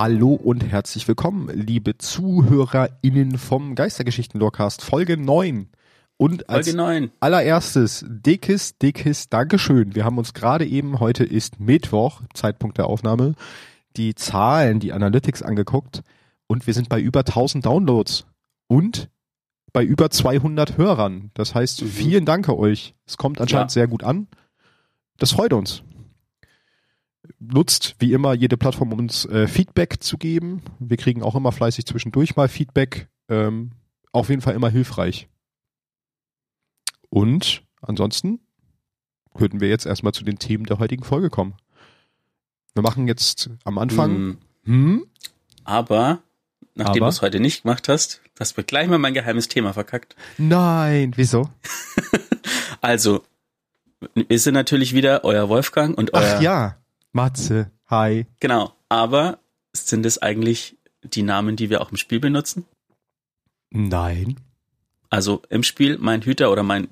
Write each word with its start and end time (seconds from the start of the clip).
Hallo 0.00 0.32
und 0.32 0.64
herzlich 0.64 1.06
willkommen, 1.08 1.50
liebe 1.52 1.98
ZuhörerInnen 1.98 3.36
vom 3.36 3.74
Geistergeschichten-Lorcast, 3.74 4.80
Folge 4.80 5.18
9. 5.18 5.68
Und 6.16 6.48
als 6.48 6.68
Folge 6.68 6.78
9. 6.78 7.10
allererstes, 7.20 8.06
dickes, 8.08 8.78
dickes 8.78 9.28
Dankeschön. 9.28 9.94
Wir 9.94 10.06
haben 10.06 10.16
uns 10.16 10.32
gerade 10.32 10.64
eben, 10.64 11.00
heute 11.00 11.24
ist 11.24 11.60
Mittwoch, 11.60 12.22
Zeitpunkt 12.32 12.78
der 12.78 12.86
Aufnahme, 12.86 13.34
die 13.98 14.14
Zahlen, 14.14 14.80
die 14.80 14.94
Analytics 14.94 15.42
angeguckt 15.42 16.00
und 16.46 16.66
wir 16.66 16.72
sind 16.72 16.88
bei 16.88 16.98
über 16.98 17.20
1000 17.20 17.66
Downloads 17.66 18.24
und 18.68 19.10
bei 19.74 19.84
über 19.84 20.08
200 20.08 20.78
Hörern. 20.78 21.30
Das 21.34 21.54
heißt, 21.54 21.82
vielen 21.82 22.24
Dank 22.24 22.48
euch. 22.48 22.94
Es 23.04 23.18
kommt 23.18 23.38
anscheinend 23.38 23.72
Ja. 23.72 23.74
sehr 23.74 23.86
gut 23.86 24.02
an. 24.02 24.28
Das 25.18 25.32
freut 25.32 25.52
uns. 25.52 25.82
Nutzt 27.38 27.96
wie 27.98 28.12
immer 28.12 28.32
jede 28.34 28.56
Plattform, 28.56 28.92
um 28.92 28.98
uns 28.98 29.24
äh, 29.26 29.46
Feedback 29.46 30.02
zu 30.02 30.18
geben. 30.18 30.62
Wir 30.78 30.96
kriegen 30.96 31.22
auch 31.22 31.34
immer 31.34 31.52
fleißig 31.52 31.86
zwischendurch 31.86 32.36
mal 32.36 32.48
Feedback. 32.48 33.08
Ähm, 33.28 33.72
auf 34.12 34.28
jeden 34.28 34.42
Fall 34.42 34.54
immer 34.54 34.70
hilfreich. 34.70 35.28
Und 37.08 37.62
ansonsten 37.82 38.40
könnten 39.34 39.60
wir 39.60 39.68
jetzt 39.68 39.86
erstmal 39.86 40.12
zu 40.12 40.24
den 40.24 40.38
Themen 40.38 40.64
der 40.64 40.78
heutigen 40.78 41.04
Folge 41.04 41.30
kommen. 41.30 41.54
Wir 42.74 42.82
machen 42.82 43.06
jetzt 43.08 43.50
am 43.64 43.78
Anfang. 43.78 44.10
Hm, 44.10 44.38
Hm? 44.64 45.06
aber, 45.64 46.20
nachdem 46.74 47.02
du 47.02 47.08
es 47.08 47.22
heute 47.22 47.40
nicht 47.40 47.62
gemacht 47.62 47.88
hast, 47.88 48.20
hast 48.38 48.56
du 48.56 48.62
gleich 48.62 48.88
mal 48.88 48.98
mein 48.98 49.14
geheimes 49.14 49.48
Thema 49.48 49.72
verkackt. 49.72 50.14
Nein, 50.38 51.12
wieso? 51.16 51.48
Also, 52.82 53.22
wir 54.14 54.38
sind 54.38 54.54
natürlich 54.54 54.94
wieder 54.94 55.22
euer 55.24 55.50
Wolfgang 55.50 55.98
und 55.98 56.14
euer. 56.14 56.36
Ach 56.36 56.40
ja, 56.40 56.76
Matze, 57.12 57.70
hi. 57.88 58.26
Genau. 58.40 58.74
Aber 58.88 59.38
sind 59.72 60.06
es 60.06 60.18
eigentlich 60.18 60.76
die 61.02 61.22
Namen, 61.22 61.56
die 61.56 61.70
wir 61.70 61.80
auch 61.80 61.90
im 61.90 61.96
Spiel 61.96 62.20
benutzen? 62.20 62.64
Nein. 63.70 64.38
Also 65.08 65.42
im 65.48 65.62
Spiel 65.62 65.98
mein 65.98 66.22
Hüter 66.22 66.50
oder 66.52 66.62
mein 66.62 66.88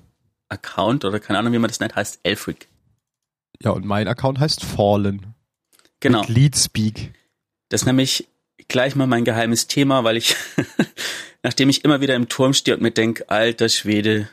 Account 0.49 1.05
oder 1.05 1.21
keine 1.21 1.39
Ahnung, 1.39 1.53
wie 1.53 1.59
man 1.59 1.69
das 1.69 1.81
nennt, 1.81 1.95
heißt 1.95 2.21
Elfric. 2.23 2.69
Ja, 3.63 3.71
und 3.71 3.85
mein 3.85 4.09
Account 4.09 4.39
heißt 4.41 4.65
Fallen. 4.65 5.35
Genau. 6.01 6.21
Mit 6.21 6.29
Leadspeak. 6.29 7.13
Das 7.69 7.83
ist 7.83 7.87
nämlich 7.87 8.29
gleich 8.69 8.97
mal 8.97 9.07
mein 9.07 9.25
geheimes 9.25 9.67
Thema, 9.67 10.05
weil 10.05 10.17
ich, 10.17 10.37
nachdem 11.43 11.69
ich 11.69 11.85
immer 11.85 12.01
wieder 12.01 12.15
im 12.15 12.29
Turm 12.29 12.55
stehe 12.55 12.77
und 12.77 12.83
mir 12.83 12.93
denke, 12.93 13.29
alter 13.29 13.69
Schwede, 13.69 14.29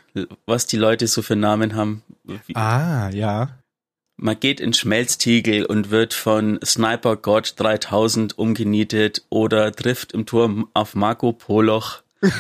was 0.46 0.68
die 0.68 0.78
Leute 0.78 1.08
so 1.08 1.22
für 1.22 1.36
Namen 1.36 1.76
haben. 1.76 2.04
Wie, 2.24 2.56
Ah, 2.56 3.10
ja. 3.10 3.60
Man 4.18 4.40
geht 4.40 4.60
in 4.62 4.74
Schmelztiegel 4.74 5.66
und 5.66 5.92
wird 5.92 6.14
von 6.14 6.60
Sniper 6.64 7.18
God 7.18 7.54
3000 7.60 8.38
umgenietet 8.38 9.26
oder 9.30 9.72
trifft 9.72 10.14
im 10.14 10.26
Turm 10.26 10.70
auf 10.74 10.96
Marco 10.96 11.34
Poloch. 11.34 12.02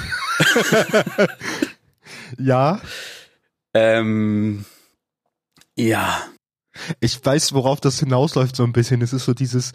Ja. 2.39 2.81
Ähm, 3.73 4.65
ja, 5.77 6.21
Ich 6.99 7.23
weiß, 7.23 7.53
worauf 7.53 7.79
das 7.81 7.99
hinausläuft 7.99 8.55
so 8.55 8.63
ein 8.63 8.73
bisschen. 8.73 9.01
Es 9.01 9.13
ist 9.13 9.25
so 9.25 9.33
dieses 9.33 9.73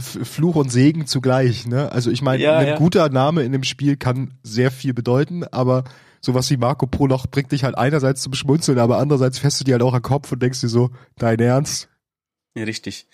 Fluch 0.00 0.56
und 0.56 0.70
Segen 0.70 1.06
zugleich, 1.06 1.66
ne? 1.66 1.92
Also 1.92 2.10
ich 2.10 2.22
meine, 2.22 2.42
Ja, 2.42 2.58
ein 2.58 2.66
ja. 2.68 2.76
guter 2.76 3.08
Name 3.08 3.42
in 3.42 3.52
dem 3.52 3.62
Spiel 3.64 3.96
kann 3.96 4.34
sehr 4.42 4.70
viel 4.70 4.94
bedeuten, 4.94 5.44
aber 5.44 5.84
sowas 6.26 6.50
wie 6.50 6.56
Marco 6.56 6.86
Poloch 6.86 7.26
bringt 7.26 7.52
dich 7.52 7.64
halt 7.64 7.78
einerseits 7.78 8.20
zum 8.20 8.34
Schmunzeln, 8.34 8.78
aber 8.78 8.98
andererseits 8.98 9.38
fährst 9.38 9.60
du 9.60 9.64
dir 9.64 9.72
halt 9.72 9.82
auch 9.82 9.94
am 9.94 10.02
Kopf 10.02 10.30
und 10.32 10.42
denkst 10.42 10.60
dir 10.60 10.68
so, 10.68 10.90
dein 11.16 11.38
Ernst? 11.38 11.88
ja 12.54 12.64
richtig. 12.64 13.06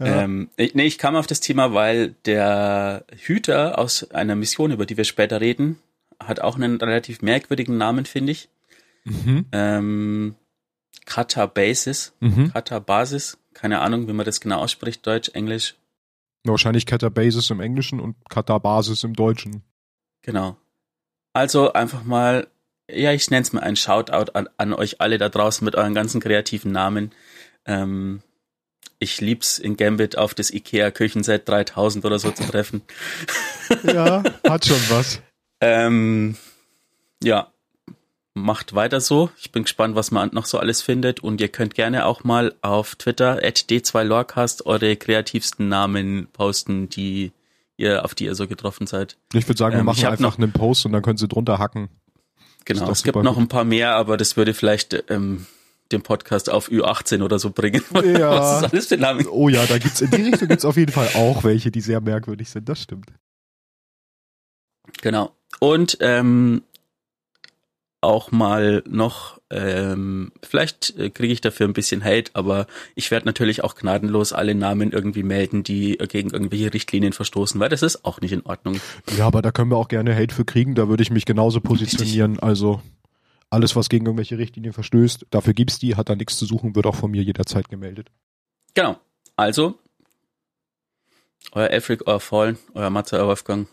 Ja. 0.00 0.22
Ähm, 0.22 0.50
ich, 0.56 0.74
nee, 0.74 0.86
ich 0.86 0.98
kam 0.98 1.16
auf 1.16 1.26
das 1.26 1.40
Thema, 1.40 1.74
weil 1.74 2.14
der 2.24 3.04
Hüter 3.16 3.78
aus 3.78 4.10
einer 4.12 4.36
Mission, 4.36 4.70
über 4.70 4.86
die 4.86 4.96
wir 4.96 5.04
später 5.04 5.40
reden, 5.40 5.78
hat 6.20 6.40
auch 6.40 6.56
einen 6.56 6.76
relativ 6.76 7.20
merkwürdigen 7.20 7.76
Namen, 7.76 8.06
finde 8.06 8.32
ich. 8.32 8.48
Mhm. 9.04 9.46
Ähm, 9.52 10.34
Kata 11.04 11.46
Basis, 11.46 12.12
Mhm. 12.20 12.52
Kata 12.52 12.78
Basis, 12.78 13.38
keine 13.54 13.80
Ahnung, 13.80 14.06
wie 14.08 14.12
man 14.12 14.24
das 14.24 14.40
genau 14.40 14.58
ausspricht, 14.60 15.06
Deutsch, 15.06 15.30
Englisch. 15.34 15.74
Wahrscheinlich 16.44 16.86
Katabasis 16.86 17.50
im 17.50 17.60
Englischen 17.60 17.98
und 17.98 18.16
Katabasis 18.30 19.02
im 19.04 19.14
Deutschen. 19.14 19.62
Genau. 20.22 20.56
Also 21.38 21.72
einfach 21.72 22.02
mal, 22.02 22.48
ja, 22.90 23.12
ich 23.12 23.30
nenne 23.30 23.42
es 23.42 23.52
mal 23.52 23.60
ein 23.60 23.76
Shoutout 23.76 24.32
an, 24.32 24.48
an 24.56 24.72
euch 24.72 25.00
alle 25.00 25.18
da 25.18 25.28
draußen 25.28 25.64
mit 25.64 25.76
euren 25.76 25.94
ganzen 25.94 26.20
kreativen 26.20 26.72
Namen. 26.72 27.12
Ähm, 27.64 28.22
ich 28.98 29.20
lieb's 29.20 29.60
in 29.60 29.76
Gambit 29.76 30.18
auf 30.18 30.34
das 30.34 30.50
IKEA 30.50 30.90
Küchenset 30.90 31.48
3000 31.48 32.04
oder 32.04 32.18
so 32.18 32.32
zu 32.32 32.42
treffen. 32.42 32.82
Ja, 33.84 34.24
hat 34.48 34.64
schon 34.64 34.80
was. 34.88 35.20
Ähm, 35.60 36.36
ja, 37.22 37.52
macht 38.34 38.74
weiter 38.74 39.00
so. 39.00 39.30
Ich 39.38 39.52
bin 39.52 39.62
gespannt, 39.62 39.94
was 39.94 40.10
man 40.10 40.30
noch 40.32 40.46
so 40.46 40.58
alles 40.58 40.82
findet. 40.82 41.20
Und 41.20 41.40
ihr 41.40 41.48
könnt 41.48 41.74
gerne 41.74 42.06
auch 42.06 42.24
mal 42.24 42.54
auf 42.62 42.96
Twitter 42.96 43.44
at 43.44 43.66
d2lorcast 43.68 44.66
eure 44.66 44.96
kreativsten 44.96 45.68
Namen 45.68 46.26
posten, 46.32 46.88
die 46.88 47.30
ihr, 47.78 48.04
auf 48.04 48.14
die 48.14 48.24
ihr 48.26 48.34
so 48.34 48.46
getroffen 48.46 48.86
seid. 48.86 49.16
Ich 49.32 49.48
würde 49.48 49.56
sagen, 49.58 49.74
wir 49.74 49.80
Ähm, 49.80 49.86
machen 49.86 50.04
einfach 50.04 50.20
noch- 50.20 50.36
einen 50.38 50.52
Post 50.52 50.84
und 50.84 50.92
dann 50.92 51.00
können 51.02 51.16
sie 51.16 51.28
drunter 51.28 51.58
hacken. 51.58 51.88
Genau, 52.66 52.90
es 52.90 53.02
gibt 53.02 53.16
noch 53.16 53.34
gut. 53.36 53.44
ein 53.44 53.48
paar 53.48 53.64
mehr, 53.64 53.94
aber 53.94 54.18
das 54.18 54.36
würde 54.36 54.52
vielleicht 54.52 55.04
ähm, 55.08 55.46
den 55.90 56.02
Podcast 56.02 56.50
auf 56.50 56.68
Ü18 56.68 57.22
oder 57.22 57.38
so 57.38 57.48
bringen. 57.50 57.82
Ja. 58.04 58.60
Oh 59.30 59.48
ja, 59.48 59.64
da 59.64 59.78
gibt's 59.78 60.02
in 60.02 60.10
die 60.10 60.22
Richtung 60.22 60.48
gibt's 60.48 60.66
auf 60.66 60.76
jeden 60.76 60.92
Fall 60.92 61.08
auch 61.14 61.44
welche, 61.44 61.70
die 61.70 61.80
sehr 61.80 62.02
merkwürdig 62.02 62.50
sind. 62.50 62.68
Das 62.68 62.82
stimmt. 62.82 63.06
Genau. 65.00 65.34
Und 65.60 65.96
ähm, 66.00 66.62
auch 68.00 68.30
mal 68.30 68.82
noch, 68.86 69.40
ähm, 69.50 70.30
vielleicht 70.42 70.96
äh, 70.96 71.10
kriege 71.10 71.32
ich 71.32 71.40
dafür 71.40 71.66
ein 71.66 71.72
bisschen 71.72 72.04
Hate, 72.04 72.30
aber 72.34 72.66
ich 72.94 73.10
werde 73.10 73.26
natürlich 73.26 73.64
auch 73.64 73.74
gnadenlos 73.74 74.32
alle 74.32 74.54
Namen 74.54 74.92
irgendwie 74.92 75.24
melden, 75.24 75.64
die 75.64 75.98
gegen 76.08 76.30
irgendwelche 76.30 76.72
Richtlinien 76.72 77.12
verstoßen, 77.12 77.58
weil 77.58 77.68
das 77.68 77.82
ist 77.82 78.04
auch 78.04 78.20
nicht 78.20 78.32
in 78.32 78.46
Ordnung. 78.46 78.80
Ja, 79.16 79.26
aber 79.26 79.42
da 79.42 79.50
können 79.50 79.70
wir 79.70 79.76
auch 79.76 79.88
gerne 79.88 80.14
Hate 80.14 80.34
für 80.34 80.44
kriegen. 80.44 80.74
Da 80.74 80.88
würde 80.88 81.02
ich 81.02 81.10
mich 81.10 81.24
genauso 81.24 81.60
positionieren. 81.60 82.38
Also 82.38 82.80
alles, 83.50 83.74
was 83.74 83.88
gegen 83.88 84.06
irgendwelche 84.06 84.38
Richtlinien 84.38 84.72
verstößt, 84.72 85.26
dafür 85.30 85.54
gibt's 85.54 85.78
die, 85.78 85.96
hat 85.96 86.08
da 86.08 86.14
nichts 86.14 86.36
zu 86.36 86.46
suchen, 86.46 86.76
wird 86.76 86.86
auch 86.86 86.94
von 86.94 87.10
mir 87.10 87.22
jederzeit 87.22 87.68
gemeldet. 87.68 88.10
Genau. 88.74 88.96
Also, 89.34 89.78
euer 91.52 91.68
Elfric, 91.68 92.06
euer 92.06 92.20
Fallen, 92.20 92.58
euer 92.74 92.90
Matze, 92.90 93.16
euer 93.16 93.26
Wolfgang. 93.26 93.68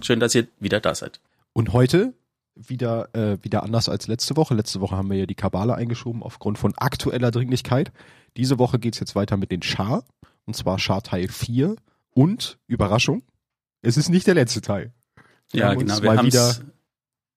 Schön, 0.00 0.20
dass 0.20 0.34
ihr 0.34 0.46
wieder 0.60 0.80
da 0.80 0.94
seid. 0.94 1.20
Und 1.52 1.72
heute 1.72 2.14
wieder 2.58 3.14
äh, 3.14 3.38
wieder 3.42 3.62
anders 3.62 3.88
als 3.88 4.06
letzte 4.08 4.36
Woche. 4.36 4.54
Letzte 4.54 4.80
Woche 4.80 4.96
haben 4.96 5.10
wir 5.10 5.16
ja 5.16 5.26
die 5.26 5.34
Kabale 5.34 5.74
eingeschoben 5.74 6.22
aufgrund 6.22 6.58
von 6.58 6.74
aktueller 6.76 7.30
Dringlichkeit. 7.30 7.92
Diese 8.36 8.58
Woche 8.58 8.78
geht's 8.78 9.00
jetzt 9.00 9.14
weiter 9.14 9.36
mit 9.36 9.50
den 9.50 9.62
Schar. 9.62 10.04
Und 10.44 10.54
zwar 10.54 10.78
Schar 10.78 11.02
Teil 11.02 11.28
4. 11.28 11.76
Und, 12.10 12.58
Überraschung, 12.66 13.22
es 13.82 13.96
ist 13.96 14.08
nicht 14.08 14.26
der 14.26 14.34
letzte 14.34 14.60
Teil. 14.60 14.92
Wir 15.50 15.60
ja, 15.60 15.68
haben 15.68 15.78
uns 15.78 15.96
genau. 15.96 16.02
Wir 16.02 16.14
mal 16.14 16.24
wieder 16.26 16.50
es 16.50 16.62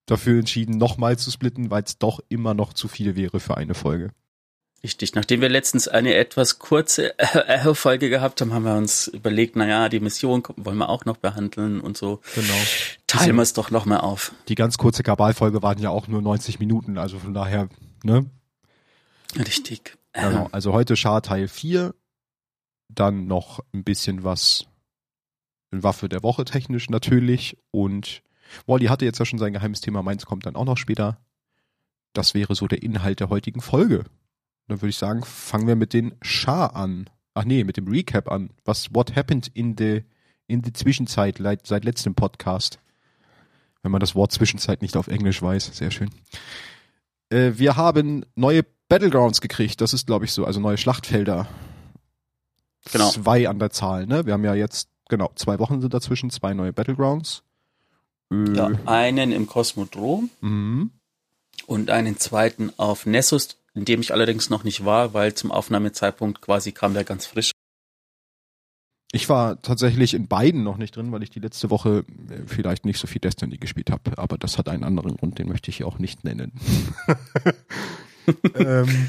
dafür 0.06 0.40
entschieden, 0.40 0.78
nochmal 0.78 1.18
zu 1.18 1.32
splitten, 1.32 1.72
weil 1.72 1.84
es 1.84 1.98
doch 1.98 2.20
immer 2.30 2.54
noch 2.54 2.74
zu 2.74 2.88
viel 2.88 3.16
wäre 3.16 3.40
für 3.40 3.58
eine 3.58 3.74
Folge. 3.74 4.12
Richtig, 4.84 5.14
nachdem 5.14 5.42
wir 5.42 5.50
letztens 5.50 5.88
eine 5.88 6.16
etwas 6.16 6.58
kurze 6.58 7.18
äh, 7.20 7.74
Folge 7.76 8.10
gehabt 8.10 8.42
haben, 8.42 8.52
haben 8.52 8.66
wir 8.66 8.76
uns 8.76 9.08
überlegt, 9.08 9.56
naja, 9.56 9.90
die 9.90 10.00
Mission 10.00 10.44
wollen 10.56 10.78
wir 10.78 10.90
auch 10.90 11.06
noch 11.06 11.18
behandeln 11.18 11.80
und 11.82 11.98
so. 11.98 12.20
Genau. 12.34 12.54
Teilen 13.06 13.36
wir 13.36 13.44
es 13.44 13.54
doch 13.54 13.70
noch 13.70 13.86
mal 13.86 14.00
auf. 14.00 14.34
Die 14.48 14.56
ganz 14.56 14.78
kurze 14.80 15.04
Kabal-Folge 15.04 15.62
waren 15.62 15.78
ja 15.78 15.92
auch 15.92 16.08
nur 16.08 16.22
90 16.22 16.60
Minuten, 16.60 16.98
also 16.98 17.20
von 17.20 17.34
daher, 17.34 17.70
ne? 18.04 18.26
Richtig. 19.38 19.98
Genau. 20.14 20.50
Also 20.52 20.74
heute 20.74 20.96
Schar 20.96 21.22
Teil 21.22 21.48
4, 21.48 21.94
dann 22.90 23.28
noch 23.28 23.60
ein 23.74 23.84
bisschen 23.84 24.24
was 24.24 24.66
in 25.72 25.84
Waffe 25.84 26.10
der 26.10 26.24
Woche 26.24 26.44
technisch 26.44 26.90
natürlich 26.90 27.58
und 27.70 28.24
Wally 28.66 28.88
hatte 28.88 29.06
jetzt 29.06 29.20
ja 29.20 29.26
schon 29.26 29.40
sein 29.40 29.54
geheimes 29.54 29.80
Thema, 29.80 30.02
meins 30.02 30.26
kommt 30.26 30.46
dann 30.46 30.56
auch 30.56 30.66
noch 30.66 30.78
später. 30.78 31.20
Das 32.14 32.34
wäre 32.34 32.56
so 32.56 32.68
der 32.68 32.84
Inhalt 32.84 33.22
der 33.22 33.30
heutigen 33.30 33.62
Folge. 33.62 34.04
Dann 34.72 34.82
würde 34.82 34.92
ich 34.92 34.98
sagen, 34.98 35.26
fangen 35.26 35.68
wir 35.68 35.76
mit 35.76 35.92
den 35.92 36.14
Schar 36.22 36.78
an. 36.78 37.10
Ach 37.34 37.44
nee, 37.44 37.66
mit 37.66 37.76
dem 37.76 37.90
Recap 37.90 38.32
an. 38.32 38.52
Was, 38.64 38.96
what 38.96 39.18
happened 39.18 39.52
in 39.54 39.76
the, 39.78 40.04
in 40.48 40.64
the 40.64 40.72
Zwischenzeit, 40.72 41.40
seit, 41.40 41.68
seit 41.68 41.84
letztem 41.84 42.16
Podcast? 42.16 42.80
Wenn 43.82 43.92
man 43.92 44.00
das 44.00 44.16
Wort 44.16 44.32
Zwischenzeit 44.32 44.82
nicht 44.82 44.96
auf 44.96 45.10
Englisch 45.10 45.42
weiß. 45.42 45.72
Sehr 45.74 45.92
schön. 45.92 46.10
Äh, 47.28 47.52
wir 47.56 47.76
haben 47.76 48.26
neue 48.36 48.64
Battlegrounds 48.88 49.42
gekriegt. 49.42 49.82
Das 49.82 49.94
ist, 49.94 50.08
glaube 50.08 50.24
ich, 50.24 50.32
so. 50.32 50.46
Also 50.46 50.62
neue 50.62 50.78
Schlachtfelder. 50.78 51.50
Genau. 52.94 53.10
Zwei 53.10 53.50
an 53.50 53.60
der 53.60 53.72
Zahl, 53.72 54.08
ne? 54.08 54.26
Wir 54.26 54.32
haben 54.32 54.46
ja 54.46 54.56
jetzt, 54.56 54.88
genau, 55.10 55.34
zwei 55.36 55.60
Wochen 55.60 55.82
sind 55.82 55.94
dazwischen, 55.94 56.30
zwei 56.30 56.54
neue 56.54 56.72
Battlegrounds. 56.72 57.44
Äh, 58.32 58.54
ja, 58.56 58.72
einen 58.86 59.34
im 59.34 59.48
Kosmodrom 59.48 60.30
mhm. 60.40 60.92
und 61.68 61.90
einen 61.90 62.18
zweiten 62.20 62.72
auf 62.78 63.06
Nessus, 63.06 63.58
in 63.74 63.86
dem 63.86 64.02
ich 64.02 64.14
allerdings 64.14 64.50
noch 64.50 64.64
nicht 64.64 64.86
war, 64.86 65.14
weil 65.14 65.34
zum 65.34 65.52
Aufnahmezeitpunkt 65.52 66.42
quasi 66.42 66.72
kam 66.72 66.94
der 66.94 67.04
ganz 67.04 67.26
frisch. 67.26 67.52
Ich 69.14 69.28
war 69.28 69.62
tatsächlich 69.62 70.14
in 70.14 70.28
beiden 70.28 70.64
noch 70.64 70.78
nicht 70.78 70.96
drin, 70.96 71.12
weil 71.12 71.22
ich 71.22 71.30
die 71.30 71.40
letzte 71.40 71.70
Woche 71.70 72.06
äh, 72.30 72.48
vielleicht 72.48 72.86
nicht 72.86 72.98
so 72.98 73.08
viel 73.08 73.20
Destiny 73.20 73.58
gespielt 73.58 73.92
habe. 73.92 74.18
Aber 74.18 74.38
das 74.38 74.58
hat 74.58 74.70
einen 74.70 74.86
anderen 74.86 75.18
Grund, 75.18 75.38
den 75.38 75.50
möchte 75.50 75.70
ich 75.70 75.78
hier 75.78 75.88
auch 75.88 76.00
nicht 76.00 76.24
nennen. 76.24 76.54
ähm, 78.56 79.08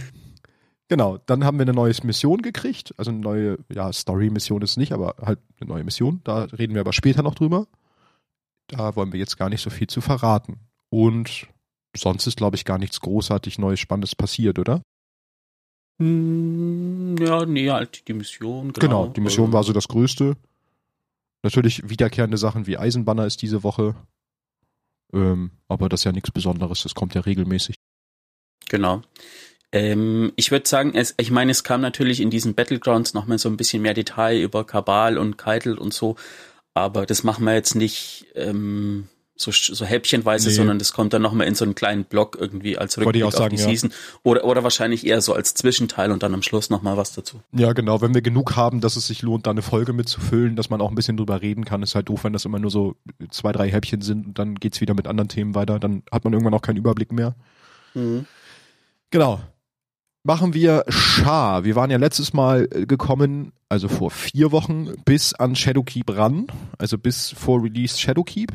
genau, 0.89 1.19
dann 1.19 1.45
haben 1.45 1.59
wir 1.59 1.63
eine 1.63 1.73
neue 1.73 1.95
Mission 2.03 2.43
gekriegt. 2.43 2.95
Also 2.97 3.13
eine 3.13 3.21
neue, 3.21 3.59
ja, 3.73 3.93
Story-Mission 3.93 4.63
ist 4.63 4.77
nicht, 4.77 4.93
aber 4.93 5.15
halt 5.23 5.39
eine 5.61 5.69
neue 5.69 5.85
Mission. 5.85 6.21
Da 6.25 6.45
reden 6.45 6.75
wir 6.75 6.81
aber 6.81 6.93
später 6.93 7.23
noch 7.23 7.37
drüber. 7.37 7.69
Da 8.67 8.97
wollen 8.97 9.13
wir 9.13 9.21
jetzt 9.21 9.39
gar 9.39 9.51
nicht 9.51 9.63
so 9.63 9.71
viel 9.71 9.87
zu 9.87 10.01
verraten. 10.01 10.59
Und 10.89 11.47
sonst 11.97 12.27
ist, 12.27 12.37
glaube 12.37 12.57
ich, 12.57 12.65
gar 12.65 12.79
nichts 12.79 13.01
großartig 13.01 13.59
Neues, 13.59 13.81
Spannendes 13.81 14.15
passiert, 14.15 14.59
oder? 14.59 14.83
Hm, 15.99 17.17
ja, 17.19 17.45
nee, 17.47 17.71
halt 17.71 18.09
die 18.09 18.15
Mission. 18.15 18.73
Genau, 18.73 19.05
genau 19.05 19.07
die 19.09 19.21
Mission 19.21 19.47
ähm, 19.47 19.53
war 19.53 19.65
so 19.65 19.73
das 19.73 19.89
Größte. 19.89 20.37
Natürlich 21.43 21.89
wiederkehrende 21.89 22.39
Sachen 22.39 22.67
wie 22.67 22.79
Eisenbanner 22.79 23.27
ist 23.27 23.43
diese 23.43 23.63
Woche. 23.63 23.95
Ähm, 25.13 25.51
aber 25.69 25.89
das 25.89 26.01
ist 26.01 26.05
ja 26.05 26.13
nichts 26.13 26.31
Besonderes, 26.31 26.83
das 26.83 26.95
kommt 26.95 27.15
ja 27.15 27.21
regelmäßig. 27.21 27.77
Genau. 28.69 29.03
Ähm, 29.73 30.33
ich 30.37 30.51
würde 30.51 30.69
sagen, 30.69 30.95
es, 30.95 31.15
ich 31.19 31.31
meine, 31.31 31.51
es 31.51 31.65
kam 31.65 31.81
natürlich 31.81 32.21
in 32.21 32.31
diesen 32.31 32.55
Battlegrounds 32.55 33.15
noch 33.15 33.27
mal 33.27 33.39
so 33.39 33.49
ein 33.49 33.57
bisschen 33.57 33.83
mehr 33.83 33.95
Detail 33.95 34.41
über 34.41 34.65
Kabal 34.65 35.19
und 35.19 35.39
Keitel 35.39 35.79
und 35.79 35.93
so, 35.93 36.17
aber 36.75 37.07
das 37.07 37.25
machen 37.25 37.45
wir 37.45 37.55
jetzt 37.55 37.75
nicht 37.75 38.27
ähm, 38.35 39.09
so, 39.35 39.51
so 39.51 39.85
häppchenweise, 39.85 40.49
nee. 40.49 40.55
sondern 40.55 40.79
das 40.79 40.93
kommt 40.93 41.13
dann 41.13 41.23
nochmal 41.23 41.47
in 41.47 41.55
so 41.55 41.65
einen 41.65 41.75
kleinen 41.75 42.05
Block 42.05 42.37
irgendwie 42.39 42.79
als 42.79 42.99
Rückblick 42.99 43.25
auf 43.25 43.33
sagen, 43.33 43.57
die 43.57 43.63
ja. 43.63 43.69
Season. 43.69 43.93
Oder, 44.23 44.45
oder 44.45 44.63
wahrscheinlich 44.63 45.07
eher 45.07 45.21
so 45.21 45.35
als 45.35 45.55
Zwischenteil 45.55 46.13
und 46.13 46.23
dann 46.23 46.35
am 46.35 46.43
Schluss 46.43 46.71
nochmal 46.71 46.97
was 46.97 47.13
dazu. 47.13 47.41
Ja, 47.53 47.73
genau. 47.73 48.01
Wenn 48.01 48.15
wir 48.15 48.23
genug 48.23 48.57
haben, 48.57 48.81
dass 48.81 48.97
es 48.97 49.07
sich 49.07 49.23
lohnt, 49.23 49.47
da 49.47 49.51
eine 49.51 49.63
Folge 49.63 49.93
mitzufüllen, 49.93 50.55
dass 50.57 50.71
man 50.71 50.81
auch 50.81 50.91
ein 50.91 50.95
bisschen 50.95 51.17
drüber 51.17 51.43
reden 51.43 51.65
kann, 51.65 51.83
ist 51.83 51.95
halt 51.95 52.09
doof, 52.09 52.25
wenn 52.25 52.33
das 52.33 52.45
immer 52.45 52.59
nur 52.59 52.71
so 52.71 52.97
zwei, 53.31 53.53
drei 53.53 53.71
Häppchen 53.71 54.03
sind 54.03 54.27
und 54.27 54.39
dann 54.39 54.55
geht's 54.55 54.81
wieder 54.81 54.95
mit 54.95 55.07
anderen 55.07 55.29
Themen 55.29 55.55
weiter. 55.55 55.79
Dann 55.79 56.03
hat 56.13 56.25
man 56.25 56.33
irgendwann 56.33 56.55
auch 56.55 56.63
keinen 56.63 56.77
Überblick 56.77 57.13
mehr. 57.13 57.35
Mhm. 57.95 58.27
Genau. 59.11 59.41
Machen 60.25 60.55
wir 60.55 60.85
Schar. 60.89 61.65
Wir 61.65 61.75
waren 61.75 61.91
ja 61.91 61.97
letztes 61.97 62.33
Mal 62.33 62.69
äh, 62.71 62.87
gekommen, 62.87 63.53
also 63.69 63.89
vor 63.89 64.13
vier 64.13 64.53
Wochen, 64.53 64.93
bis 65.05 65.35
an 65.35 65.57
Shadowkeep 65.57 66.17
ran. 66.17 66.47
Also 66.79 66.97
bis 66.97 67.31
vor 67.31 67.63
Release 67.63 67.99
Shadowkeep. 67.99 68.53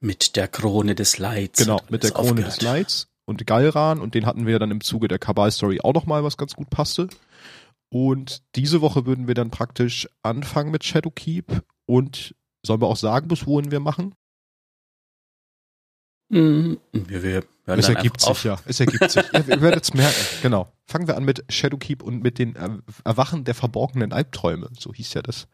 Mit 0.00 0.36
der 0.36 0.48
Krone 0.48 0.94
des 0.94 1.18
Leids. 1.18 1.58
Genau, 1.58 1.80
mit 1.88 2.04
der 2.04 2.12
Krone 2.12 2.30
aufgehört. 2.30 2.56
des 2.56 2.62
Leids 2.62 3.08
und 3.28 3.46
Galran 3.46 4.00
und 4.00 4.14
den 4.14 4.26
hatten 4.26 4.46
wir 4.46 4.58
dann 4.58 4.70
im 4.70 4.80
Zuge 4.80 5.06
der 5.06 5.18
Kabal-Story 5.18 5.80
auch 5.82 5.92
nochmal, 5.92 6.24
was 6.24 6.36
ganz 6.36 6.54
gut 6.54 6.70
passte. 6.70 7.08
Und 7.90 8.42
diese 8.54 8.80
Woche 8.80 9.06
würden 9.06 9.28
wir 9.28 9.34
dann 9.34 9.50
praktisch 9.50 10.08
anfangen 10.22 10.70
mit 10.70 10.84
Shadowkeep 10.84 11.62
und 11.86 12.34
sollen 12.64 12.80
wir 12.80 12.86
auch 12.86 12.96
sagen, 12.96 13.28
bis 13.28 13.46
wohin 13.46 13.70
wir 13.70 13.80
machen? 13.80 14.14
Mhm. 16.30 16.78
Wir, 16.92 17.22
wir 17.22 17.44
es 17.66 17.88
ergibt 17.88 18.20
sich, 18.20 18.30
auf. 18.30 18.44
ja. 18.44 18.58
Es 18.66 18.80
ergibt 18.80 19.10
sich. 19.10 19.24
ihr, 19.32 19.48
ihr 19.48 19.60
werdet 19.60 19.84
es 19.84 19.94
merken. 19.94 20.24
Genau. 20.42 20.72
Fangen 20.86 21.06
wir 21.06 21.16
an 21.16 21.24
mit 21.24 21.44
Shadowkeep 21.50 22.02
und 22.02 22.22
mit 22.22 22.38
den 22.38 22.56
Erwachen 23.04 23.44
der 23.44 23.54
verborgenen 23.54 24.12
Albträume. 24.12 24.70
So 24.78 24.94
hieß 24.94 25.14
ja 25.14 25.22
das. 25.22 25.48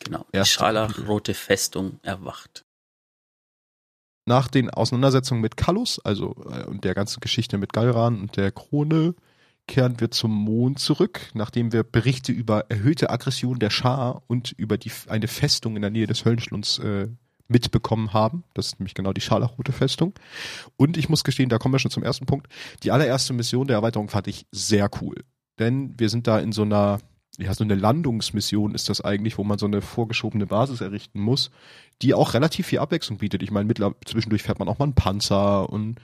Genau. 0.00 0.26
Die 0.34 0.44
scharlachrote 0.44 1.34
Festung 1.34 1.98
erwacht 2.02 2.65
nach 4.26 4.48
den 4.48 4.70
Auseinandersetzungen 4.70 5.40
mit 5.40 5.56
Kallus, 5.56 5.98
also 6.04 6.34
äh, 6.50 6.64
und 6.64 6.84
der 6.84 6.94
ganzen 6.94 7.20
Geschichte 7.20 7.58
mit 7.58 7.72
Galran 7.72 8.20
und 8.20 8.36
der 8.36 8.52
Krone, 8.52 9.14
kehren 9.66 9.98
wir 10.00 10.10
zum 10.10 10.32
Mond 10.32 10.78
zurück, 10.78 11.30
nachdem 11.34 11.72
wir 11.72 11.82
Berichte 11.82 12.32
über 12.32 12.66
erhöhte 12.68 13.10
Aggression 13.10 13.58
der 13.58 13.70
Schar 13.70 14.22
und 14.26 14.52
über 14.52 14.78
die, 14.78 14.92
eine 15.08 15.28
Festung 15.28 15.76
in 15.76 15.82
der 15.82 15.90
Nähe 15.90 16.06
des 16.06 16.24
Höllenschlunds 16.24 16.78
äh, 16.78 17.08
mitbekommen 17.48 18.12
haben. 18.12 18.44
Das 18.54 18.66
ist 18.66 18.80
nämlich 18.80 18.94
genau 18.94 19.12
die 19.12 19.20
Scharlachrote 19.20 19.72
Festung. 19.72 20.14
Und 20.76 20.96
ich 20.96 21.08
muss 21.08 21.24
gestehen, 21.24 21.48
da 21.48 21.58
kommen 21.58 21.74
wir 21.74 21.78
schon 21.78 21.90
zum 21.90 22.02
ersten 22.02 22.26
Punkt. 22.26 22.48
Die 22.82 22.90
allererste 22.90 23.32
Mission 23.32 23.66
der 23.66 23.76
Erweiterung 23.76 24.08
fand 24.08 24.28
ich 24.28 24.46
sehr 24.50 24.88
cool. 25.00 25.16
Denn 25.58 25.94
wir 25.98 26.08
sind 26.08 26.26
da 26.26 26.38
in 26.38 26.52
so 26.52 26.62
einer 26.62 26.98
ja, 27.38 27.54
so 27.54 27.64
eine 27.64 27.74
Landungsmission 27.74 28.74
ist 28.74 28.88
das 28.88 29.00
eigentlich, 29.00 29.38
wo 29.38 29.44
man 29.44 29.58
so 29.58 29.66
eine 29.66 29.82
vorgeschobene 29.82 30.46
Basis 30.46 30.80
errichten 30.80 31.20
muss, 31.20 31.50
die 32.02 32.14
auch 32.14 32.34
relativ 32.34 32.66
viel 32.66 32.78
Abwechslung 32.78 33.18
bietet. 33.18 33.42
Ich 33.42 33.50
meine, 33.50 33.72
zwischendurch 34.04 34.42
fährt 34.42 34.58
man 34.58 34.68
auch 34.68 34.78
mal 34.78 34.84
einen 34.84 34.94
Panzer 34.94 35.68
und 35.68 35.96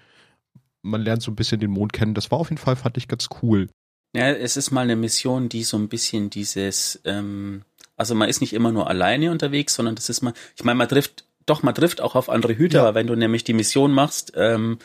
man 0.83 1.03
lernt 1.03 1.23
so 1.23 1.31
ein 1.31 1.37
bisschen 1.37 1.61
den 1.61 1.71
Mond 1.71 1.93
kennen. 1.93 2.15
Das 2.15 2.31
war 2.31 2.39
auf 2.39 2.51
jeden 2.51 2.61
Fall, 2.61 2.77
fand 2.77 2.97
ich 2.97 3.09
ganz 3.09 3.29
cool. 3.43 3.69
Ja, 4.15 4.31
es 4.31 4.57
ist 4.57 4.71
mal 4.71 4.83
eine 4.83 4.97
Mission, 4.97 5.49
die 5.49 5.65
so 5.65 5.79
ein 5.79 5.89
bisschen 5.89 6.29
dieses, 6.29 7.01
ähm, 7.05 7.63
also 7.97 8.15
man 8.15 8.29
ist 8.29 8.41
nicht 8.41 8.53
immer 8.53 8.73
nur 8.73 8.89
alleine 8.89 9.31
unterwegs, 9.31 9.75
sondern 9.75 9.95
das 9.95 10.11
ist 10.11 10.23
mal, 10.23 10.35
ich 10.57 10.65
meine, 10.65 10.77
man 10.77 10.89
trifft, 10.89 11.25
doch, 11.47 11.63
man 11.63 11.75
trifft 11.75 12.01
auch 12.01 12.15
auf 12.15 12.29
andere 12.29 12.57
Hüter, 12.57 12.85
ja. 12.85 12.95
wenn 12.95 13.07
du 13.07 13.15
nämlich 13.15 13.45
die 13.45 13.55
Mission 13.55 13.93
machst 13.93 14.33
ähm, 14.37 14.79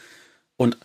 und 0.55 0.77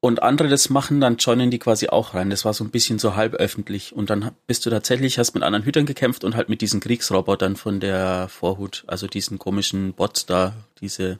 und 0.00 0.22
andere 0.22 0.48
das 0.48 0.70
machen, 0.70 1.00
dann 1.00 1.16
joinen 1.16 1.50
die 1.50 1.58
quasi 1.58 1.88
auch 1.88 2.14
rein. 2.14 2.30
Das 2.30 2.44
war 2.44 2.54
so 2.54 2.62
ein 2.62 2.70
bisschen 2.70 2.98
so 2.98 3.16
halb 3.16 3.34
öffentlich. 3.34 3.92
Und 3.92 4.10
dann 4.10 4.30
bist 4.46 4.64
du 4.64 4.70
tatsächlich, 4.70 5.18
hast 5.18 5.34
mit 5.34 5.42
anderen 5.42 5.64
Hütern 5.64 5.86
gekämpft 5.86 6.22
und 6.22 6.36
halt 6.36 6.48
mit 6.48 6.60
diesen 6.60 6.80
Kriegsrobotern 6.80 7.56
von 7.56 7.80
der 7.80 8.28
Vorhut, 8.28 8.84
also 8.86 9.08
diesen 9.08 9.38
komischen 9.38 9.94
Bots 9.94 10.26
da, 10.26 10.54
diese. 10.80 11.18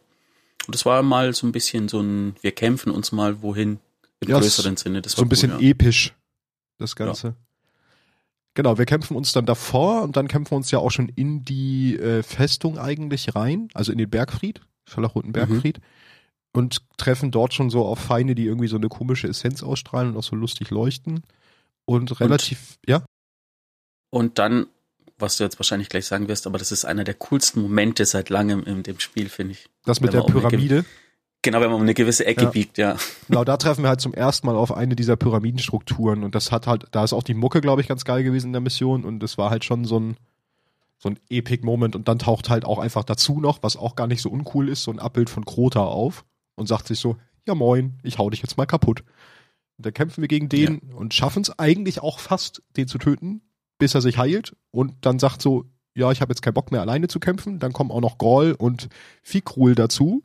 Und 0.67 0.75
das 0.75 0.87
war 0.87 1.03
mal 1.03 1.35
so 1.35 1.47
ein 1.47 1.53
bisschen 1.53 1.89
so 1.89 2.01
ein, 2.01 2.37
wir 2.41 2.53
kämpfen 2.53 2.93
uns 2.93 3.11
mal 3.11 3.43
wohin 3.43 3.81
im 4.21 4.29
ja, 4.29 4.39
größeren 4.39 4.77
Sinne. 4.77 5.03
Das 5.03 5.13
so 5.13 5.23
ein 5.23 5.29
bisschen 5.29 5.55
cool, 5.55 5.63
ja. 5.63 5.71
episch, 5.71 6.15
das 6.79 6.95
Ganze. 6.95 7.29
Ja. 7.29 7.35
Genau, 8.55 8.79
wir 8.79 8.87
kämpfen 8.87 9.17
uns 9.17 9.33
dann 9.33 9.47
davor 9.47 10.03
und 10.03 10.17
dann 10.17 10.29
kämpfen 10.29 10.53
wir 10.53 10.57
uns 10.57 10.71
ja 10.71 10.79
auch 10.79 10.91
schon 10.91 11.09
in 11.09 11.45
die 11.45 11.97
äh, 11.97 12.23
Festung 12.23 12.79
eigentlich 12.79 13.35
rein, 13.35 13.69
also 13.75 13.91
in 13.91 13.99
den 13.99 14.11
Bergfried, 14.11 14.61
Scharlachroten 14.85 15.33
Bergfried. 15.33 15.79
Mhm 15.79 15.83
und 16.53 16.83
treffen 16.97 17.31
dort 17.31 17.55
schon 17.55 17.71
so 17.71 17.85
auf 17.85 17.99
Feinde, 17.99 18.35
die 18.35 18.47
irgendwie 18.47 18.69
so 18.69 18.77
eine 18.77 18.89
komische 18.89 19.29
Essenz 19.29 19.63
ausstrahlen 19.63 20.11
und 20.11 20.17
auch 20.17 20.23
so 20.23 20.37
lustig 20.37 20.71
leuchten. 20.71 21.23
Und 21.85 22.21
relativ, 22.21 22.79
und, 22.83 22.91
ja. 22.91 23.05
Und 24.11 24.39
dann, 24.39 24.67
was 25.19 25.37
du 25.37 25.45
jetzt 25.45 25.59
wahrscheinlich 25.59 25.89
gleich 25.89 26.07
sagen 26.07 26.29
wirst, 26.29 26.47
aber 26.47 26.59
das 26.59 26.73
ist 26.73 26.85
einer 26.85 27.05
der 27.05 27.15
coolsten 27.15 27.63
Momente 27.63 28.05
seit 28.05 28.31
langem 28.31 28.65
in 28.65 28.83
dem 28.83 29.01
Spiel, 29.01 29.29
finde 29.29 29.53
ich. 29.53 29.69
Das 29.85 30.01
mit 30.01 30.13
der 30.13 30.23
Pyramide? 30.23 30.85
Genau, 31.43 31.61
wenn 31.61 31.69
man 31.69 31.77
um 31.77 31.83
eine 31.83 31.95
gewisse 31.95 32.27
Ecke 32.27 32.45
ja. 32.45 32.51
biegt, 32.51 32.79
ja. 32.79 32.97
Genau, 33.29 33.45
da 33.45 33.57
treffen 33.57 33.85
wir 33.85 33.89
halt 33.89 34.01
zum 34.01 34.13
ersten 34.13 34.47
Mal 34.47 34.57
auf 34.57 34.73
eine 34.73 34.97
dieser 34.97 35.17
Pyramidenstrukturen 35.17 36.25
und 36.25 36.35
das 36.35 36.51
hat 36.51 36.67
halt, 36.67 36.87
da 36.91 37.05
ist 37.05 37.13
auch 37.13 37.23
die 37.23 37.35
Mucke, 37.35 37.61
glaube 37.61 37.81
ich, 37.81 37.89
ganz 37.89 38.05
geil 38.05 38.25
gewesen 38.25 38.49
in 38.49 38.53
der 38.53 38.61
Mission 38.61 39.05
und 39.05 39.21
das 39.21 39.39
war 39.39 39.51
halt 39.51 39.65
schon 39.65 39.85
so 39.85 40.01
ein, 40.01 40.17
so 40.99 41.11
ein 41.11 41.19
Epic 41.31 41.65
Moment 41.65 41.95
und 41.95 42.09
dann 42.09 42.19
taucht 42.19 42.51
halt 42.51 42.65
auch 42.65 42.81
einfach 42.81 43.05
dazu 43.05 43.41
noch, 43.41 43.63
was 43.63 43.77
auch 43.77 43.95
gar 43.95 44.09
nicht 44.09 44.21
so 44.21 44.31
uncool 44.31 44.69
ist, 44.69 44.83
so 44.83 44.91
ein 44.91 44.99
Abbild 44.99 45.31
von 45.31 45.45
Krota 45.45 45.85
auf 45.85 46.25
und 46.59 46.67
sagt 46.67 46.87
sich 46.87 46.99
so, 46.99 47.17
ja 47.47 47.55
moin, 47.55 47.99
ich 48.03 48.19
hau 48.19 48.29
dich 48.31 48.43
jetzt 48.43 48.57
mal 48.57 48.67
kaputt. 48.67 49.03
Und 49.77 49.87
dann 49.87 49.95
kämpfen 49.95 50.21
wir 50.21 50.29
gegen 50.29 50.49
den 50.49 50.81
ja. 50.91 50.97
und 50.97 51.15
schaffen 51.15 51.43
es 51.43 51.59
eigentlich 51.59 52.01
auch 52.03 52.19
fast, 52.19 52.63
den 52.77 52.89
zu 52.89 52.99
töten, 52.99 53.43
bis 53.79 53.95
er 53.95 54.01
sich 54.01 54.19
heilt 54.19 54.57
und 54.71 54.95
dann 55.03 55.19
sagt 55.19 55.41
so, 55.41 55.65
ja, 55.95 56.13
ich 56.13 56.21
habe 56.21 56.31
jetzt 56.31 56.43
keinen 56.43 56.55
Bock 56.55 56.71
mehr 56.71 56.81
alleine 56.81 57.09
zu 57.09 57.19
kämpfen. 57.19 57.59
Dann 57.59 57.73
kommen 57.73 57.91
auch 57.91 58.01
noch 58.01 58.19
Groll 58.19 58.55
und 58.57 58.89
Fikrul 59.23 59.75
dazu. 59.75 60.23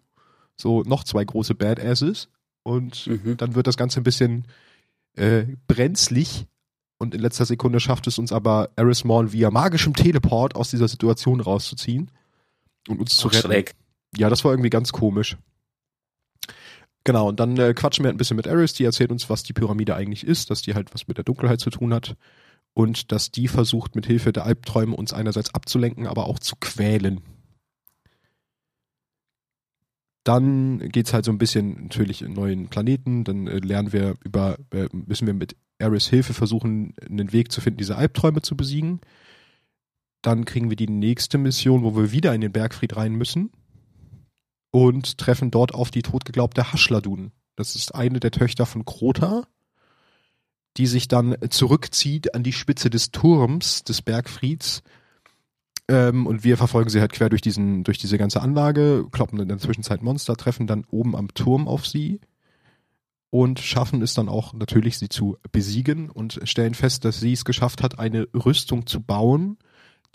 So 0.55 0.83
noch 0.83 1.03
zwei 1.03 1.25
große 1.25 1.55
Badasses. 1.55 2.29
Und 2.61 3.07
mhm. 3.07 3.37
dann 3.37 3.55
wird 3.55 3.65
das 3.65 3.75
Ganze 3.75 3.99
ein 3.99 4.03
bisschen 4.03 4.45
äh, 5.15 5.45
brenzlig. 5.67 6.45
Und 6.99 7.15
in 7.15 7.21
letzter 7.21 7.45
Sekunde 7.45 7.79
schafft 7.79 8.05
es 8.05 8.19
uns 8.19 8.31
aber 8.31 8.69
Erismorn 8.75 9.33
via 9.33 9.49
magischem 9.49 9.95
Teleport 9.95 10.55
aus 10.55 10.69
dieser 10.69 10.87
Situation 10.87 11.41
rauszuziehen 11.41 12.11
und 12.87 12.99
uns 12.99 13.15
zu 13.15 13.27
retten. 13.27 13.47
Schräg. 13.47 13.75
Ja, 14.15 14.29
das 14.29 14.45
war 14.45 14.51
irgendwie 14.51 14.69
ganz 14.69 14.91
komisch. 14.91 15.37
Genau, 17.05 17.27
und 17.27 17.39
dann 17.39 17.57
äh, 17.57 17.73
quatschen 17.73 18.03
wir 18.03 18.07
halt 18.07 18.15
ein 18.15 18.17
bisschen 18.17 18.37
mit 18.37 18.47
Eris, 18.47 18.73
die 18.73 18.85
erzählt 18.85 19.11
uns, 19.11 19.29
was 19.29 19.43
die 19.43 19.53
Pyramide 19.53 19.95
eigentlich 19.95 20.25
ist, 20.25 20.49
dass 20.49 20.61
die 20.61 20.73
halt 20.73 20.93
was 20.93 21.07
mit 21.07 21.17
der 21.17 21.25
Dunkelheit 21.25 21.59
zu 21.59 21.69
tun 21.69 21.93
hat 21.93 22.15
und 22.73 23.11
dass 23.11 23.29
die 23.29 23.49
versucht, 23.49 23.95
mit 23.95 24.05
Hilfe 24.05 24.31
der 24.31 24.45
Albträume 24.45 24.95
uns 24.95 25.11
einerseits 25.13 25.53
abzulenken, 25.53 26.07
aber 26.07 26.27
auch 26.27 26.39
zu 26.39 26.55
quälen. 26.55 27.21
Dann 30.23 30.79
geht's 30.79 31.13
halt 31.13 31.25
so 31.25 31.31
ein 31.31 31.37
bisschen 31.37 31.83
natürlich 31.83 32.21
in 32.21 32.31
neuen 32.31 32.69
Planeten, 32.69 33.25
dann 33.25 33.47
äh, 33.47 33.57
lernen 33.57 33.91
wir 33.91 34.15
über, 34.23 34.57
äh, 34.71 34.87
müssen 34.93 35.27
wir 35.27 35.33
mit 35.33 35.57
Eris 35.79 36.07
Hilfe 36.07 36.33
versuchen, 36.33 36.95
einen 37.05 37.33
Weg 37.33 37.51
zu 37.51 37.59
finden, 37.59 37.79
diese 37.79 37.97
Albträume 37.97 38.41
zu 38.41 38.55
besiegen. 38.55 39.01
Dann 40.21 40.45
kriegen 40.45 40.69
wir 40.69 40.77
die 40.77 40.87
nächste 40.87 41.37
Mission, 41.37 41.83
wo 41.83 41.97
wir 41.97 42.13
wieder 42.13 42.33
in 42.33 42.39
den 42.39 42.53
Bergfried 42.53 42.95
rein 42.95 43.15
müssen 43.15 43.51
und 44.73 45.19
treffen 45.19 45.51
dort 45.51 45.75
auf 45.75 45.91
die 45.91 46.01
totgeglaubte 46.01 46.73
Haschladun. 46.73 47.31
Das 47.55 47.75
ist 47.75 47.93
eine 47.93 48.19
der 48.19 48.31
Töchter 48.31 48.65
von 48.65 48.85
Krota, 48.85 49.43
die 50.77 50.87
sich 50.87 51.07
dann 51.07 51.37
zurückzieht 51.51 52.33
an 52.33 52.41
die 52.41 52.53
Spitze 52.53 52.89
des 52.89 53.11
Turms 53.11 53.83
des 53.83 54.01
Bergfrieds. 54.01 54.81
Ähm, 55.87 56.25
und 56.25 56.43
wir 56.43 56.57
verfolgen 56.57 56.89
sie 56.89 57.01
halt 57.01 57.11
quer 57.11 57.29
durch 57.29 57.43
diesen, 57.43 57.83
durch 57.83 57.99
diese 57.99 58.17
ganze 58.17 58.41
Anlage, 58.41 59.05
kloppen 59.11 59.39
in 59.39 59.47
der 59.47 59.59
Zwischenzeit 59.59 60.01
Monster, 60.01 60.35
treffen 60.35 60.65
dann 60.65 60.85
oben 60.89 61.15
am 61.15 61.31
Turm 61.35 61.67
auf 61.67 61.85
sie 61.85 62.19
und 63.29 63.59
schaffen 63.59 64.01
es 64.01 64.15
dann 64.15 64.27
auch 64.27 64.53
natürlich, 64.53 64.97
sie 64.97 65.09
zu 65.09 65.37
besiegen 65.51 66.09
und 66.09 66.39
stellen 66.45 66.73
fest, 66.73 67.05
dass 67.05 67.19
sie 67.19 67.33
es 67.33 67.45
geschafft 67.45 67.83
hat, 67.83 67.99
eine 67.99 68.27
Rüstung 68.33 68.87
zu 68.87 69.01
bauen, 69.01 69.59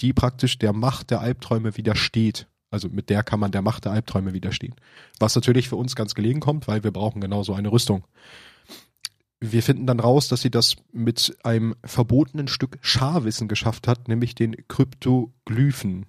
die 0.00 0.12
praktisch 0.12 0.58
der 0.58 0.72
Macht 0.72 1.12
der 1.12 1.20
Albträume 1.20 1.76
widersteht. 1.76 2.48
Also 2.70 2.88
mit 2.88 3.08
der 3.08 3.22
kann 3.22 3.40
man 3.40 3.50
der 3.50 3.62
Macht 3.62 3.84
der 3.86 3.92
Albträume 3.92 4.34
widerstehen. 4.34 4.74
Was 5.18 5.34
natürlich 5.34 5.68
für 5.68 5.76
uns 5.76 5.96
ganz 5.96 6.14
gelegen 6.14 6.40
kommt, 6.40 6.68
weil 6.68 6.84
wir 6.84 6.90
brauchen 6.90 7.20
genauso 7.20 7.54
eine 7.54 7.72
Rüstung. 7.72 8.04
Wir 9.40 9.62
finden 9.62 9.86
dann 9.86 10.00
raus, 10.00 10.28
dass 10.28 10.42
sie 10.42 10.50
das 10.50 10.76
mit 10.92 11.36
einem 11.44 11.76
verbotenen 11.84 12.48
Stück 12.48 12.78
Scharwissen 12.82 13.48
geschafft 13.48 13.86
hat, 13.86 14.08
nämlich 14.08 14.34
den 14.34 14.56
Kryptoglyphen. 14.68 16.06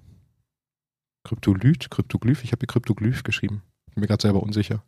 Kryptolyt? 1.23 1.91
Kryptoglyph? 1.91 2.43
Ich 2.43 2.51
habe 2.51 2.61
hier 2.61 2.67
Kryptoglyph 2.67 3.23
geschrieben. 3.23 3.61
Bin 3.93 4.01
mir 4.01 4.07
gerade 4.07 4.21
selber 4.21 4.41
unsicher. 4.41 4.83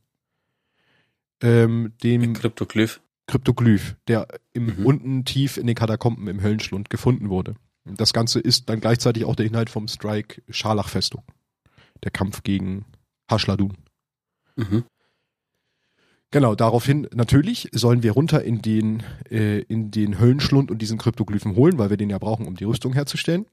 Ähm, 1.42 1.94
dem 2.04 2.34
Kryptoglyph. 2.34 3.02
Kryptoglyph, 3.28 3.96
der 4.08 4.28
im, 4.54 4.66
Mhm. 4.78 4.86
unten 4.86 5.26
tief 5.26 5.58
in 5.58 5.68
den 5.68 5.76
Katakomben 5.76 6.28
im 6.28 6.42
Höllenschlund 6.42 6.90
gefunden 6.90 7.30
wurde. 7.30 7.56
Das 7.86 8.14
Ganze 8.14 8.40
ist 8.40 8.70
dann 8.70 8.80
gleichzeitig 8.80 9.26
auch 9.26 9.36
der 9.36 9.46
Inhalt 9.46 9.70
vom 9.70 9.88
Strike 9.88 10.42
Scharlachfestung. 10.50 11.24
Der 12.04 12.12
Kampf 12.12 12.44
gegen 12.44 12.86
Haschladun. 13.30 13.78
Mhm. 14.56 14.84
Genau, 16.32 16.56
daraufhin 16.56 17.08
natürlich 17.14 17.68
sollen 17.74 18.04
wir 18.04 18.14
runter 18.14 18.42
in 18.44 18.62
den, 18.62 19.04
äh, 19.30 19.60
in 19.64 19.92
den 19.92 20.18
Höllenschlund 20.18 20.72
und 20.72 20.82
diesen 20.82 20.98
Kryptoglyphen 20.98 21.56
holen, 21.56 21.78
weil 21.78 21.90
wir 21.90 21.98
den 21.98 22.10
ja 22.10 22.18
brauchen, 22.20 22.48
um 22.48 22.56
die 22.56 22.64
Rüstung 22.64 22.94
herzustellen. 22.94 23.46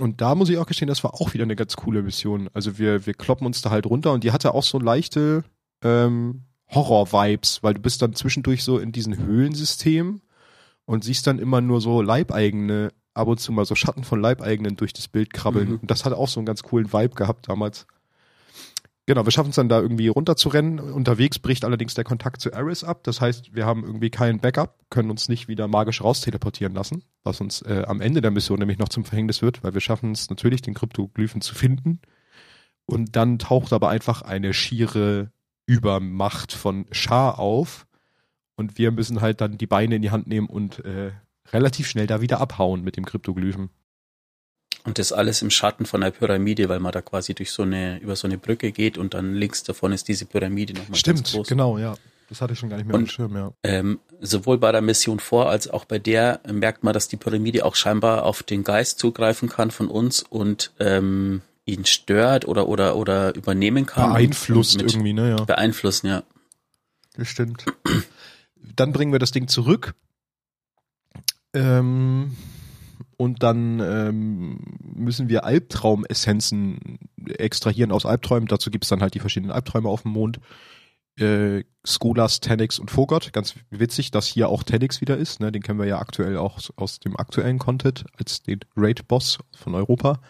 Und 0.00 0.20
da 0.20 0.34
muss 0.34 0.48
ich 0.48 0.58
auch 0.58 0.66
gestehen, 0.66 0.88
das 0.88 1.04
war 1.04 1.14
auch 1.14 1.34
wieder 1.34 1.44
eine 1.44 1.56
ganz 1.56 1.76
coole 1.76 2.02
Mission. 2.02 2.48
Also 2.52 2.78
wir, 2.78 3.06
wir 3.06 3.14
kloppen 3.14 3.46
uns 3.46 3.62
da 3.62 3.70
halt 3.70 3.86
runter 3.86 4.12
und 4.12 4.24
die 4.24 4.32
hatte 4.32 4.54
auch 4.54 4.64
so 4.64 4.78
leichte 4.78 5.44
ähm, 5.82 6.42
Horror-Vibes, 6.70 7.62
weil 7.62 7.74
du 7.74 7.80
bist 7.80 8.02
dann 8.02 8.14
zwischendurch 8.14 8.64
so 8.64 8.78
in 8.78 8.92
diesen 8.92 9.16
Höhlensystemen 9.16 10.22
und 10.84 11.04
siehst 11.04 11.26
dann 11.26 11.38
immer 11.38 11.60
nur 11.60 11.80
so 11.80 12.02
Leibeigene, 12.02 12.92
ab 13.14 13.28
und 13.28 13.40
zu 13.40 13.52
mal 13.52 13.64
so 13.64 13.74
Schatten 13.74 14.04
von 14.04 14.20
Leibeigenen 14.20 14.76
durch 14.76 14.92
das 14.92 15.08
Bild 15.08 15.32
krabbeln. 15.32 15.70
Mhm. 15.70 15.78
Und 15.78 15.90
das 15.90 16.04
hat 16.04 16.12
auch 16.12 16.28
so 16.28 16.40
einen 16.40 16.46
ganz 16.46 16.62
coolen 16.62 16.92
Vibe 16.92 17.14
gehabt 17.14 17.48
damals. 17.48 17.86
Genau, 19.06 19.24
wir 19.24 19.32
schaffen 19.32 19.50
es 19.50 19.56
dann 19.56 19.68
da 19.68 19.80
irgendwie 19.80 20.06
runterzurennen. 20.06 20.78
Unterwegs 20.78 21.40
bricht 21.40 21.64
allerdings 21.64 21.94
der 21.94 22.04
Kontakt 22.04 22.40
zu 22.40 22.52
Eris 22.52 22.84
ab. 22.84 23.02
Das 23.02 23.20
heißt, 23.20 23.54
wir 23.54 23.66
haben 23.66 23.82
irgendwie 23.82 24.10
keinen 24.10 24.38
Backup, 24.38 24.78
können 24.88 25.10
uns 25.10 25.28
nicht 25.28 25.48
wieder 25.48 25.66
magisch 25.66 26.00
rausteleportieren 26.00 26.74
lassen, 26.74 27.02
was 27.24 27.40
uns 27.40 27.62
äh, 27.62 27.82
am 27.88 28.00
Ende 28.00 28.20
der 28.20 28.30
Mission 28.30 28.60
nämlich 28.60 28.78
noch 28.78 28.88
zum 28.88 29.04
Verhängnis 29.04 29.42
wird, 29.42 29.64
weil 29.64 29.74
wir 29.74 29.80
schaffen 29.80 30.12
es 30.12 30.30
natürlich, 30.30 30.62
den 30.62 30.74
Kryptoglyphen 30.74 31.40
zu 31.40 31.56
finden. 31.56 32.00
Und 32.86 33.16
dann 33.16 33.40
taucht 33.40 33.72
aber 33.72 33.88
einfach 33.88 34.22
eine 34.22 34.54
schiere 34.54 35.32
Übermacht 35.66 36.52
von 36.52 36.86
Schar 36.92 37.40
auf. 37.40 37.88
Und 38.54 38.78
wir 38.78 38.92
müssen 38.92 39.20
halt 39.20 39.40
dann 39.40 39.58
die 39.58 39.66
Beine 39.66 39.96
in 39.96 40.02
die 40.02 40.10
Hand 40.12 40.28
nehmen 40.28 40.48
und 40.48 40.84
äh, 40.84 41.10
relativ 41.52 41.88
schnell 41.88 42.06
da 42.06 42.20
wieder 42.20 42.40
abhauen 42.40 42.82
mit 42.82 42.96
dem 42.96 43.04
Kryptoglyphen. 43.04 43.70
Und 44.84 44.98
das 44.98 45.12
alles 45.12 45.42
im 45.42 45.50
Schatten 45.50 45.84
von 45.84 46.00
der 46.00 46.10
Pyramide, 46.10 46.68
weil 46.70 46.80
man 46.80 46.92
da 46.92 47.02
quasi 47.02 47.34
durch 47.34 47.50
so 47.52 47.62
eine, 47.62 47.98
über 47.98 48.16
so 48.16 48.26
eine 48.26 48.38
Brücke 48.38 48.72
geht 48.72 48.96
und 48.96 49.12
dann 49.14 49.34
links 49.34 49.62
davon 49.62 49.92
ist 49.92 50.08
diese 50.08 50.24
Pyramide 50.24 50.72
nochmal 50.72 50.86
ganz 50.88 50.98
Stimmt, 50.98 51.32
groß. 51.32 51.48
genau, 51.48 51.76
ja. 51.78 51.96
Das 52.30 52.40
hatte 52.40 52.52
ich 52.52 52.58
schon 52.60 52.70
gar 52.70 52.76
nicht 52.76 52.86
mehr 52.86 52.94
auf 52.94 53.00
Und- 53.00 53.08
dem 53.08 53.10
Schirm, 53.12 53.36
ja. 53.36 53.52
Ähm, 53.62 53.98
sowohl 54.20 54.56
bei 54.58 54.70
der 54.72 54.80
Mission 54.80 55.18
vor 55.18 55.50
als 55.50 55.68
auch 55.68 55.84
bei 55.84 55.98
der 55.98 56.40
merkt 56.50 56.82
man, 56.84 56.94
dass 56.94 57.08
die 57.08 57.16
Pyramide 57.16 57.64
auch 57.66 57.74
scheinbar 57.74 58.24
auf 58.24 58.42
den 58.42 58.64
Geist 58.64 58.98
zugreifen 59.00 59.48
kann 59.48 59.70
von 59.70 59.88
uns 59.88 60.22
und 60.22 60.72
ähm, 60.78 61.42
ihn 61.66 61.84
stört 61.84 62.46
oder 62.48 62.66
oder 62.68 62.96
oder 62.96 63.34
übernehmen 63.34 63.84
kann. 63.84 64.12
Beeinflusst 64.12 64.78
mit 64.78 64.92
irgendwie, 64.94 65.12
ne, 65.12 65.30
ja. 65.30 65.44
Beeinflussen, 65.44 66.06
ja. 66.06 66.22
Das 67.16 67.28
stimmt. 67.28 67.64
Dann 68.76 68.92
bringen 68.92 69.12
wir 69.12 69.18
das 69.18 69.32
Ding 69.32 69.48
zurück. 69.48 69.94
Ähm, 71.52 72.36
und 73.16 73.42
dann 73.42 73.80
ähm, 73.80 74.60
müssen 74.82 75.28
wir 75.28 75.44
Albtraumessenzen 75.44 76.98
extrahieren 77.26 77.92
aus 77.92 78.06
Albträumen. 78.06 78.48
Dazu 78.48 78.70
gibt 78.70 78.84
es 78.84 78.88
dann 78.88 79.02
halt 79.02 79.14
die 79.14 79.20
verschiedenen 79.20 79.52
Albträume 79.52 79.88
auf 79.88 80.02
dem 80.02 80.12
Mond. 80.12 80.40
Äh, 81.18 81.64
Skolas, 81.86 82.40
Tenix 82.40 82.78
und 82.78 82.90
Fogott. 82.90 83.32
Ganz 83.32 83.56
witzig, 83.70 84.10
dass 84.10 84.26
hier 84.26 84.48
auch 84.48 84.62
Tenix 84.62 85.00
wieder 85.00 85.16
ist. 85.16 85.40
Ne? 85.40 85.52
Den 85.52 85.62
kennen 85.62 85.78
wir 85.78 85.86
ja 85.86 85.98
aktuell 85.98 86.38
auch 86.38 86.60
aus 86.76 87.00
dem 87.00 87.16
aktuellen 87.16 87.58
Content 87.58 88.06
als 88.16 88.42
den 88.42 88.60
Raid-Boss 88.76 89.40
von 89.54 89.74
Europa. 89.74 90.20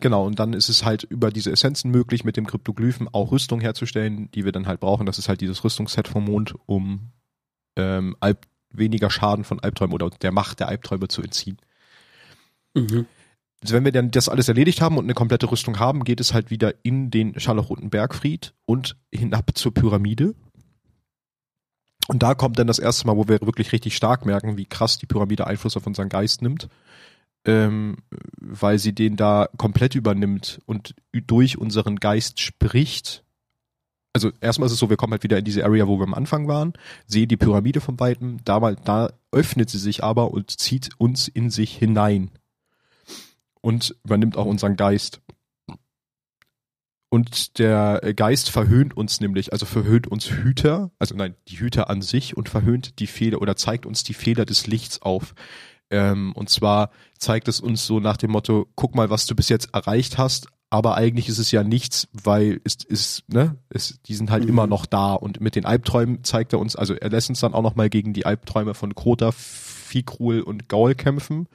Genau, 0.00 0.26
und 0.26 0.38
dann 0.38 0.54
ist 0.54 0.68
es 0.68 0.84
halt 0.84 1.04
über 1.04 1.30
diese 1.30 1.52
Essenzen 1.52 1.90
möglich, 1.90 2.24
mit 2.24 2.36
dem 2.36 2.46
Kryptoglyphen 2.46 3.08
auch 3.12 3.32
Rüstung 3.32 3.60
herzustellen, 3.60 4.30
die 4.32 4.44
wir 4.44 4.52
dann 4.52 4.66
halt 4.66 4.80
brauchen. 4.80 5.06
Das 5.06 5.18
ist 5.18 5.28
halt 5.28 5.40
dieses 5.40 5.62
Rüstungsset 5.62 6.08
vom 6.08 6.24
Mond, 6.24 6.54
um 6.66 7.12
ähm, 7.76 8.16
Alb 8.20 8.46
weniger 8.76 9.10
Schaden 9.10 9.44
von 9.44 9.60
Albträumen 9.60 9.94
oder 9.94 10.10
der 10.10 10.32
Macht 10.32 10.60
der 10.60 10.68
Albträume 10.68 11.08
zu 11.08 11.22
entziehen. 11.22 11.58
Mhm. 12.74 13.06
Also 13.62 13.74
wenn 13.74 13.84
wir 13.84 13.92
dann 13.92 14.10
das 14.10 14.28
alles 14.28 14.48
erledigt 14.48 14.82
haben 14.82 14.98
und 14.98 15.04
eine 15.04 15.14
komplette 15.14 15.50
Rüstung 15.50 15.78
haben, 15.78 16.04
geht 16.04 16.20
es 16.20 16.34
halt 16.34 16.50
wieder 16.50 16.74
in 16.82 17.10
den 17.10 17.40
Scharlachroten 17.40 17.88
Bergfried 17.88 18.52
und 18.66 18.96
hinab 19.10 19.52
zur 19.54 19.72
Pyramide. 19.72 20.34
Und 22.08 22.22
da 22.22 22.34
kommt 22.34 22.58
dann 22.58 22.66
das 22.66 22.78
erste 22.78 23.06
Mal, 23.06 23.16
wo 23.16 23.26
wir 23.26 23.40
wirklich 23.40 23.72
richtig 23.72 23.96
stark 23.96 24.26
merken, 24.26 24.58
wie 24.58 24.66
krass 24.66 24.98
die 24.98 25.06
Pyramide 25.06 25.46
Einfluss 25.46 25.78
auf 25.78 25.86
unseren 25.86 26.10
Geist 26.10 26.42
nimmt. 26.42 26.68
Ähm, 27.46 27.96
weil 28.38 28.78
sie 28.78 28.94
den 28.94 29.16
da 29.16 29.48
komplett 29.56 29.94
übernimmt 29.94 30.60
und 30.66 30.94
durch 31.12 31.58
unseren 31.58 31.96
Geist 31.96 32.40
spricht. 32.40 33.23
Also 34.14 34.30
erstmal 34.40 34.68
ist 34.68 34.72
es 34.72 34.78
so, 34.78 34.88
wir 34.88 34.96
kommen 34.96 35.12
halt 35.12 35.24
wieder 35.24 35.38
in 35.38 35.44
diese 35.44 35.64
Area, 35.64 35.88
wo 35.88 35.98
wir 35.98 36.04
am 36.04 36.14
Anfang 36.14 36.46
waren, 36.46 36.72
sehen 37.06 37.28
die 37.28 37.36
Pyramide 37.36 37.80
von 37.80 37.98
Weitem, 37.98 38.38
da, 38.44 38.60
mal, 38.60 38.76
da 38.76 39.12
öffnet 39.32 39.68
sie 39.68 39.78
sich 39.78 40.04
aber 40.04 40.30
und 40.30 40.52
zieht 40.52 40.90
uns 40.98 41.26
in 41.26 41.50
sich 41.50 41.76
hinein 41.76 42.30
und 43.60 43.96
übernimmt 44.04 44.36
auch 44.36 44.46
unseren 44.46 44.76
Geist. 44.76 45.20
Und 47.08 47.58
der 47.58 48.00
Geist 48.14 48.50
verhöhnt 48.50 48.96
uns 48.96 49.20
nämlich, 49.20 49.52
also 49.52 49.66
verhöhnt 49.66 50.06
uns 50.06 50.30
Hüter, 50.30 50.92
also 51.00 51.16
nein, 51.16 51.34
die 51.48 51.58
Hüter 51.58 51.90
an 51.90 52.00
sich 52.00 52.36
und 52.36 52.48
verhöhnt 52.48 53.00
die 53.00 53.06
Fehler 53.08 53.42
oder 53.42 53.56
zeigt 53.56 53.84
uns 53.84 54.04
die 54.04 54.14
Fehler 54.14 54.44
des 54.44 54.68
Lichts 54.68 55.02
auf. 55.02 55.34
Ähm, 55.90 56.32
und 56.34 56.50
zwar 56.50 56.90
zeigt 57.18 57.48
es 57.48 57.60
uns 57.60 57.86
so 57.86 57.98
nach 57.98 58.16
dem 58.16 58.30
Motto, 58.30 58.68
guck 58.76 58.94
mal, 58.94 59.10
was 59.10 59.26
du 59.26 59.34
bis 59.34 59.48
jetzt 59.48 59.74
erreicht 59.74 60.18
hast, 60.18 60.48
aber 60.74 60.96
eigentlich 60.96 61.28
ist 61.28 61.38
es 61.38 61.52
ja 61.52 61.62
nichts, 61.62 62.08
weil 62.12 62.60
es 62.64 62.74
ist, 62.84 63.22
ne, 63.28 63.56
es, 63.68 64.00
die 64.06 64.14
sind 64.16 64.30
halt 64.32 64.42
Mhm. 64.42 64.48
immer 64.48 64.66
noch 64.66 64.86
da. 64.86 65.14
Und 65.14 65.40
mit 65.40 65.54
den 65.54 65.66
Albträumen 65.66 66.24
zeigt 66.24 66.52
er 66.52 66.58
uns, 66.58 66.74
also 66.74 66.94
er 66.94 67.10
lässt 67.10 67.28
uns 67.28 67.38
dann 67.38 67.54
auch 67.54 67.62
nochmal 67.62 67.88
gegen 67.90 68.12
die 68.12 68.26
Albträume 68.26 68.74
von 68.74 68.94
Krota, 68.96 69.30
Fikrul 69.30 70.40
und 70.40 70.68
Gaul 70.68 70.94
kämpfen 70.96 71.46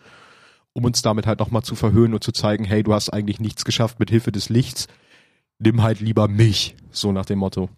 um 0.71 0.85
uns 0.85 1.01
damit 1.01 1.25
halt 1.25 1.39
nochmal 1.39 1.63
zu 1.63 1.75
verhöhnen 1.75 2.13
und 2.13 2.23
zu 2.23 2.31
zeigen, 2.31 2.63
hey, 2.63 2.83
du 2.83 2.93
hast 2.93 3.09
eigentlich 3.09 3.39
nichts 3.41 3.65
geschafft 3.65 3.99
mit 3.99 4.11
Hilfe 4.11 4.31
des 4.31 4.47
Lichts, 4.47 4.87
nimm 5.57 5.81
halt 5.81 5.99
lieber 5.99 6.27
mich, 6.29 6.75
so 6.91 7.11
nach 7.11 7.25
dem 7.25 7.39
Motto. 7.39 7.69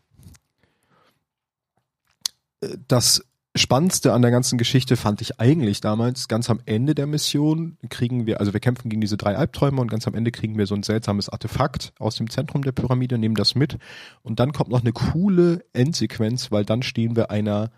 Äh, 2.62 2.78
Das 2.88 3.24
Spannendste 3.54 4.14
an 4.14 4.22
der 4.22 4.32
ganzen 4.32 4.58
Geschichte 4.58 4.96
fand 4.96 5.20
ich 5.20 5.42
eigentlich 5.42 5.82
damals, 5.82 6.30
ganz 6.30 6.50
am 6.50 6.62
Ende 6.66 6.96
der 6.96 7.06
Mission 7.06 7.78
kriegen 7.90 8.26
wir, 8.26 8.40
also 8.40 8.54
wir 8.54 8.62
kämpfen 8.62 8.90
gegen 8.90 9.02
diese 9.02 9.18
drei 9.18 9.36
Albträume 9.36 9.82
und 9.82 9.90
ganz 9.90 10.08
am 10.08 10.16
Ende 10.16 10.32
kriegen 10.32 10.58
wir 10.58 10.68
so 10.68 10.76
ein 10.76 10.84
seltsames 10.84 11.28
Artefakt 11.28 11.92
aus 12.00 12.16
dem 12.16 12.30
Zentrum 12.30 12.64
der 12.64 12.72
Pyramide, 12.72 13.18
nehmen 13.18 13.36
das 13.36 13.54
mit 13.54 13.78
und 14.22 14.40
dann 14.40 14.54
kommt 14.54 14.70
noch 14.70 14.82
eine 14.82 14.94
coole 14.94 15.66
Endsequenz, 15.74 16.50
weil 16.52 16.64
dann 16.64 16.82
stehen 16.82 17.18
wir 17.18 17.30
einer 17.30 17.72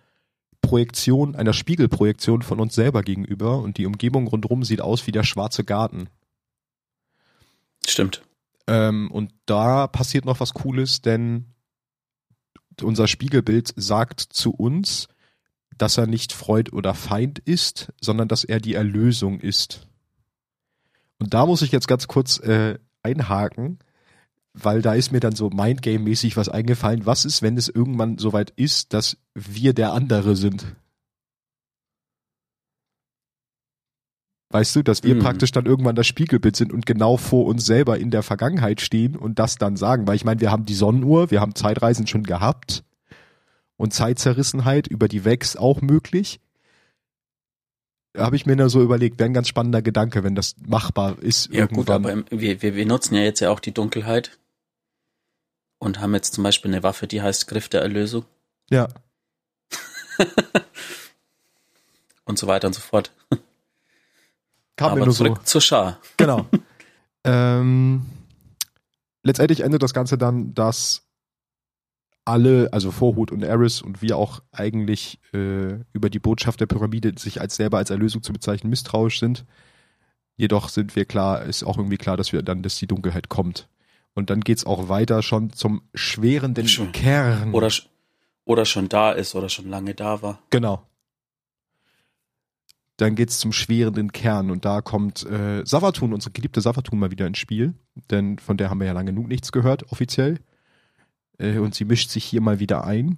Projektion, 0.62 1.36
einer 1.36 1.54
Spiegelprojektion 1.54 2.44
von 2.44 2.60
uns 2.60 2.76
selber 2.76 3.02
gegenüber 3.02 3.58
und 3.58 3.80
die 3.80 3.88
Umgebung 3.88 4.28
rundherum 4.28 4.64
sieht 4.64 4.82
aus 4.82 5.08
wie 5.08 5.12
der 5.12 5.24
schwarze 5.24 5.64
Garten. 5.64 6.08
Stimmt. 7.88 8.22
Ähm, 8.68 9.10
und 9.12 9.32
da 9.48 9.88
passiert 9.88 10.26
noch 10.26 10.40
was 10.40 10.54
Cooles, 10.54 11.02
denn 11.02 11.46
unser 12.82 13.08
Spiegelbild 13.08 13.74
sagt 13.76 14.22
zu 14.22 14.52
uns, 14.52 15.08
dass 15.84 15.98
er 15.98 16.08
nicht 16.08 16.32
Freund 16.32 16.72
oder 16.72 16.94
Feind 16.94 17.40
ist, 17.40 17.92
sondern 18.00 18.30
dass 18.30 18.46
er 18.46 18.62
die 18.62 18.74
Erlösung 18.74 19.42
ist. 19.42 19.86
Und 21.20 21.34
da 21.34 21.46
muss 21.46 21.62
ich 21.62 21.74
jetzt 21.74 21.90
ganz 21.90 22.08
kurz 22.08 22.40
äh, 22.40 22.80
einhaken, 23.02 23.80
weil 24.54 24.82
da 24.82 24.94
ist 24.94 25.12
mir 25.12 25.20
dann 25.20 25.36
so 25.36 25.50
Mindgame-mäßig 25.50 26.38
was 26.38 26.48
eingefallen. 26.48 27.06
Was 27.06 27.26
ist, 27.26 27.42
wenn 27.42 27.58
es 27.58 27.68
irgendwann 27.68 28.18
soweit 28.18 28.52
ist, 28.52 28.94
dass 28.94 29.18
wir 29.34 29.74
der 29.74 29.92
andere 29.92 30.38
sind? 30.38 30.74
Weißt 34.52 34.74
du, 34.78 34.84
dass 34.84 35.04
wir 35.04 35.16
Hm. 35.16 35.22
praktisch 35.22 35.52
dann 35.52 35.66
irgendwann 35.66 35.98
das 35.98 36.08
Spiegelbild 36.08 36.56
sind 36.56 36.72
und 36.72 36.86
genau 36.86 37.18
vor 37.18 37.46
uns 37.46 37.66
selber 37.66 38.00
in 38.00 38.10
der 38.10 38.24
Vergangenheit 38.24 38.80
stehen 38.80 39.18
und 39.18 39.38
das 39.38 39.58
dann 39.58 39.76
sagen. 39.76 40.08
Weil 40.08 40.16
ich 40.16 40.24
meine, 40.24 40.40
wir 40.40 40.50
haben 40.50 40.64
die 40.64 40.76
Sonnenuhr, 40.76 41.30
wir 41.30 41.42
haben 41.42 41.56
Zeitreisen 41.56 42.08
schon 42.08 42.24
gehabt 42.24 42.86
und 43.84 43.94
Zeitzerrissenheit 43.94 44.88
über 44.88 45.08
die 45.10 45.26
Vex 45.26 45.56
auch 45.58 45.82
möglich. 45.82 46.40
Habe 48.16 48.36
ich 48.38 48.46
mir 48.46 48.56
nur 48.56 48.70
so 48.70 48.82
überlegt, 48.82 49.20
wäre 49.20 49.30
ein 49.30 49.34
ganz 49.34 49.50
spannender 49.50 49.82
Gedanke, 49.82 50.24
wenn 50.24 50.36
das 50.36 50.56
machbar 50.66 51.20
ist. 51.20 51.48
Ja 51.52 51.66
gut, 51.66 51.90
irgendwann. 51.90 51.96
aber 51.96 52.12
im- 52.14 52.26
wir, 52.30 52.62
wir, 52.62 52.76
wir 52.76 52.86
nutzen 52.86 53.16
ja 53.16 53.22
jetzt 53.22 53.42
ja 53.42 53.50
auch 53.50 53.60
die 53.60 53.74
Dunkelheit 53.74 54.40
und 55.80 56.00
haben 56.00 56.14
jetzt 56.14 56.34
zum 56.34 56.44
Beispiel 56.46 56.72
eine 56.72 56.82
Waffe, 56.84 57.08
die 57.08 57.22
heißt 57.22 57.48
Griff 57.48 57.68
der 57.70 57.82
Erlösung 57.82 58.24
Ja, 58.70 58.88
und 62.26 62.40
so 62.40 62.48
weiter 62.48 62.68
und 62.68 62.74
so 62.74 62.82
fort. 62.82 63.12
Kam 64.78 64.92
Aber 64.92 65.00
mir 65.02 65.06
nur 65.08 65.14
zurück 65.16 65.38
so. 65.40 65.44
zur 65.44 65.62
Schar. 65.62 66.00
Genau. 66.18 66.48
ähm, 67.26 68.06
letztendlich 69.24 69.60
endet 69.62 69.84
das 69.84 69.94
Ganze 69.94 70.18
dann, 70.18 70.54
dass 70.54 71.03
alle, 72.26 72.70
also 72.72 72.92
Vorhut 72.92 73.32
und 73.32 73.44
Eris 73.44 73.82
und 73.82 74.02
wir 74.02 74.18
auch 74.18 74.42
eigentlich 74.52 75.20
äh, 75.34 75.80
über 75.94 76.10
die 76.10 76.20
Botschaft 76.20 76.62
der 76.62 76.68
Pyramide 76.68 77.14
sich 77.18 77.42
als 77.42 77.56
selber 77.56 77.78
als 77.78 77.90
Erlösung 77.90 78.24
zu 78.24 78.34
bezeichnen 78.34 78.70
misstrauisch 78.70 79.20
sind. 79.20 79.46
Jedoch 80.36 80.70
sind 80.70 80.96
wir 80.96 81.06
klar, 81.06 81.44
ist 81.44 81.64
auch 81.64 81.78
irgendwie 81.78 81.98
klar, 81.98 82.18
dass 82.18 82.32
wir 82.32 82.42
dann, 82.42 82.64
dass 82.64 82.78
die 82.78 82.88
Dunkelheit 82.88 83.30
kommt. 83.30 83.68
Und 84.14 84.30
dann 84.30 84.42
geht's 84.42 84.66
auch 84.66 84.90
weiter 84.90 85.22
schon 85.22 85.52
zum 85.52 85.82
schwerenden 85.94 86.68
Schon. 86.68 86.92
Kern. 86.92 87.54
Oder, 87.54 87.72
oder 88.46 88.66
schon 88.66 88.90
da 88.90 89.12
ist 89.12 89.36
oder 89.36 89.50
schon 89.50 89.70
lange 89.70 89.94
da 89.94 90.22
war. 90.22 90.40
Genau. 90.50 90.84
Dann 92.98 93.16
geht's 93.16 93.40
zum 93.40 93.52
schwerenden 93.52 94.12
Kern 94.12 94.52
und 94.52 94.66
da 94.66 94.82
kommt 94.82 95.26
äh, 95.26 95.64
Savatun, 95.66 96.14
unsere 96.14 96.32
geliebte 96.32 96.62
Savatun, 96.62 97.00
mal 97.00 97.12
wieder 97.12 97.26
ins 97.26 97.40
Spiel, 97.40 97.74
denn 98.12 98.38
von 98.38 98.56
der 98.56 98.70
haben 98.70 98.80
wir 98.80 98.88
ja 98.88 98.94
lange 98.94 99.12
genug 99.12 99.28
nichts 99.28 99.52
gehört, 99.52 99.92
offiziell. 99.92 100.40
Äh, 101.38 101.58
und 101.60 101.76
sie 101.76 101.86
mischt 101.86 102.10
sich 102.10 102.24
hier 102.24 102.42
mal 102.42 102.60
wieder 102.60 102.86
ein. 102.86 103.18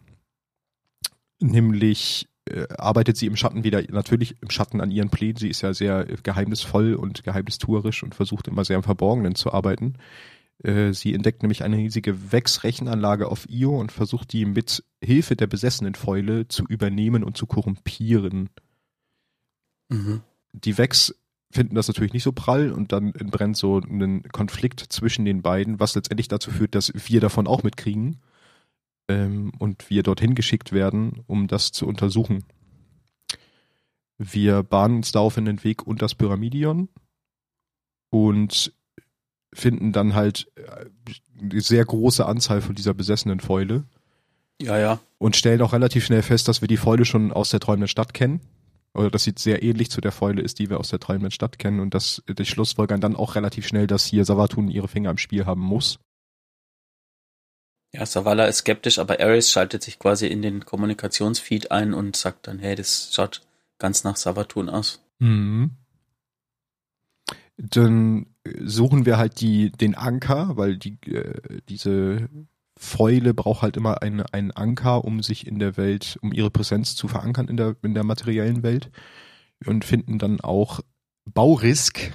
Nämlich 1.39 2.27
äh, 2.45 2.67
arbeitet 2.77 3.17
sie 3.17 3.25
im 3.25 3.36
Schatten 3.36 3.63
wieder, 3.63 3.81
natürlich 3.89 4.36
im 4.41 4.50
Schatten 4.50 4.81
an 4.81 4.91
ihren 4.91 5.10
Plänen. 5.10 5.38
Sie 5.38 5.50
ist 5.50 5.62
ja 5.62 5.74
sehr 5.74 6.10
äh, 6.10 6.17
geheimnisvoll 6.22 6.93
und 6.95 7.24
geheimnistuerisch 7.24 8.03
und 8.03 8.15
versucht 8.15 8.48
immer 8.48 8.63
sehr 8.63 8.77
im 8.77 8.84
Verborgenen 8.84 9.36
zu 9.36 9.51
arbeiten. 9.51 9.98
Äh, 10.63 10.93
sie 10.93 11.13
entdeckt 11.13 11.43
nämlich 11.43 11.63
eine 11.63 11.77
riesige 11.77 12.31
Wex-Rechenanlage 12.31 13.27
auf 13.27 13.50
Io 13.50 13.77
und 13.79 13.91
versucht 13.91 14.31
die 14.31 14.45
mit 14.45 14.84
Hilfe 15.03 15.36
der 15.36 15.48
besessenen 15.48 15.95
Fäule 15.95 16.48
zu 16.48 16.63
übernehmen 16.65 17.24
und 17.24 17.36
zu 17.36 17.45
korrumpieren. 17.45 18.50
Mhm. 19.89 20.22
Die 20.53 20.77
Vex 20.77 21.13
finden 21.51 21.75
das 21.75 21.87
natürlich 21.87 22.13
nicht 22.13 22.23
so 22.23 22.31
prall 22.31 22.71
und 22.71 22.91
dann 22.91 23.13
entbrennt 23.15 23.57
so 23.57 23.79
ein 23.79 24.23
Konflikt 24.31 24.79
zwischen 24.89 25.25
den 25.25 25.41
beiden, 25.41 25.79
was 25.79 25.95
letztendlich 25.95 26.27
dazu 26.27 26.51
führt, 26.51 26.75
dass 26.75 26.91
wir 26.93 27.21
davon 27.21 27.47
auch 27.47 27.63
mitkriegen 27.63 28.17
ähm, 29.07 29.51
und 29.59 29.89
wir 29.89 30.03
dorthin 30.03 30.35
geschickt 30.35 30.71
werden, 30.73 31.23
um 31.27 31.47
das 31.47 31.71
zu 31.71 31.87
untersuchen. 31.87 32.43
Wir 34.17 34.63
bahnen 34.63 34.97
uns 34.97 35.11
daraufhin 35.11 35.45
den 35.45 35.63
Weg 35.63 35.85
unter 35.85 36.05
das 36.05 36.15
Pyramidion 36.15 36.89
und 38.09 38.73
finden 39.53 39.91
dann 39.91 40.15
halt 40.15 40.51
äh, 40.55 40.85
eine 41.39 41.61
sehr 41.61 41.85
große 41.85 42.25
Anzahl 42.25 42.61
von 42.61 42.75
dieser 42.75 42.93
besessenen 42.93 43.39
Fäule 43.39 43.85
Ja, 44.61 44.77
ja. 44.77 44.99
und 45.17 45.35
stellen 45.35 45.61
auch 45.61 45.73
relativ 45.73 46.05
schnell 46.05 46.21
fest, 46.21 46.47
dass 46.47 46.61
wir 46.61 46.67
die 46.67 46.77
Fäule 46.77 47.05
schon 47.05 47.31
aus 47.31 47.49
der 47.49 47.59
träumenden 47.59 47.87
Stadt 47.87 48.13
kennen. 48.13 48.41
Oder 48.95 49.11
dass 49.11 49.23
sie 49.23 49.33
sehr 49.37 49.61
ähnlich 49.61 49.91
zu 49.91 50.01
der 50.01 50.11
Fäule 50.11 50.41
ist, 50.41 50.59
die 50.59 50.69
wir 50.69 50.79
aus 50.79 50.89
der 50.89 50.99
träumenden 50.99 51.31
Stadt 51.31 51.59
kennen 51.59 51.79
und 51.79 51.93
dass 51.93 52.23
die 52.27 52.45
Schlussfolgern 52.45 53.01
dann 53.01 53.15
auch 53.15 53.35
relativ 53.35 53.67
schnell, 53.67 53.87
dass 53.87 54.05
hier 54.05 54.25
Savatun 54.25 54.69
ihre 54.69 54.87
Finger 54.87 55.11
im 55.11 55.17
Spiel 55.17 55.45
haben 55.45 55.61
muss. 55.61 55.99
Ja, 57.93 58.05
Savala 58.05 58.45
ist 58.45 58.59
skeptisch, 58.59 58.99
aber 58.99 59.19
Ares 59.19 59.51
schaltet 59.51 59.83
sich 59.83 59.99
quasi 59.99 60.27
in 60.27 60.41
den 60.41 60.65
Kommunikationsfeed 60.65 61.71
ein 61.71 61.93
und 61.93 62.15
sagt 62.15 62.47
dann, 62.47 62.59
hey, 62.59 62.75
das 62.75 63.13
schaut 63.13 63.41
ganz 63.77 64.03
nach 64.03 64.17
Savatun 64.17 64.69
aus. 64.69 65.01
Mhm. 65.19 65.71
Dann 67.57 68.27
suchen 68.63 69.05
wir 69.05 69.17
halt 69.17 69.39
die, 69.39 69.71
den 69.71 69.95
Anker, 69.95 70.57
weil 70.57 70.77
die, 70.77 70.97
äh, 71.09 71.61
diese 71.69 72.29
Fäule 72.77 73.34
braucht 73.34 73.62
halt 73.62 73.77
immer 73.77 74.01
eine, 74.01 74.34
einen 74.34 74.51
Anker, 74.51 75.05
um 75.05 75.24
sich 75.24 75.48
in 75.48 75.60
der 75.60 75.77
Welt, 75.77 76.17
um 76.21 76.34
ihre 76.34 76.52
Präsenz 76.52 76.95
zu 76.95 77.08
verankern 77.08 77.47
in 77.47 77.58
der, 77.58 77.76
in 77.84 77.93
der 77.93 78.04
materiellen 78.04 78.63
Welt. 78.63 78.91
Und 79.65 79.86
finden 79.86 80.19
dann 80.19 80.41
auch 80.41 80.82
Baurisk, 81.26 82.12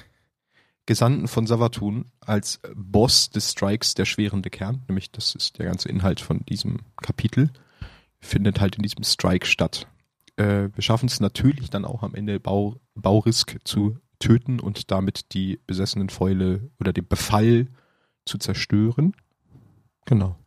Gesandten 0.87 1.28
von 1.28 1.46
Savatun, 1.46 2.06
als 2.20 2.61
Boss 2.74 3.30
des 3.30 3.52
Strikes 3.52 3.94
der 3.94 4.04
schwerende 4.04 4.50
Kern. 4.50 4.82
Nämlich, 4.88 5.11
das 5.11 5.34
ist 5.34 5.58
der 5.58 5.66
ganze 5.66 5.88
Inhalt 5.88 6.20
von 6.20 6.44
diesem 6.46 6.78
Kapitel. 7.00 7.50
Findet 8.20 8.61
halt 8.61 8.76
in 8.76 8.82
diesem 8.82 9.02
Strike 9.02 9.46
statt. 9.46 9.87
Äh, 10.37 10.68
wir 10.74 10.82
schaffen 10.82 11.06
es 11.06 11.20
natürlich 11.20 11.70
dann 11.70 11.84
auch 11.84 12.02
am 12.02 12.14
Ende 12.14 12.38
Bau, 12.38 12.80
Baurisk 12.94 13.58
zu 13.64 13.98
töten 14.18 14.61
und 14.61 14.90
damit 14.90 15.32
die 15.32 15.61
besessenen 15.66 16.11
Fäule 16.11 16.70
oder 16.78 16.92
den 16.92 17.06
Befall 17.06 17.68
zu 18.26 18.38
zerstören. 18.38 19.14
Genau. 20.06 20.39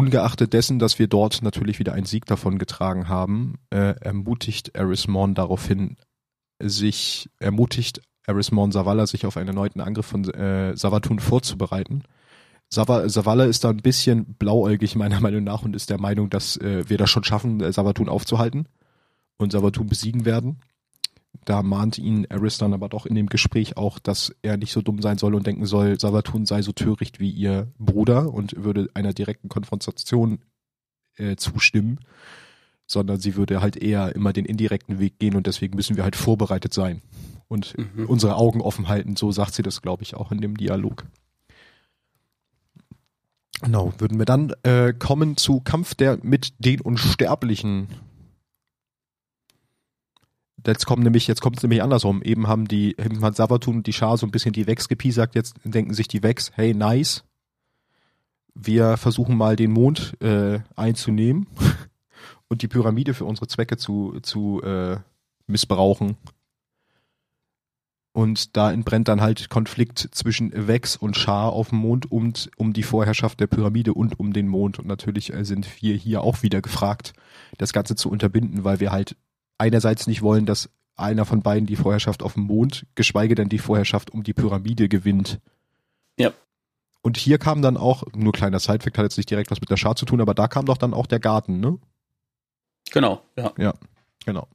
Ungeachtet 0.00 0.54
dessen, 0.54 0.78
dass 0.78 0.98
wir 0.98 1.08
dort 1.08 1.42
natürlich 1.42 1.78
wieder 1.78 1.92
einen 1.92 2.06
Sieg 2.06 2.24
davon 2.24 2.58
getragen 2.58 3.10
haben, 3.10 3.58
äh, 3.68 4.00
ermutigt 4.00 4.70
Erismorn 4.70 5.34
daraufhin, 5.34 5.98
sich, 6.58 7.28
ermutigt 7.38 8.00
Erismorn 8.26 8.72
Savala, 8.72 9.06
sich 9.06 9.26
auf 9.26 9.36
einen 9.36 9.48
erneuten 9.48 9.82
Angriff 9.82 10.06
von 10.06 10.24
äh, 10.24 10.74
Savatun 10.74 11.18
vorzubereiten. 11.18 12.04
Sava, 12.70 13.10
Savala 13.10 13.44
ist 13.44 13.62
da 13.62 13.68
ein 13.68 13.76
bisschen 13.76 14.36
blauäugig 14.36 14.96
meiner 14.96 15.20
Meinung 15.20 15.44
nach 15.44 15.64
und 15.64 15.76
ist 15.76 15.90
der 15.90 16.00
Meinung, 16.00 16.30
dass 16.30 16.56
äh, 16.56 16.88
wir 16.88 16.96
das 16.96 17.10
schon 17.10 17.24
schaffen, 17.24 17.60
äh, 17.60 17.70
Savatun 17.70 18.08
aufzuhalten 18.08 18.68
und 19.36 19.52
Savatun 19.52 19.86
besiegen 19.86 20.24
werden. 20.24 20.62
Da 21.44 21.62
mahnt 21.62 21.96
ihn 21.98 22.24
Eris 22.24 22.58
dann 22.58 22.74
aber 22.74 22.88
doch 22.88 23.06
in 23.06 23.14
dem 23.14 23.28
Gespräch 23.28 23.76
auch, 23.76 23.98
dass 23.98 24.34
er 24.42 24.56
nicht 24.56 24.72
so 24.72 24.82
dumm 24.82 25.00
sein 25.00 25.16
soll 25.18 25.34
und 25.34 25.46
denken 25.46 25.64
soll, 25.66 25.98
Savatun 25.98 26.44
sei 26.44 26.62
so 26.62 26.72
töricht 26.72 27.18
wie 27.20 27.30
ihr 27.30 27.68
Bruder 27.78 28.32
und 28.32 28.62
würde 28.62 28.88
einer 28.94 29.12
direkten 29.14 29.48
Konfrontation 29.48 30.40
äh, 31.16 31.36
zustimmen, 31.36 32.00
sondern 32.86 33.20
sie 33.20 33.36
würde 33.36 33.60
halt 33.60 33.76
eher 33.76 34.14
immer 34.14 34.32
den 34.32 34.44
indirekten 34.44 34.98
Weg 34.98 35.18
gehen 35.18 35.34
und 35.36 35.46
deswegen 35.46 35.76
müssen 35.76 35.96
wir 35.96 36.04
halt 36.04 36.16
vorbereitet 36.16 36.74
sein 36.74 37.00
und 37.48 37.74
Mhm. 37.78 38.06
unsere 38.06 38.36
Augen 38.36 38.60
offen 38.60 38.88
halten. 38.88 39.16
So 39.16 39.32
sagt 39.32 39.54
sie 39.54 39.62
das, 39.62 39.82
glaube 39.82 40.02
ich, 40.02 40.14
auch 40.14 40.32
in 40.32 40.40
dem 40.40 40.56
Dialog. 40.56 41.04
Genau, 43.62 43.92
würden 43.98 44.18
wir 44.18 44.24
dann 44.24 44.52
äh, 44.62 44.92
kommen 44.94 45.36
zu 45.36 45.60
Kampf 45.60 45.94
der 45.94 46.18
mit 46.22 46.54
den 46.58 46.80
Unsterblichen. 46.80 47.88
Jetzt 50.66 50.86
kommt 50.86 51.02
nämlich, 51.02 51.26
jetzt 51.26 51.40
kommt 51.40 51.56
es 51.56 51.62
nämlich 51.62 51.82
andersrum. 51.82 52.22
Eben 52.22 52.46
haben 52.46 52.66
die, 52.66 52.96
eben 52.98 53.22
hat 53.22 53.36
Savatun 53.36 53.76
und 53.76 53.86
die 53.86 53.92
Schar 53.92 54.16
so 54.16 54.26
ein 54.26 54.30
bisschen 54.30 54.52
die 54.52 54.66
Vex 54.66 54.88
gepiesackt, 54.88 55.34
jetzt 55.34 55.56
denken 55.64 55.94
sich 55.94 56.08
die 56.08 56.22
Vex, 56.22 56.52
hey, 56.54 56.74
nice. 56.74 57.24
Wir 58.54 58.96
versuchen 58.96 59.36
mal 59.36 59.56
den 59.56 59.70
Mond 59.70 60.20
äh, 60.20 60.60
einzunehmen 60.76 61.46
und 62.48 62.62
die 62.62 62.68
Pyramide 62.68 63.14
für 63.14 63.24
unsere 63.24 63.46
Zwecke 63.46 63.76
zu, 63.76 64.18
zu 64.22 64.60
äh, 64.62 64.98
missbrauchen. 65.46 66.16
Und 68.12 68.56
da 68.56 68.72
entbrennt 68.72 69.06
dann 69.06 69.20
halt 69.20 69.50
Konflikt 69.50 70.08
zwischen 70.12 70.50
Vex 70.52 70.96
und 70.96 71.16
Schar 71.16 71.52
auf 71.52 71.68
dem 71.68 71.78
Mond 71.78 72.10
und 72.10 72.50
um 72.56 72.72
die 72.72 72.82
Vorherrschaft 72.82 73.38
der 73.38 73.46
Pyramide 73.46 73.94
und 73.94 74.18
um 74.18 74.32
den 74.32 74.48
Mond. 74.48 74.80
Und 74.80 74.88
natürlich 74.88 75.32
äh, 75.32 75.44
sind 75.44 75.80
wir 75.80 75.94
hier 75.94 76.22
auch 76.22 76.42
wieder 76.42 76.60
gefragt, 76.60 77.12
das 77.56 77.72
Ganze 77.72 77.94
zu 77.94 78.10
unterbinden, 78.10 78.64
weil 78.64 78.80
wir 78.80 78.90
halt 78.90 79.16
einerseits 79.60 80.06
nicht 80.06 80.22
wollen, 80.22 80.46
dass 80.46 80.70
einer 80.96 81.24
von 81.24 81.42
beiden 81.42 81.66
die 81.66 81.76
Vorherrschaft 81.76 82.22
auf 82.22 82.34
dem 82.34 82.44
Mond, 82.44 82.86
geschweige 82.94 83.34
denn 83.34 83.48
die 83.48 83.58
Vorherrschaft 83.58 84.10
um 84.10 84.22
die 84.22 84.34
Pyramide 84.34 84.88
gewinnt. 84.88 85.40
Ja. 86.18 86.32
Und 87.02 87.16
hier 87.16 87.38
kam 87.38 87.62
dann 87.62 87.76
auch, 87.76 88.04
nur 88.14 88.32
kleiner 88.32 88.58
Sidefact, 88.58 88.98
hat 88.98 89.04
jetzt 89.04 89.16
nicht 89.16 89.30
direkt 89.30 89.50
was 89.50 89.60
mit 89.60 89.70
der 89.70 89.76
Schar 89.76 89.96
zu 89.96 90.04
tun, 90.04 90.20
aber 90.20 90.34
da 90.34 90.48
kam 90.48 90.66
doch 90.66 90.76
dann 90.76 90.92
auch 90.92 91.06
der 91.06 91.20
Garten, 91.20 91.60
ne? 91.60 91.78
Genau, 92.92 93.22
ja. 93.36 93.74
Genau. 94.26 94.48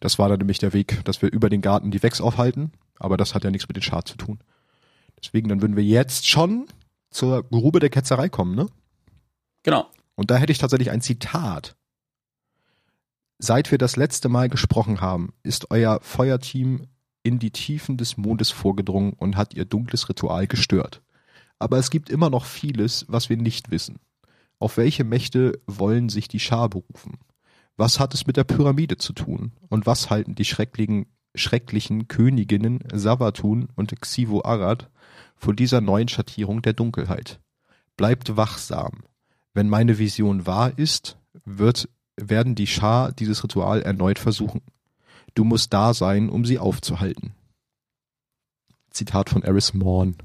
Das 0.00 0.18
war 0.18 0.28
dann 0.28 0.38
nämlich 0.38 0.58
der 0.58 0.72
Weg, 0.72 1.04
dass 1.04 1.22
wir 1.22 1.32
über 1.32 1.48
den 1.48 1.62
Garten 1.62 1.90
die 1.90 2.02
Wex 2.02 2.20
aufhalten, 2.20 2.72
aber 2.98 3.16
das 3.16 3.34
hat 3.34 3.42
ja 3.42 3.50
nichts 3.50 3.66
mit 3.66 3.76
den 3.76 3.82
Schar 3.82 4.04
zu 4.04 4.16
tun. 4.16 4.38
Deswegen, 5.18 5.48
dann 5.48 5.62
würden 5.62 5.76
wir 5.76 5.82
jetzt 5.82 6.28
schon 6.28 6.66
zur 7.10 7.42
Grube 7.44 7.80
der 7.80 7.90
Ketzerei 7.90 8.28
kommen, 8.28 8.54
ne? 8.54 8.66
Genau. 9.62 9.90
Und 10.14 10.30
da 10.30 10.36
hätte 10.36 10.52
ich 10.52 10.58
tatsächlich 10.58 10.90
ein 10.90 11.00
Zitat. 11.00 11.74
Seit 13.38 13.70
wir 13.70 13.78
das 13.78 13.96
letzte 13.96 14.28
Mal 14.28 14.48
gesprochen 14.48 15.00
haben, 15.00 15.32
ist 15.42 15.70
euer 15.70 16.00
Feuerteam 16.02 16.86
in 17.22 17.38
die 17.38 17.50
Tiefen 17.50 17.96
des 17.96 18.16
Mondes 18.16 18.50
vorgedrungen 18.50 19.14
und 19.14 19.36
hat 19.36 19.54
ihr 19.54 19.64
dunkles 19.64 20.08
Ritual 20.08 20.46
gestört. 20.46 21.02
Aber 21.58 21.78
es 21.78 21.90
gibt 21.90 22.10
immer 22.10 22.30
noch 22.30 22.44
vieles, 22.44 23.06
was 23.08 23.28
wir 23.28 23.36
nicht 23.36 23.70
wissen. 23.70 23.98
Auf 24.58 24.76
welche 24.76 25.04
Mächte 25.04 25.60
wollen 25.66 26.08
sich 26.08 26.28
die 26.28 26.40
Schar 26.40 26.68
berufen? 26.68 27.18
Was 27.76 27.98
hat 27.98 28.14
es 28.14 28.26
mit 28.26 28.36
der 28.36 28.44
Pyramide 28.44 28.98
zu 28.98 29.12
tun? 29.12 29.52
Und 29.68 29.86
was 29.86 30.10
halten 30.10 30.34
die 30.34 30.44
schrecklichen, 30.44 31.06
schrecklichen 31.34 32.06
Königinnen 32.06 32.80
Savatun 32.92 33.68
und 33.74 34.00
Xivo 34.00 34.44
Arad 34.44 34.90
von 35.36 35.56
dieser 35.56 35.80
neuen 35.80 36.08
Schattierung 36.08 36.62
der 36.62 36.72
Dunkelheit? 36.72 37.40
Bleibt 37.96 38.36
wachsam. 38.36 39.02
Wenn 39.54 39.68
meine 39.68 39.98
Vision 39.98 40.46
wahr 40.46 40.78
ist, 40.78 41.18
wird, 41.44 41.88
werden 42.16 42.54
die 42.54 42.66
Schar 42.66 43.12
dieses 43.12 43.42
Ritual 43.42 43.82
erneut 43.82 44.18
versuchen. 44.18 44.62
Du 45.34 45.44
musst 45.44 45.72
da 45.72 45.94
sein, 45.94 46.28
um 46.28 46.44
sie 46.44 46.58
aufzuhalten. 46.58 47.34
Zitat 48.90 49.30
von 49.30 49.42
Eris 49.42 49.74
Morn. 49.74 50.16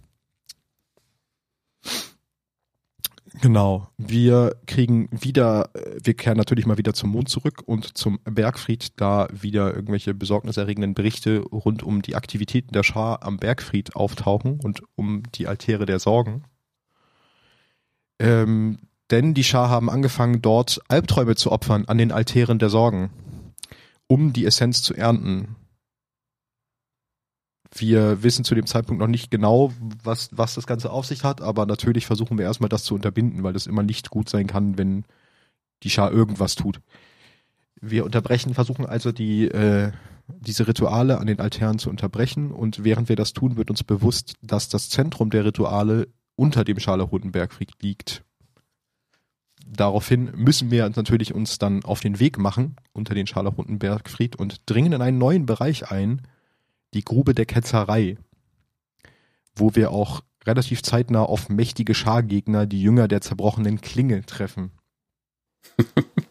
Genau. 3.42 3.90
Wir 3.98 4.56
kriegen 4.66 5.08
wieder, 5.12 5.70
äh, 5.74 6.00
wir 6.04 6.14
kehren 6.14 6.38
natürlich 6.38 6.66
mal 6.66 6.78
wieder 6.78 6.94
zum 6.94 7.12
Mond 7.12 7.30
zurück 7.30 7.64
und 7.66 7.98
zum 7.98 8.20
Bergfried, 8.24 9.00
da 9.00 9.28
wieder 9.32 9.74
irgendwelche 9.74 10.14
besorgniserregenden 10.14 10.94
Berichte 10.94 11.40
rund 11.40 11.84
um 11.84 12.02
die 12.02 12.16
Aktivitäten 12.16 12.74
der 12.74 12.84
Schar 12.84 13.24
am 13.24 13.38
Bergfried 13.38 13.96
auftauchen 13.96 14.60
und 14.62 14.82
um 14.96 15.24
die 15.36 15.48
Altäre 15.48 15.86
der 15.86 16.00
Sorgen. 16.00 16.44
Ähm, 18.20 18.80
denn 19.12 19.34
die 19.34 19.44
Schar 19.44 19.70
haben 19.70 19.90
angefangen, 19.90 20.42
dort 20.42 20.82
Albträume 20.88 21.36
zu 21.36 21.52
opfern 21.52 21.86
an 21.86 21.98
den 21.98 22.12
Altären 22.12 22.60
der 22.60 22.70
Sorgen, 22.70 23.10
um 24.08 24.34
die 24.34 24.46
Essenz 24.46 24.82
zu 24.82 24.94
ernten. 24.94 25.56
Wir 27.76 28.24
wissen 28.24 28.44
zu 28.44 28.56
dem 28.56 28.66
Zeitpunkt 28.66 29.00
noch 29.00 29.08
nicht 29.08 29.30
genau, 29.30 29.72
was, 30.04 30.30
was 30.32 30.56
das 30.56 30.66
Ganze 30.66 30.92
auf 30.92 31.06
sich 31.06 31.24
hat, 31.24 31.42
aber 31.42 31.66
natürlich 31.66 32.08
versuchen 32.08 32.38
wir 32.38 32.46
erstmal 32.46 32.70
das 32.70 32.84
zu 32.84 32.96
unterbinden, 32.96 33.44
weil 33.44 33.54
das 33.54 33.68
immer 33.68 33.84
nicht 33.84 34.10
gut 34.10 34.30
sein 34.30 34.48
kann, 34.48 34.78
wenn 34.78 35.06
die 35.84 35.90
Schar 35.90 36.12
irgendwas 36.12 36.56
tut. 36.56 36.82
Wir 37.80 38.06
unterbrechen, 38.06 38.54
versuchen 38.54 38.86
also 38.86 39.12
die, 39.12 39.48
äh, 39.48 39.92
diese 40.28 40.68
Rituale 40.68 41.20
an 41.20 41.28
den 41.28 41.40
Altären 41.40 41.80
zu 41.80 41.90
unterbrechen 41.90 42.52
und 42.52 42.84
während 42.84 43.08
wir 43.08 43.16
das 43.16 43.34
tun, 43.34 43.56
wird 43.56 43.70
uns 43.70 43.84
bewusst, 43.84 44.34
dass 44.42 44.70
das 44.70 44.90
Zentrum 44.90 45.30
der 45.30 45.46
Rituale 45.46 46.08
unter 46.36 46.64
dem 46.64 46.80
Scharlachrotenbergfried 46.80 47.72
liegt. 47.82 48.24
Daraufhin 49.72 50.32
müssen 50.36 50.72
wir 50.72 50.90
natürlich 50.90 51.34
uns 51.34 51.60
dann 51.60 51.84
auf 51.84 52.00
den 52.00 52.20
Weg 52.20 52.40
machen 52.40 52.76
unter 52.92 53.14
den 53.14 53.28
Scharlachrotenbergfried 53.28 54.36
und 54.36 54.62
dringen 54.66 54.94
in 54.94 55.02
einen 55.02 55.20
neuen 55.20 55.46
Bereich 55.46 55.92
ein, 55.92 56.24
die 56.96 57.06
Grube 57.06 57.36
der 57.36 57.46
Ketzerei, 57.46 58.18
wo 59.56 59.76
wir 59.76 59.92
auch 59.92 60.24
relativ 60.46 60.82
zeitnah 60.82 61.22
auf 61.22 61.50
mächtige 61.50 61.94
Schargegner, 61.94 62.66
die 62.66 62.82
Jünger 62.82 63.08
der 63.08 63.22
zerbrochenen 63.22 63.80
Klinge, 63.80 64.26
treffen. 64.26 64.72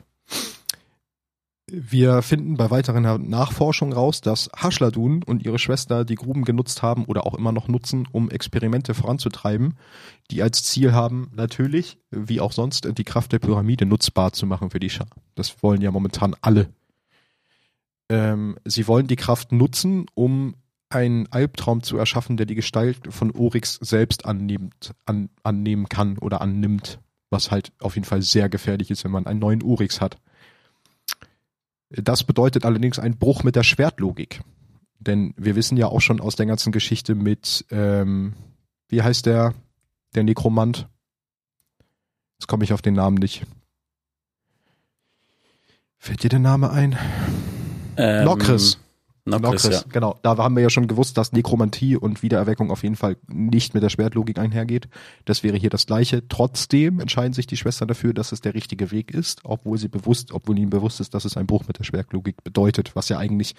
Wir 1.70 2.22
finden 2.22 2.56
bei 2.56 2.70
weiteren 2.70 3.28
Nachforschung 3.28 3.92
raus, 3.92 4.20
dass 4.20 4.48
Haschladun 4.56 5.22
und 5.22 5.44
ihre 5.44 5.58
Schwester 5.58 6.04
die 6.04 6.14
Gruben 6.14 6.44
genutzt 6.44 6.82
haben 6.82 7.04
oder 7.04 7.26
auch 7.26 7.34
immer 7.34 7.52
noch 7.52 7.68
nutzen, 7.68 8.08
um 8.10 8.30
Experimente 8.30 8.94
voranzutreiben, 8.94 9.74
die 10.30 10.42
als 10.42 10.62
Ziel 10.62 10.92
haben, 10.92 11.30
natürlich, 11.34 11.98
wie 12.10 12.40
auch 12.40 12.52
sonst, 12.52 12.88
die 12.96 13.04
Kraft 13.04 13.32
der 13.32 13.38
Pyramide 13.38 13.84
nutzbar 13.84 14.32
zu 14.32 14.46
machen 14.46 14.70
für 14.70 14.80
die 14.80 14.90
Schar. 14.90 15.08
Das 15.34 15.62
wollen 15.62 15.82
ja 15.82 15.90
momentan 15.90 16.34
alle 16.40 16.68
ähm, 18.08 18.56
sie 18.64 18.88
wollen 18.88 19.06
die 19.06 19.16
Kraft 19.16 19.52
nutzen, 19.52 20.06
um 20.14 20.54
einen 20.90 21.26
Albtraum 21.30 21.82
zu 21.82 21.98
erschaffen, 21.98 22.36
der 22.36 22.46
die 22.46 22.54
Gestalt 22.54 23.12
von 23.12 23.30
Oryx 23.30 23.74
selbst 23.82 24.24
annimmt, 24.24 24.94
an, 25.04 25.28
annehmen 25.42 25.88
kann 25.88 26.16
oder 26.18 26.40
annimmt. 26.40 26.98
Was 27.30 27.50
halt 27.50 27.72
auf 27.80 27.94
jeden 27.94 28.06
Fall 28.06 28.22
sehr 28.22 28.48
gefährlich 28.48 28.90
ist, 28.90 29.04
wenn 29.04 29.10
man 29.10 29.26
einen 29.26 29.40
neuen 29.40 29.62
Oryx 29.62 30.00
hat. 30.00 30.16
Das 31.90 32.24
bedeutet 32.24 32.64
allerdings 32.64 32.98
einen 32.98 33.16
Bruch 33.16 33.44
mit 33.44 33.56
der 33.56 33.62
Schwertlogik. 33.62 34.42
Denn 34.98 35.32
wir 35.36 35.56
wissen 35.56 35.76
ja 35.76 35.86
auch 35.86 36.00
schon 36.00 36.20
aus 36.20 36.36
der 36.36 36.46
ganzen 36.46 36.72
Geschichte 36.72 37.14
mit, 37.14 37.64
ähm, 37.70 38.34
wie 38.88 39.02
heißt 39.02 39.26
der, 39.26 39.54
der 40.14 40.24
Nekromant? 40.24 40.88
Jetzt 42.38 42.46
komme 42.46 42.64
ich 42.64 42.72
auf 42.72 42.82
den 42.82 42.94
Namen 42.94 43.16
nicht. 43.16 43.46
Fällt 45.98 46.22
dir 46.22 46.30
der 46.30 46.38
Name 46.38 46.70
ein? 46.70 46.96
Ähm, 47.96 48.24
Nokris. 48.24 48.78
Nokris, 49.28 49.64
Nokris 49.64 49.80
ja. 49.80 49.84
genau. 49.90 50.18
Da 50.22 50.36
haben 50.36 50.56
wir 50.56 50.62
ja 50.62 50.70
schon 50.70 50.88
gewusst, 50.88 51.16
dass 51.18 51.32
Nekromantie 51.32 51.96
und 51.96 52.22
Wiedererweckung 52.22 52.70
auf 52.70 52.82
jeden 52.82 52.96
Fall 52.96 53.16
nicht 53.28 53.74
mit 53.74 53.82
der 53.82 53.90
Schwertlogik 53.90 54.38
einhergeht. 54.38 54.88
Das 55.24 55.42
wäre 55.42 55.56
hier 55.56 55.70
das 55.70 55.86
Gleiche. 55.86 56.26
Trotzdem 56.28 57.00
entscheiden 57.00 57.32
sich 57.32 57.46
die 57.46 57.56
Schwestern 57.56 57.88
dafür, 57.88 58.14
dass 58.14 58.32
es 58.32 58.40
der 58.40 58.54
richtige 58.54 58.90
Weg 58.90 59.12
ist, 59.12 59.40
obwohl 59.44 59.78
sie 59.78 59.88
bewusst, 59.88 60.32
obwohl 60.32 60.58
ihnen 60.58 60.70
bewusst 60.70 61.00
ist, 61.00 61.14
dass 61.14 61.24
es 61.24 61.36
ein 61.36 61.46
Bruch 61.46 61.66
mit 61.66 61.78
der 61.78 61.84
Schwertlogik 61.84 62.42
bedeutet, 62.42 62.94
was 62.94 63.08
ja 63.08 63.18
eigentlich 63.18 63.54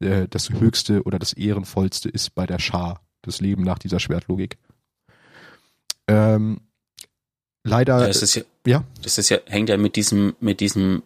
äh, 0.00 0.28
das 0.28 0.50
Höchste 0.50 1.02
oder 1.02 1.18
das 1.18 1.32
Ehrenvollste 1.32 2.08
ist 2.08 2.34
bei 2.34 2.46
der 2.46 2.58
Schar, 2.58 3.00
das 3.22 3.40
Leben 3.40 3.62
nach 3.62 3.78
dieser 3.78 4.00
Schwertlogik. 4.00 4.58
Ähm, 6.06 6.60
leider. 7.64 8.00
Ja, 8.00 8.06
das 8.06 8.22
ist 8.22 8.34
ja, 8.34 8.42
ja. 8.68 8.84
Das 9.02 9.16
ist 9.16 9.30
ja, 9.30 9.38
hängt 9.46 9.70
ja 9.70 9.78
mit 9.78 9.96
diesem, 9.96 10.36
mit 10.40 10.60
diesem 10.60 11.02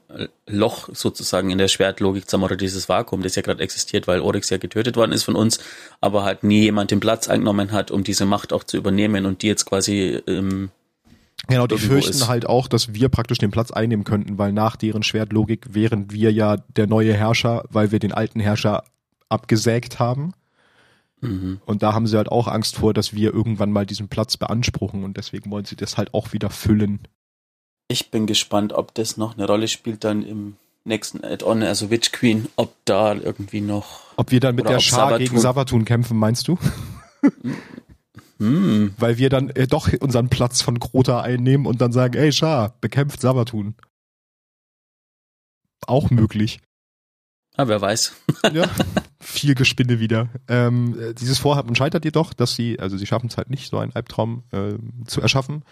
Loch 0.49 0.89
sozusagen 0.93 1.51
in 1.51 1.59
der 1.59 1.69
Schwertlogik 1.69 2.29
zusammen 2.29 2.45
oder 2.45 2.57
dieses 2.57 2.89
Vakuum, 2.89 3.23
das 3.23 3.37
ja 3.37 3.43
gerade 3.43 3.63
existiert, 3.63 4.09
weil 4.09 4.21
Oryx 4.21 4.51
ja 4.51 4.59
getötet 4.59 4.97
worden 4.97 5.13
ist 5.13 5.23
von 5.23 5.37
uns, 5.37 5.61
aber 6.01 6.25
halt 6.25 6.43
nie 6.43 6.63
jemand 6.63 6.91
den 6.91 6.99
Platz 6.99 7.29
eingenommen 7.29 7.71
hat, 7.71 7.93
um 7.93 8.03
diese 8.03 8.27
Macht 8.27 8.53
auch 8.53 8.65
zu 8.65 8.77
übernehmen 8.77 9.27
und 9.27 9.43
die 9.43 9.47
jetzt 9.47 9.65
quasi 9.65 10.21
ähm, 10.27 10.71
Genau, 11.49 11.67
die 11.67 11.79
fürchten 11.79 12.11
ist. 12.11 12.29
halt 12.29 12.47
auch, 12.47 12.67
dass 12.67 12.95
wir 12.95 13.09
praktisch 13.09 13.39
den 13.39 13.51
Platz 13.51 13.71
einnehmen 13.71 14.05
könnten, 14.05 14.39
weil 14.39 14.53
nach 14.53 14.77
deren 14.77 15.03
Schwertlogik 15.03 15.75
wären 15.75 16.11
wir 16.11 16.33
ja 16.33 16.57
der 16.57 16.87
neue 16.89 17.15
Herrscher, 17.15 17.65
weil 17.69 17.93
wir 17.93 17.99
den 17.99 18.13
alten 18.13 18.41
Herrscher 18.41 18.85
abgesägt 19.29 19.99
haben. 19.99 20.35
Mhm. 21.21 21.61
Und 21.65 21.83
da 21.83 21.95
haben 21.95 22.07
sie 22.07 22.17
halt 22.17 22.29
auch 22.29 22.49
Angst 22.49 22.77
vor, 22.77 22.93
dass 22.93 23.15
wir 23.15 23.33
irgendwann 23.33 23.73
mal 23.73 23.87
diesen 23.87 24.09
Platz 24.09 24.37
beanspruchen 24.37 25.05
und 25.05 25.17
deswegen 25.17 25.51
wollen 25.51 25.65
sie 25.65 25.77
das 25.77 25.97
halt 25.97 26.15
auch 26.15 26.33
wieder 26.33 26.51
füllen. 26.51 27.01
Ich 27.93 28.11
bin 28.11 28.27
gespannt, 28.27 28.73
ob 28.73 28.95
das 28.95 29.19
noch 29.19 29.37
eine 29.37 29.47
Rolle 29.47 29.69
spielt 29.69 30.03
dann 30.03 30.23
im 30.23 30.57
nächsten 30.85 31.23
Add-on, 31.23 31.63
also 31.63 31.91
Witch 31.91 32.11
Queen, 32.11 32.49
ob 32.57 32.75
da 32.87 33.13
irgendwie 33.13 33.61
noch. 33.61 34.01
Ob 34.17 34.31
wir 34.31 34.41
dann 34.41 34.55
mit 34.55 34.67
der 34.67 34.81
Schar 34.81 35.01
Sabatun. 35.01 35.19
gegen 35.19 35.39
Savatun 35.39 35.85
kämpfen, 35.85 36.17
meinst 36.17 36.49
du? 36.49 36.59
hm. 38.39 38.95
Weil 38.97 39.19
wir 39.19 39.29
dann 39.29 39.51
äh, 39.51 39.67
doch 39.67 39.93
unseren 40.01 40.31
Platz 40.31 40.63
von 40.63 40.81
Krota 40.81 41.21
einnehmen 41.21 41.67
und 41.67 41.83
dann 41.83 41.93
sagen, 41.93 42.15
ey 42.15 42.33
Schar, 42.33 42.79
bekämpft 42.81 43.21
Savatun. 43.21 43.75
Auch 45.87 46.09
möglich. 46.09 46.61
Ah, 47.59 47.69
wer 47.69 47.83
weiß. 47.83 48.15
ja, 48.55 48.71
viel 49.21 49.55
Gespinne 49.55 50.01
wieder. 50.01 50.31
Ähm, 50.49 50.99
äh, 50.99 51.13
dieses 51.13 51.39
Vorhaben 51.39 51.75
scheitert 51.75 52.07
jedoch, 52.07 52.33
dass 52.33 52.55
sie, 52.55 52.81
also 52.81 52.97
sie 52.97 53.05
schaffen 53.05 53.27
es 53.27 53.37
halt 53.37 53.51
nicht, 53.51 53.69
so 53.69 53.77
einen 53.77 53.93
Albtraum 53.93 54.45
äh, 54.51 54.79
zu 55.07 55.21
erschaffen. 55.21 55.63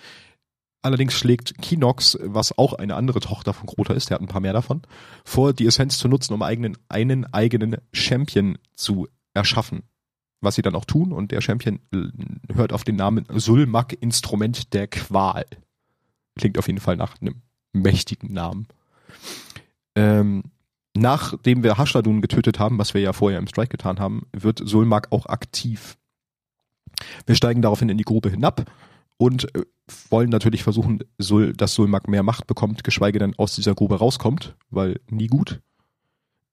Allerdings 0.82 1.12
schlägt 1.12 1.60
Kinox, 1.60 2.18
was 2.22 2.56
auch 2.56 2.72
eine 2.72 2.94
andere 2.94 3.20
Tochter 3.20 3.52
von 3.52 3.66
Krota 3.66 3.92
ist, 3.92 4.08
der 4.08 4.14
hat 4.14 4.22
ein 4.22 4.28
paar 4.28 4.40
mehr 4.40 4.54
davon, 4.54 4.82
vor, 5.24 5.52
die 5.52 5.66
Essenz 5.66 5.98
zu 5.98 6.08
nutzen, 6.08 6.32
um 6.32 6.42
eigenen, 6.42 6.78
einen 6.88 7.26
eigenen 7.32 7.76
Champion 7.92 8.56
zu 8.74 9.06
erschaffen. 9.34 9.82
Was 10.40 10.54
sie 10.54 10.62
dann 10.62 10.74
auch 10.74 10.86
tun 10.86 11.12
und 11.12 11.32
der 11.32 11.42
Champion 11.42 11.80
äh, 11.92 12.54
hört 12.54 12.72
auf 12.72 12.82
den 12.82 12.96
Namen 12.96 13.26
Sulmak 13.28 13.92
Instrument 13.92 14.72
der 14.72 14.86
Qual. 14.86 15.44
Klingt 16.36 16.56
auf 16.56 16.66
jeden 16.66 16.80
Fall 16.80 16.96
nach 16.96 17.20
einem 17.20 17.42
mächtigen 17.74 18.32
Namen. 18.32 18.66
Ähm, 19.94 20.44
nachdem 20.94 21.62
wir 21.62 21.76
Hashladun 21.76 22.22
getötet 22.22 22.58
haben, 22.58 22.78
was 22.78 22.94
wir 22.94 23.02
ja 23.02 23.12
vorher 23.12 23.38
im 23.38 23.48
Strike 23.48 23.68
getan 23.68 24.00
haben, 24.00 24.26
wird 24.32 24.62
Sulmak 24.64 25.12
auch 25.12 25.26
aktiv. 25.26 25.98
Wir 27.26 27.34
steigen 27.34 27.60
daraufhin 27.60 27.90
in 27.90 27.98
die 27.98 28.04
Grube 28.04 28.30
hinab 28.30 28.64
und 29.20 29.54
äh, 29.54 29.66
wollen 30.08 30.30
natürlich 30.30 30.62
versuchen, 30.62 31.00
dass 31.18 31.74
Sulmak 31.74 32.08
mehr 32.08 32.22
Macht 32.22 32.46
bekommt, 32.46 32.84
geschweige 32.84 33.18
denn 33.18 33.34
aus 33.36 33.54
dieser 33.54 33.74
Grube 33.74 33.96
rauskommt, 33.96 34.56
weil 34.70 34.98
nie 35.10 35.26
gut. 35.26 35.60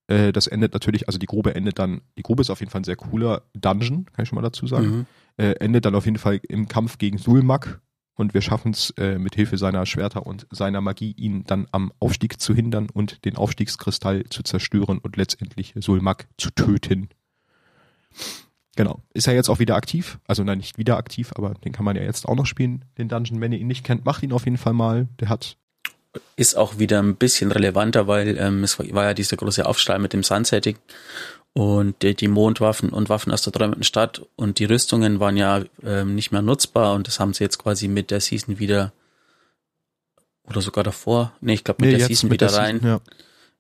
Äh, 0.07 0.33
das 0.33 0.47
endet 0.47 0.73
natürlich, 0.73 1.07
also 1.07 1.17
die 1.17 1.27
Grube 1.27 1.55
endet 1.55 1.79
dann, 1.79 2.01
die 2.17 2.23
Grube 2.23 2.41
ist 2.41 2.49
auf 2.49 2.59
jeden 2.59 2.69
Fall 2.69 2.81
ein 2.81 2.83
sehr 2.83 2.97
cooler 2.97 3.43
Dungeon, 3.53 4.05
kann 4.11 4.23
ich 4.23 4.27
schon 4.27 4.35
mal 4.35 4.41
dazu 4.41 4.67
sagen. 4.67 4.85
Mhm. 4.85 5.05
Äh, 5.37 5.51
endet 5.61 5.85
dann 5.85 5.95
auf 5.95 6.03
jeden 6.03 6.17
Fall 6.17 6.41
im 6.49 6.67
Kampf 6.67 6.97
gegen 6.97 7.17
Sulmak 7.17 7.79
und 8.15 8.33
wir 8.33 8.41
schaffen 8.41 8.71
es 8.71 8.93
mit 8.97 9.35
Hilfe 9.35 9.59
seiner 9.59 9.85
Schwerter 9.85 10.25
und 10.25 10.47
seiner 10.49 10.81
Magie, 10.81 11.11
ihn 11.11 11.43
dann 11.45 11.67
am 11.71 11.93
Aufstieg 11.99 12.41
zu 12.41 12.55
hindern 12.55 12.89
und 12.91 13.23
den 13.25 13.37
Aufstiegskristall 13.37 14.23
zu 14.29 14.41
zerstören 14.41 14.97
und 14.97 15.17
letztendlich 15.17 15.75
Sulmak 15.77 16.27
zu 16.35 16.49
töten. 16.49 17.09
Genau. 18.77 19.01
Ist 19.13 19.27
er 19.27 19.33
jetzt 19.33 19.49
auch 19.49 19.59
wieder 19.59 19.75
aktiv? 19.75 20.19
Also 20.27 20.43
nein, 20.43 20.59
nicht 20.59 20.77
wieder 20.77 20.97
aktiv, 20.97 21.31
aber 21.35 21.55
den 21.65 21.73
kann 21.73 21.83
man 21.83 21.95
ja 21.95 22.03
jetzt 22.03 22.27
auch 22.27 22.35
noch 22.35 22.45
spielen, 22.45 22.85
den 22.97 23.09
Dungeon. 23.09 23.41
Wenn 23.41 23.51
ihr 23.51 23.59
ihn 23.59 23.67
nicht 23.67 23.83
kennt, 23.83 24.05
macht 24.05 24.23
ihn 24.23 24.31
auf 24.31 24.45
jeden 24.45 24.57
Fall 24.57 24.73
mal. 24.73 25.07
Der 25.19 25.29
hat 25.29 25.57
ist 26.35 26.55
auch 26.55 26.79
wieder 26.79 26.99
ein 26.99 27.15
bisschen 27.15 27.51
relevanter, 27.51 28.07
weil 28.07 28.37
ähm, 28.37 28.63
es 28.63 28.79
war 28.79 29.03
ja 29.03 29.13
dieser 29.13 29.37
große 29.37 29.65
Aufschrei 29.65 29.99
mit 29.99 30.13
dem 30.13 30.23
Sunsetting 30.23 30.77
und 31.53 32.01
die, 32.01 32.15
die 32.15 32.27
Mondwaffen 32.27 32.89
und 32.89 33.09
Waffen 33.09 33.31
aus 33.31 33.41
der 33.41 33.53
träumenden 33.53 33.83
Stadt 33.83 34.21
und 34.35 34.59
die 34.59 34.65
Rüstungen 34.65 35.19
waren 35.19 35.37
ja 35.37 35.63
ähm, 35.83 36.15
nicht 36.15 36.31
mehr 36.31 36.41
nutzbar 36.41 36.93
und 36.93 37.07
das 37.07 37.19
haben 37.19 37.33
sie 37.33 37.43
jetzt 37.43 37.57
quasi 37.57 37.87
mit 37.87 38.09
der 38.09 38.21
Season 38.21 38.59
wieder 38.59 38.93
oder 40.47 40.61
sogar 40.61 40.83
davor, 40.83 41.33
nee, 41.41 41.55
ich 41.55 41.63
glaube 41.63 41.83
mit 41.83 41.91
nee, 41.91 41.97
der 41.97 42.07
Season 42.07 42.29
mit 42.29 42.39
wieder 42.39 42.47
der 42.47 42.57
rein, 42.57 42.79
Season, 42.79 42.89
ja. 42.89 43.01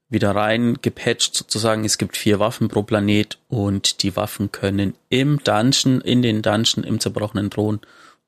Wieder 0.09 0.35
rein 0.35 0.77
gepatcht 0.81 1.35
sozusagen. 1.35 1.83
Es 1.85 1.97
gibt 1.97 2.15
vier 2.15 2.39
Waffen 2.39 2.67
pro 2.67 2.83
Planet 2.83 3.37
und 3.49 4.03
die 4.03 4.15
Waffen 4.15 4.51
können 4.51 4.95
im 5.09 5.43
Dungeon, 5.43 6.01
in 6.01 6.21
den 6.21 6.41
Dungeon, 6.41 6.83
im 6.83 6.99
zerbrochenen 6.99 7.49
Thron 7.49 7.81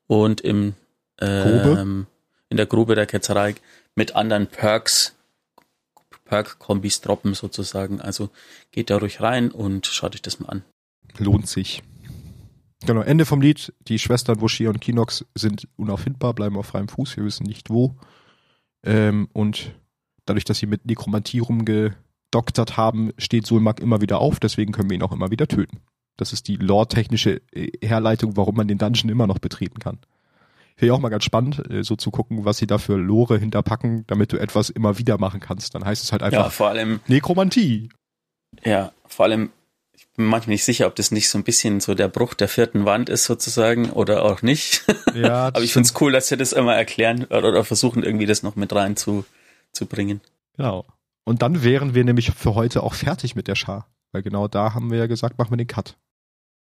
und 0.08 0.42
im 0.42 0.74
ähm, 1.22 2.08
in 2.50 2.58
der 2.58 2.65
Grube 2.65 2.96
der 2.96 3.06
Ketzerei 3.06 3.56
mit 3.96 4.15
anderen 4.15 4.48
Perks 4.48 5.15
Perk-Kombis 6.26 7.02
droppen 7.02 7.34
sozusagen. 7.34 8.02
Also 8.02 8.30
geht 8.72 8.89
da 8.89 8.98
ruhig 8.98 9.22
rein 9.22 9.52
und 9.52 9.88
schaut 9.88 10.15
euch 10.15 10.22
das 10.22 10.39
mal 10.39 10.50
an. 10.50 10.63
Lohnt 11.18 11.48
sich. 11.48 11.84
Genau, 12.86 13.02
Ende 13.02 13.26
vom 13.26 13.42
Lied. 13.42 13.74
Die 13.88 14.00
Schwestern 14.00 14.39
Woshir 14.39 14.70
und 14.70 14.80
Kinox 14.80 15.26
sind 15.36 15.68
unauffindbar, 15.76 16.34
bleiben 16.34 16.56
auf 16.56 16.68
freiem 16.68 16.88
Fuß, 16.88 17.18
wir 17.18 17.26
wissen 17.26 17.46
nicht 17.46 17.70
wo. 17.70 17.96
Ähm, 18.84 19.28
und 19.34 19.74
dadurch, 20.30 20.46
dass 20.46 20.60
sie 20.60 20.68
mit 20.68 20.86
Nekromantie 20.86 21.39
rumgedoktert 21.39 22.78
haben, 22.78 23.12
steht 23.18 23.46
Sulmak 23.46 23.80
immer 23.80 24.02
wieder 24.02 24.20
auf, 24.20 24.39
deswegen 24.39 24.72
können 24.72 24.89
wir 24.89 24.96
ihn 24.96 25.04
auch 25.04 25.12
immer 25.12 25.32
wieder 25.32 25.48
töten. 25.48 25.80
Das 26.18 26.34
ist 26.34 26.48
die 26.48 26.58
lore-technische 26.58 27.42
äh, 27.54 27.72
Herleitung, 27.86 28.36
warum 28.38 28.56
man 28.56 28.68
den 28.68 28.78
Dungeon 28.78 29.10
immer 29.10 29.28
noch 29.28 29.39
betreten 29.39 29.80
kann. 29.80 30.00
Finde 30.76 30.86
ich 30.88 30.92
auch 30.92 31.00
mal 31.00 31.10
ganz 31.10 31.24
spannend, 31.24 31.63
äh, 31.70 31.84
so 31.84 31.96
zu 31.96 32.12
gucken, 32.12 32.46
was 32.46 32.58
sie 32.58 32.68
da 32.68 32.78
für 32.78 32.96
Lore 32.98 33.38
hinterpacken, 33.38 34.04
damit 34.08 34.32
du 34.34 34.38
etwas 34.38 34.70
immer 34.70 34.98
wieder 34.98 35.18
machen 35.18 35.39
kannst. 35.39 35.76
Dann 35.76 35.86
heißt 35.86 36.04
es 36.04 36.12
halt 36.12 36.22
einfach 36.24 36.44
Ja, 36.46 36.50
vor 36.50 36.68
allem, 36.70 37.00
Nekromantie. 37.08 37.89
ja, 38.63 38.92
vor 39.08 39.26
allem, 39.26 39.50
ich 39.94 40.08
bin 40.15 40.26
manchmal 40.26 40.54
nicht 40.54 40.63
sicher, 40.65 40.88
ob 40.88 40.96
das 40.96 41.12
nicht 41.12 41.30
so 41.30 41.38
ein 41.38 41.44
bisschen 41.44 41.80
so 41.80 41.96
der 41.96 42.08
Bruch 42.10 42.34
der 42.34 42.48
vierten 42.50 42.86
Wand 42.86 43.10
ist 43.10 43.26
sozusagen 43.26 43.89
oder 43.89 44.24
auch 44.24 44.42
nicht. 44.42 44.86
Ja, 45.15 45.48
Aber 45.54 45.62
ich 45.62 45.74
finde 45.74 45.88
es 45.88 46.02
cool, 46.02 46.12
dass 46.12 46.28
sie 46.28 46.38
das 46.38 46.52
immer 46.54 46.76
erklären 46.76 47.26
oder, 47.26 47.50
oder 47.50 47.63
versuchen 47.63 48.04
irgendwie 48.04 48.26
das 48.26 48.44
noch 48.44 48.56
mit 48.56 48.74
rein 48.74 48.96
zu, 48.98 49.26
zu 49.80 49.86
bringen. 49.86 50.22
Genau. 50.58 50.86
Und 51.24 51.42
dann 51.42 51.63
wären 51.63 51.96
wir 51.96 52.04
nämlich 52.04 52.32
für 52.32 52.54
heute 52.56 52.84
auch 52.84 52.94
fertig 52.94 53.36
mit 53.36 53.48
der 53.48 53.56
Schar. 53.56 53.88
Weil 54.12 54.24
genau 54.24 54.48
da 54.48 54.74
haben 54.74 54.92
wir 54.92 54.98
ja 54.98 55.08
gesagt, 55.08 55.38
machen 55.38 55.52
wir 55.52 55.58
den 55.58 55.68
Cut. 55.68 55.96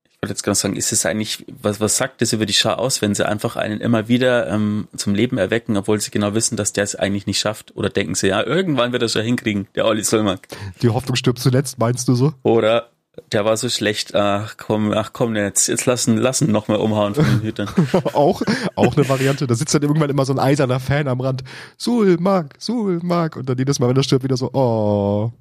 Ich 0.04 0.16
wollte 0.22 0.32
jetzt 0.32 0.42
gerade 0.42 0.56
sagen, 0.56 0.76
ist 0.76 0.92
es 0.92 1.06
eigentlich, 1.06 1.46
was, 1.62 1.80
was 1.80 1.96
sagt 1.96 2.20
das 2.20 2.34
über 2.34 2.44
die 2.44 2.52
Schar 2.52 2.78
aus, 2.78 3.00
wenn 3.00 3.14
sie 3.14 3.26
einfach 3.26 3.56
einen 3.56 3.80
immer 3.80 4.08
wieder 4.08 4.48
ähm, 4.48 4.86
zum 4.94 5.14
Leben 5.14 5.38
erwecken, 5.38 5.78
obwohl 5.78 5.98
sie 5.98 6.10
genau 6.10 6.34
wissen, 6.34 6.56
dass 6.56 6.74
der 6.74 6.84
es 6.84 6.94
eigentlich 6.94 7.26
nicht 7.26 7.38
schafft? 7.38 7.74
Oder 7.74 7.88
denken 7.88 8.14
sie, 8.14 8.28
ja, 8.28 8.44
irgendwann 8.44 8.92
wird 8.92 9.02
er 9.02 9.06
es 9.06 9.14
ja 9.14 9.22
hinkriegen, 9.22 9.68
der 9.76 9.86
Olli 9.86 10.04
Solmak. 10.04 10.46
Die 10.82 10.90
Hoffnung 10.90 11.16
stirbt 11.16 11.38
zuletzt, 11.38 11.78
meinst 11.78 12.06
du 12.06 12.14
so? 12.14 12.34
Oder 12.42 12.90
der 13.32 13.44
war 13.44 13.56
so 13.56 13.68
schlecht, 13.68 14.14
ach 14.14 14.56
komm, 14.56 14.92
ach 14.92 15.12
komm, 15.12 15.34
jetzt, 15.34 15.66
jetzt 15.68 15.86
lassen, 15.86 16.16
lassen 16.16 16.50
noch 16.50 16.68
mal 16.68 16.76
umhauen 16.76 17.14
von 17.14 17.24
den 17.24 17.42
Hütern. 17.42 17.68
auch, 18.12 18.42
auch 18.76 18.96
eine 18.96 19.08
Variante. 19.08 19.46
Da 19.46 19.54
sitzt 19.54 19.74
dann 19.74 19.82
irgendwann 19.82 20.10
immer 20.10 20.24
so 20.24 20.32
ein 20.32 20.38
eiserner 20.38 20.80
Fan 20.80 21.08
am 21.08 21.20
Rand. 21.20 21.42
Sul, 21.76 22.16
Mark, 22.20 22.54
Sul, 22.58 23.00
Mark. 23.02 23.36
Und 23.36 23.48
dann 23.48 23.58
jedes 23.58 23.78
Mal, 23.78 23.88
wenn 23.88 23.96
er 23.96 24.02
stirbt, 24.02 24.24
wieder 24.24 24.36
so, 24.36 24.52
oh. 24.52 25.32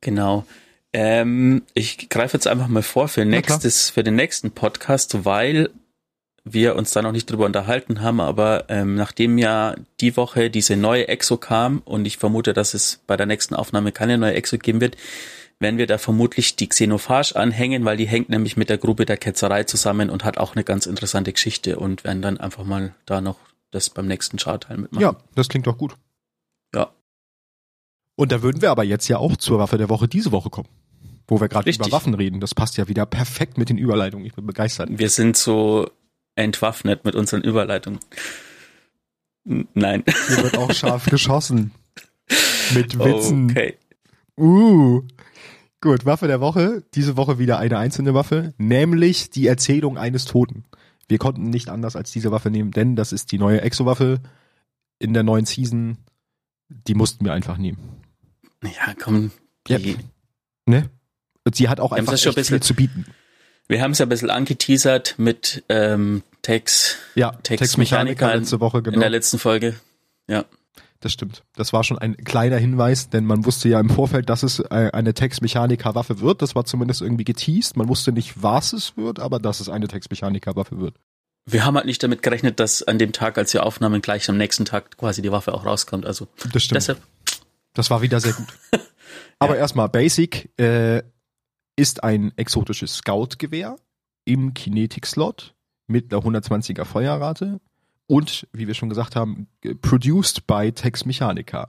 Genau. 0.00 0.44
Ähm, 0.92 1.62
ich 1.74 2.08
greife 2.08 2.36
jetzt 2.36 2.46
einfach 2.46 2.68
mal 2.68 2.82
vor 2.82 3.08
für 3.08 3.24
nächstes, 3.24 3.88
für 3.88 4.02
den 4.02 4.16
nächsten 4.16 4.50
Podcast, 4.50 5.24
weil 5.24 5.70
wir 6.44 6.74
uns 6.74 6.92
da 6.92 7.02
noch 7.02 7.12
nicht 7.12 7.30
drüber 7.30 7.46
unterhalten 7.46 8.02
haben, 8.02 8.20
aber 8.20 8.64
ähm, 8.68 8.96
nachdem 8.96 9.38
ja 9.38 9.76
die 10.00 10.16
Woche 10.16 10.50
diese 10.50 10.76
neue 10.76 11.06
Exo 11.06 11.36
kam 11.36 11.80
und 11.84 12.04
ich 12.04 12.18
vermute, 12.18 12.52
dass 12.52 12.74
es 12.74 13.00
bei 13.06 13.16
der 13.16 13.26
nächsten 13.26 13.54
Aufnahme 13.54 13.92
keine 13.92 14.18
neue 14.18 14.34
Exo 14.34 14.58
geben 14.58 14.80
wird, 14.80 14.96
werden 15.58 15.78
wir 15.78 15.86
da 15.86 15.98
vermutlich 15.98 16.56
die 16.56 16.68
Xenophage 16.68 17.36
anhängen, 17.36 17.84
weil 17.84 17.96
die 17.96 18.06
hängt 18.06 18.28
nämlich 18.28 18.56
mit 18.56 18.68
der 18.68 18.78
Gruppe 18.78 19.06
der 19.06 19.16
Ketzerei 19.16 19.64
zusammen 19.64 20.10
und 20.10 20.24
hat 20.24 20.38
auch 20.38 20.54
eine 20.54 20.64
ganz 20.64 20.86
interessante 20.86 21.32
Geschichte 21.32 21.78
und 21.78 22.04
werden 22.04 22.22
dann 22.22 22.38
einfach 22.38 22.64
mal 22.64 22.94
da 23.06 23.20
noch 23.20 23.38
das 23.70 23.90
beim 23.90 24.06
nächsten 24.06 24.36
Chartteil 24.36 24.78
mitmachen. 24.78 25.02
Ja, 25.02 25.16
das 25.34 25.48
klingt 25.48 25.66
doch 25.66 25.78
gut. 25.78 25.96
Ja. 26.74 26.92
Und 28.16 28.32
da 28.32 28.42
würden 28.42 28.62
wir 28.62 28.70
aber 28.70 28.84
jetzt 28.84 29.08
ja 29.08 29.18
auch 29.18 29.36
zur 29.36 29.58
Waffe 29.58 29.78
der 29.78 29.88
Woche 29.88 30.08
diese 30.08 30.32
Woche 30.32 30.50
kommen. 30.50 30.68
Wo 31.26 31.40
wir 31.40 31.48
gerade 31.48 31.70
über 31.70 31.90
Waffen 31.92 32.14
reden. 32.14 32.40
Das 32.40 32.54
passt 32.54 32.76
ja 32.76 32.88
wieder 32.88 33.06
perfekt 33.06 33.56
mit 33.56 33.68
den 33.68 33.78
Überleitungen. 33.78 34.26
Ich 34.26 34.34
bin 34.34 34.44
begeistert. 34.44 34.88
Wir 34.90 35.08
sind 35.08 35.36
so 35.36 35.88
entwaffnet 36.34 37.04
mit 37.04 37.14
unseren 37.14 37.42
Überleitungen. 37.42 38.00
Nein. 39.44 40.04
Hier 40.28 40.42
wird 40.42 40.58
auch 40.58 40.72
scharf 40.72 41.06
geschossen. 41.10 41.72
Mit 42.74 42.98
Witzen. 42.98 43.50
Okay. 43.50 43.76
Uh. 44.38 45.02
Gut, 45.82 46.06
Waffe 46.06 46.28
der 46.28 46.40
Woche. 46.40 46.82
Diese 46.94 47.16
Woche 47.16 47.38
wieder 47.38 47.58
eine 47.58 47.76
einzelne 47.76 48.14
Waffe, 48.14 48.54
nämlich 48.56 49.28
die 49.30 49.46
Erzählung 49.48 49.98
eines 49.98 50.24
Toten. 50.24 50.64
Wir 51.08 51.18
konnten 51.18 51.50
nicht 51.50 51.68
anders 51.68 51.96
als 51.96 52.10
diese 52.12 52.30
Waffe 52.30 52.50
nehmen, 52.50 52.70
denn 52.70 52.96
das 52.96 53.12
ist 53.12 53.32
die 53.32 53.38
neue 53.38 53.60
Exo-Waffe 53.60 54.20
in 55.00 55.12
der 55.12 55.24
neuen 55.24 55.44
Season. 55.44 55.98
Die 56.68 56.94
mussten 56.94 57.24
wir 57.24 57.32
einfach 57.34 57.58
nehmen. 57.58 57.78
Ja, 58.62 58.94
komm. 58.98 59.30
Ja. 59.68 59.78
Die, 59.78 59.96
Ne? 60.66 60.88
Und 61.44 61.56
sie 61.56 61.68
hat 61.68 61.80
auch 61.80 61.90
einfach 61.90 62.16
schon 62.16 62.34
bisschen- 62.34 62.54
viel 62.58 62.62
zu 62.62 62.74
bieten. 62.74 63.04
Wir 63.66 63.82
haben 63.82 63.90
es 63.92 63.98
ja 63.98 64.06
ein 64.06 64.08
bisschen 64.08 64.30
angeteasert 64.30 65.16
mit 65.18 65.64
ähm, 65.68 66.22
Tex 66.42 66.96
Ja, 67.16 67.32
Tex 67.42 67.76
Mechanica 67.76 68.32
letzte 68.32 68.60
Woche, 68.60 68.78
in 68.78 68.84
genau. 68.84 69.00
der 69.00 69.10
letzten 69.10 69.38
Folge. 69.38 69.74
Ja. 70.28 70.44
Das 71.02 71.12
stimmt. 71.12 71.42
Das 71.56 71.72
war 71.72 71.82
schon 71.82 71.98
ein 71.98 72.16
kleiner 72.16 72.58
Hinweis, 72.58 73.10
denn 73.10 73.24
man 73.24 73.44
wusste 73.44 73.68
ja 73.68 73.80
im 73.80 73.90
Vorfeld, 73.90 74.30
dass 74.30 74.44
es 74.44 74.60
äh, 74.60 74.90
eine 74.92 75.12
Textmechaniker-Waffe 75.14 76.20
wird. 76.20 76.42
Das 76.42 76.54
war 76.54 76.64
zumindest 76.64 77.02
irgendwie 77.02 77.24
geteased. 77.24 77.76
Man 77.76 77.88
wusste 77.88 78.12
nicht, 78.12 78.40
was 78.40 78.72
es 78.72 78.96
wird, 78.96 79.18
aber 79.18 79.40
dass 79.40 79.58
es 79.58 79.68
eine 79.68 79.88
Textmechaniker-Waffe 79.88 80.78
wird. 80.78 80.94
Wir 81.44 81.64
haben 81.64 81.74
halt 81.76 81.86
nicht 81.86 82.00
damit 82.04 82.22
gerechnet, 82.22 82.60
dass 82.60 82.84
an 82.84 83.00
dem 83.00 83.12
Tag, 83.12 83.36
als 83.36 83.52
wir 83.52 83.66
aufnahmen, 83.66 84.00
gleich 84.00 84.30
am 84.30 84.36
nächsten 84.36 84.64
Tag 84.64 84.96
quasi 84.96 85.22
die 85.22 85.32
Waffe 85.32 85.52
auch 85.54 85.66
rauskommt. 85.66 86.06
Also 86.06 86.28
Das 86.52 86.62
stimmt. 86.62 86.76
deshalb, 86.76 87.02
Das 87.74 87.90
war 87.90 88.00
wieder 88.00 88.20
sehr 88.20 88.34
gut. 88.34 88.46
Aber 89.40 89.56
erstmal 89.56 89.88
Basic 89.88 90.56
äh, 90.60 91.02
ist 91.74 92.04
ein 92.04 92.32
exotisches 92.36 92.98
Scout-Gewehr 92.98 93.74
im 94.24 94.54
Kinetic-Slot 94.54 95.54
mit 95.88 96.14
einer 96.14 96.22
120er 96.22 96.84
Feuerrate 96.84 97.60
und, 98.06 98.46
wie 98.52 98.66
wir 98.66 98.74
schon 98.74 98.88
gesagt 98.88 99.16
haben, 99.16 99.48
produced 99.80 100.46
by 100.46 100.72
Tex 100.72 101.04
Mechanica. 101.04 101.68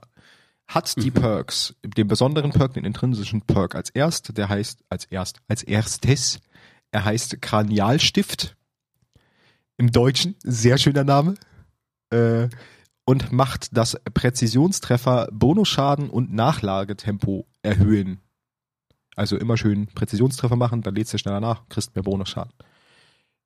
Hat 0.66 0.96
die 0.96 1.10
Mhm. 1.10 1.14
Perks, 1.14 1.74
den 1.84 2.08
besonderen 2.08 2.50
Perk, 2.50 2.74
den 2.74 2.84
intrinsischen 2.84 3.42
Perk 3.42 3.74
als 3.74 3.90
erst, 3.90 4.36
der 4.38 4.48
heißt 4.48 4.82
als 4.88 5.04
erst, 5.06 5.40
als 5.46 5.62
erstes, 5.62 6.40
er 6.90 7.04
heißt 7.04 7.42
Kranialstift. 7.42 8.56
Im 9.76 9.92
Deutschen, 9.92 10.36
sehr 10.42 10.78
schöner 10.78 11.04
Name. 11.04 11.34
Äh, 12.10 12.48
und 13.04 13.32
macht 13.32 13.76
das 13.76 13.98
Präzisionstreffer, 14.14 15.28
Bonusschaden 15.30 16.08
und 16.08 16.32
Nachlagetempo 16.32 17.46
erhöhen. 17.62 18.20
Also 19.16 19.36
immer 19.36 19.56
schön 19.56 19.88
Präzisionstreffer 19.88 20.56
machen, 20.56 20.82
dann 20.82 20.94
lädst 20.94 21.12
du 21.12 21.18
schneller 21.18 21.40
nach, 21.40 21.68
kriegst 21.68 21.94
mehr 21.94 22.02
Bonusschaden. 22.02 22.52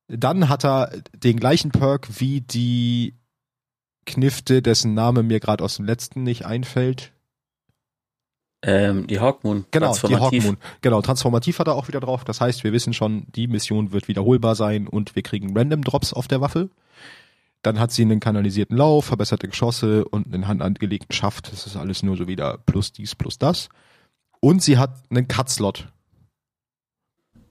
Dann 0.09 0.49
hat 0.49 0.65
er 0.65 0.91
den 1.15 1.39
gleichen 1.39 1.71
Perk 1.71 2.09
wie 2.21 2.41
die 2.41 3.15
Knifte, 4.07 4.63
dessen 4.63 4.95
Name 4.95 5.23
mir 5.23 5.39
gerade 5.39 5.63
aus 5.63 5.77
dem 5.77 5.85
letzten 5.85 6.23
nicht 6.23 6.47
einfällt. 6.47 7.13
ähm, 8.63 9.07
die 9.07 9.21
Hawkmoon. 9.21 9.67
Genau, 9.71 9.93
die 9.93 9.99
transformativ. 10.01 10.45
Hawkmoon. 10.45 10.59
Genau, 10.81 11.03
transformativ 11.03 11.59
hat 11.59 11.69
er 11.69 11.75
auch 11.75 11.89
wieder 11.89 12.01
drauf. 12.01 12.25
Das 12.25 12.41
heißt, 12.41 12.65
wir 12.65 12.73
wissen 12.73 12.93
schon, 12.95 13.27
die 13.37 13.47
Mission 13.47 13.93
wird 13.93 14.09
wiederholbar 14.09 14.55
sein 14.55 14.89
und 14.89 15.15
wir 15.15 15.23
kriegen 15.23 15.57
Random 15.57 15.83
Drops 15.83 16.13
auf 16.13 16.27
der 16.27 16.41
Waffe. 16.41 16.71
Dann 17.63 17.79
hat 17.79 17.93
sie 17.93 18.03
einen 18.03 18.21
kanalisierten 18.21 18.77
Lauf, 18.77 19.07
verbesserte 19.07 19.49
Geschosse 19.49 20.05
und 20.07 20.33
einen 20.33 20.49
handangelegten 20.49 21.13
Schaft. 21.13 21.53
Das 21.53 21.67
ist 21.67 21.77
alles 21.77 22.03
nur 22.03 22.17
so 22.17 22.27
wieder 22.27 22.57
plus 22.57 22.93
dies, 22.93 23.15
plus 23.15 23.39
das. 23.39 23.69
Und 24.41 24.63
sie 24.63 24.79
hat 24.79 24.95
einen 25.11 25.29
Cut-Slot. 25.29 25.89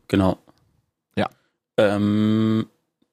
Genau. 0.07 0.37
Ähm, 1.77 2.67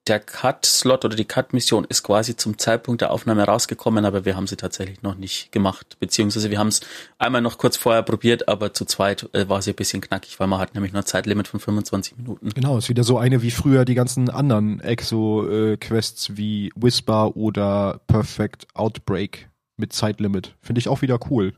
der 0.06 0.20
Cut-Slot 0.20 1.06
oder 1.06 1.16
die 1.16 1.24
Cut-Mission 1.24 1.86
ist 1.88 2.02
quasi 2.02 2.36
zum 2.36 2.58
Zeitpunkt 2.58 3.00
der 3.00 3.10
Aufnahme 3.10 3.44
rausgekommen, 3.44 4.04
aber 4.04 4.26
wir 4.26 4.36
haben 4.36 4.46
sie 4.46 4.56
tatsächlich 4.56 5.02
noch 5.02 5.14
nicht 5.14 5.50
gemacht. 5.50 5.96
Beziehungsweise 5.98 6.50
wir 6.50 6.58
haben 6.58 6.68
es 6.68 6.82
einmal 7.18 7.40
noch 7.40 7.56
kurz 7.56 7.78
vorher 7.78 8.02
probiert, 8.02 8.48
aber 8.48 8.74
zu 8.74 8.84
zweit 8.84 9.30
äh, 9.32 9.48
war 9.48 9.62
sie 9.62 9.70
ein 9.70 9.76
bisschen 9.76 10.02
knackig, 10.02 10.38
weil 10.38 10.46
man 10.46 10.60
hat 10.60 10.74
nämlich 10.74 10.92
nur 10.92 11.02
ein 11.02 11.06
Zeitlimit 11.06 11.48
von 11.48 11.58
25 11.58 12.18
Minuten. 12.18 12.50
Genau, 12.50 12.76
ist 12.76 12.90
wieder 12.90 13.04
so 13.04 13.16
eine 13.16 13.40
wie 13.40 13.50
früher 13.50 13.86
die 13.86 13.94
ganzen 13.94 14.28
anderen 14.28 14.80
Exo-Quests 14.80 16.36
wie 16.36 16.70
Whisper 16.76 17.34
oder 17.34 18.00
Perfect 18.06 18.66
Outbreak 18.74 19.48
mit 19.78 19.94
Zeitlimit. 19.94 20.54
Finde 20.60 20.80
ich 20.80 20.88
auch 20.88 21.00
wieder 21.00 21.18
cool. 21.30 21.54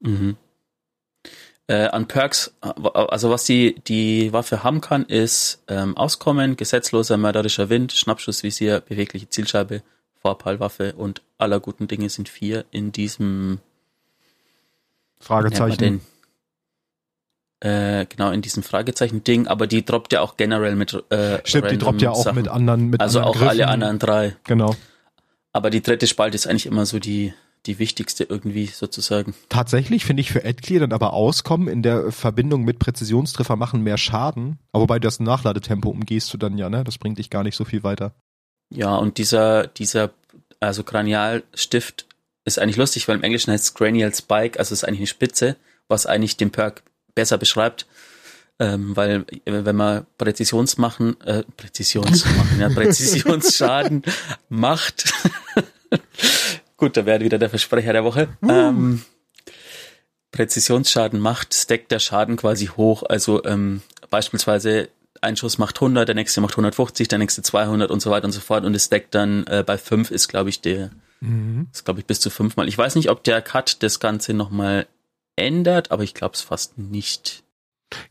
Mhm. 0.00 0.36
Äh, 1.68 1.86
an 1.88 2.06
Perks, 2.06 2.54
äh, 2.62 2.68
also 2.88 3.30
was 3.30 3.44
die, 3.44 3.74
die 3.88 4.32
Waffe 4.32 4.62
haben 4.62 4.80
kann, 4.80 5.04
ist 5.04 5.62
ähm, 5.66 5.96
Auskommen, 5.96 6.56
gesetzloser 6.56 7.16
mörderischer 7.16 7.68
Wind, 7.70 7.92
Schnappschussvisier, 7.92 8.80
bewegliche 8.80 9.28
Zielscheibe, 9.28 9.82
Vorpallwaffe 10.20 10.94
und 10.94 11.22
aller 11.38 11.58
guten 11.60 11.88
Dinge 11.88 12.08
sind 12.08 12.28
vier 12.28 12.64
in 12.70 12.92
diesem 12.92 13.58
Fragezeichen. 15.20 16.00
Äh, 17.60 18.06
genau, 18.06 18.30
in 18.30 18.42
diesem 18.42 18.62
Fragezeichen-Ding, 18.62 19.46
aber 19.46 19.66
die 19.66 19.84
droppt 19.84 20.12
ja 20.12 20.20
auch 20.20 20.36
generell 20.36 20.76
mit 20.76 20.92
äh, 21.10 21.40
Stimmt, 21.44 21.70
die 21.70 21.78
droppt 21.78 22.02
ja 22.02 22.10
auch 22.10 22.22
Sachen. 22.22 22.36
mit 22.36 22.48
anderen 22.48 22.90
mit 22.90 23.00
Also 23.00 23.20
anderen 23.20 23.34
auch 23.34 23.40
alle 23.48 23.58
Griffen. 23.58 23.72
anderen 23.72 23.98
drei. 23.98 24.36
Genau. 24.44 24.76
Aber 25.52 25.70
die 25.70 25.82
dritte 25.82 26.06
Spalte 26.06 26.34
ist 26.36 26.46
eigentlich 26.46 26.66
immer 26.66 26.84
so 26.84 26.98
die, 26.98 27.32
die 27.66 27.78
wichtigste 27.78 28.24
irgendwie 28.24 28.66
sozusagen. 28.66 29.34
Tatsächlich 29.48 30.04
finde 30.04 30.20
ich 30.20 30.30
für 30.30 30.44
Adclear 30.44 30.80
dann 30.80 30.92
aber 30.92 31.12
Auskommen 31.12 31.68
in 31.68 31.82
der 31.82 32.12
Verbindung 32.12 32.62
mit 32.64 32.78
Präzisionstreffer 32.78 33.56
machen 33.56 33.82
mehr 33.82 33.98
Schaden. 33.98 34.58
Aber 34.72 34.82
wobei 34.82 34.98
das 34.98 35.20
Nachladetempo 35.20 35.88
umgehst 35.88 36.32
du 36.32 36.38
dann 36.38 36.58
ja, 36.58 36.68
ne? 36.70 36.84
Das 36.84 36.98
bringt 36.98 37.18
dich 37.18 37.30
gar 37.30 37.42
nicht 37.42 37.56
so 37.56 37.64
viel 37.64 37.82
weiter. 37.82 38.14
Ja, 38.70 38.96
und 38.96 39.18
dieser, 39.18 39.66
dieser, 39.66 40.10
also 40.60 40.82
Kranialstift 40.82 42.06
ist 42.44 42.58
eigentlich 42.58 42.76
lustig, 42.76 43.08
weil 43.08 43.16
im 43.16 43.22
Englischen 43.22 43.52
heißt 43.52 43.64
es 43.64 43.74
Cranial 43.74 44.14
Spike, 44.14 44.58
also 44.58 44.72
ist 44.72 44.84
eigentlich 44.84 45.00
eine 45.00 45.06
Spitze, 45.08 45.56
was 45.88 46.06
eigentlich 46.06 46.36
den 46.36 46.50
Perk 46.50 46.82
besser 47.14 47.38
beschreibt. 47.38 47.86
Ähm, 48.58 48.96
weil 48.96 49.26
wenn 49.44 49.76
man 49.76 50.06
Präzisions 50.16 50.78
machen, 50.78 51.20
äh, 51.20 51.42
Präzisions 51.58 52.24
machen, 52.24 52.58
ja, 52.58 52.68
Präzisionsschaden 52.74 54.02
macht, 54.48 55.12
gut, 56.76 56.96
da 56.96 57.06
wäre 57.06 57.20
wieder 57.20 57.38
der 57.38 57.50
Versprecher 57.50 57.92
der 57.92 58.04
Woche. 58.04 58.28
Uh. 58.42 58.50
Ähm, 58.50 59.02
Präzisionsschaden 60.30 61.18
macht, 61.18 61.54
steckt 61.54 61.90
der 61.90 61.98
Schaden 61.98 62.36
quasi 62.36 62.66
hoch. 62.66 63.02
Also 63.08 63.44
ähm, 63.44 63.82
beispielsweise 64.10 64.88
ein 65.22 65.36
Schuss 65.36 65.58
macht 65.58 65.76
100, 65.76 66.06
der 66.08 66.14
nächste 66.14 66.40
macht 66.40 66.52
150, 66.52 67.08
der 67.08 67.18
nächste 67.18 67.42
200 67.42 67.90
und 67.90 68.00
so 68.00 68.10
weiter 68.10 68.26
und 68.26 68.32
so 68.32 68.40
fort. 68.40 68.64
Und 68.64 68.74
es 68.74 68.86
steckt 68.86 69.14
dann 69.14 69.46
äh, 69.46 69.64
bei 69.66 69.78
5 69.78 70.10
ist, 70.10 70.28
glaube 70.28 70.50
ich, 70.50 70.60
der, 70.60 70.90
mhm. 71.20 71.68
ist, 71.72 71.84
glaube 71.84 72.00
ich, 72.00 72.06
bis 72.06 72.20
zu 72.20 72.30
fünfmal. 72.30 72.68
Ich 72.68 72.76
weiß 72.76 72.96
nicht, 72.96 73.10
ob 73.10 73.24
der 73.24 73.40
Cut 73.40 73.82
das 73.82 74.00
Ganze 74.00 74.34
nochmal 74.34 74.86
ändert, 75.36 75.90
aber 75.90 76.02
ich 76.02 76.14
glaube 76.14 76.34
es 76.34 76.42
fast 76.42 76.78
nicht. 76.78 77.44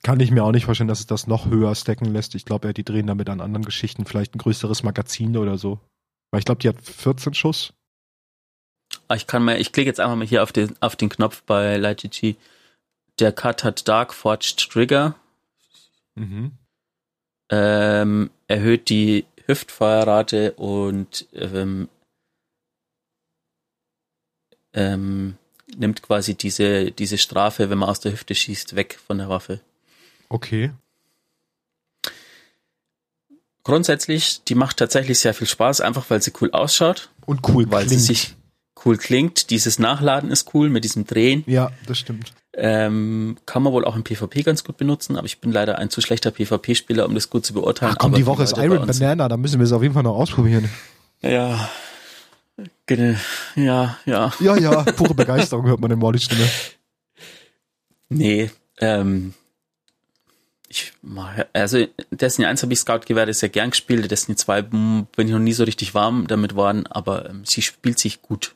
Kann 0.04 0.20
ich 0.20 0.32
mir 0.32 0.44
auch 0.44 0.52
nicht 0.52 0.66
vorstellen, 0.66 0.88
dass 0.88 1.02
es 1.02 1.08
das 1.08 1.28
noch 1.28 1.48
höher 1.48 1.76
stacken 1.76 2.06
lässt. 2.06 2.34
Ich 2.34 2.46
glaube, 2.46 2.74
die 2.74 2.86
drehen 2.86 3.08
damit 3.08 3.30
an 3.30 3.42
anderen 3.42 3.66
Geschichten, 3.66 4.06
vielleicht 4.06 4.34
ein 4.36 4.40
größeres 4.40 4.84
Magazin 4.84 5.36
oder 5.38 5.58
so. 5.58 5.80
Weil 6.32 6.40
ich 6.40 6.46
glaube, 6.46 6.62
die 6.62 6.70
hat 6.70 6.82
14 6.82 7.34
Schuss. 7.34 7.74
Ah, 9.08 9.16
ich 9.16 9.28
kann 9.28 9.44
mal, 9.44 9.60
ich 9.60 9.72
klicke 9.72 9.90
jetzt 9.90 10.00
einfach 10.00 10.16
mal 10.16 10.26
hier 10.26 10.44
auf 10.44 10.52
den, 10.52 10.76
auf 10.82 10.96
den 10.96 11.10
Knopf 11.10 11.44
bei 11.44 11.78
LightGG. 11.78 12.36
Der 13.20 13.32
Cut 13.32 13.64
hat 13.64 13.88
Dark 13.88 14.14
Forged 14.14 14.70
Trigger. 14.70 15.16
Mhm. 16.16 16.54
Ähm, 17.50 18.32
erhöht 18.48 18.90
die 18.90 19.26
Hüftfeuerrate 19.46 20.54
und 20.54 21.28
ähm, 21.34 21.88
ähm, 24.74 25.38
nimmt 25.78 26.02
quasi 26.02 26.36
diese, 26.36 26.92
diese 26.92 27.18
Strafe, 27.18 27.70
wenn 27.70 27.78
man 27.78 27.90
aus 27.90 28.00
der 28.00 28.12
Hüfte 28.12 28.34
schießt, 28.34 28.76
weg 28.76 29.00
von 29.06 29.20
der 29.20 29.30
Waffe. 29.30 29.60
Okay. 30.30 30.72
Grundsätzlich, 33.64 34.44
die 34.44 34.56
macht 34.56 34.78
tatsächlich 34.78 35.20
sehr 35.20 35.34
viel 35.34 35.48
Spaß, 35.48 35.82
einfach 35.82 36.10
weil 36.10 36.22
sie 36.22 36.34
cool 36.42 36.52
ausschaut. 36.52 37.10
Und 37.26 37.48
cool 37.50 37.70
weil 37.72 37.86
klingt. 37.86 38.00
sie 38.02 38.06
sich 38.14 38.36
cool 38.86 38.98
klingt. 38.98 39.50
Dieses 39.50 39.80
Nachladen 39.80 40.32
ist 40.32 40.54
cool 40.54 40.70
mit 40.70 40.84
diesem 40.84 41.06
Drehen. 41.06 41.44
Ja, 41.48 41.72
das 41.88 41.98
stimmt. 41.98 42.34
Ähm, 42.54 43.38
kann 43.46 43.64
man 43.64 43.74
wohl 43.74 43.84
auch 43.84 43.96
im 43.96 44.04
PvP 44.04 44.44
ganz 44.44 44.64
gut 44.64 44.78
benutzen, 44.78 45.18
aber 45.18 45.26
ich 45.26 45.40
bin 45.42 45.52
leider 45.52 45.78
ein 45.78 45.90
zu 45.90 46.00
schlechter 46.00 46.32
PvP-Spieler, 46.32 47.06
um 47.06 47.14
das 47.14 47.30
gut 47.30 47.46
zu 47.46 47.54
beurteilen. 47.54 47.94
Ach 47.96 47.98
komm, 47.98 48.14
die 48.14 48.26
Woche 48.26 48.44
ist 48.44 48.58
Iron 48.58 48.86
Banana, 48.86 49.28
da 49.28 49.36
müssen 49.36 49.60
wir 49.60 49.66
es 49.66 49.74
auf 49.74 49.82
jeden 49.82 49.94
Fall 49.94 50.04
noch 50.04 50.16
ausprobieren. 50.16 50.70
Ja. 51.22 51.70
Ja, 52.88 53.98
ja. 54.06 54.34
Ja, 54.40 54.58
ja, 54.58 54.84
pure 54.84 55.14
Begeisterung 55.16 55.66
hört 55.66 55.82
man 55.82 55.92
in 55.92 56.00
Mollys 56.00 56.24
Stimme. 56.24 56.48
Nee, 58.08 58.52
ähm, 58.80 59.34
ich 60.68 60.94
also 61.54 61.86
Destiny 62.12 62.48
1 62.48 62.64
habe 62.64 62.74
ich 62.74 62.80
Scout-Gewehre 62.80 63.34
sehr 63.34 63.50
gern 63.50 63.72
gespielt, 63.72 64.10
Destiny 64.10 64.36
2 64.36 64.62
bin 64.62 65.08
ich 65.18 65.32
noch 65.32 65.40
nie 65.40 65.54
so 65.54 65.64
richtig 65.64 65.94
warm 65.94 66.28
damit 66.28 66.56
worden, 66.56 66.86
aber 66.88 67.30
ähm, 67.30 67.44
sie 67.46 67.62
spielt 67.62 68.00
sich 68.00 68.22
gut. 68.22 68.56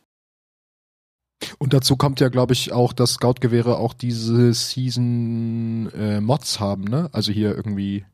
Und 1.57 1.73
dazu 1.73 1.95
kommt 1.95 2.19
ja, 2.19 2.29
glaube 2.29 2.53
ich, 2.53 2.71
auch, 2.71 2.93
dass 2.93 3.13
Scout-Gewehre 3.13 3.77
auch 3.77 3.93
diese 3.93 4.53
Season-Mods 4.53 6.55
äh, 6.55 6.59
haben, 6.59 6.83
ne? 6.83 7.09
Also 7.13 7.31
hier 7.31 7.55
irgendwie 7.55 8.05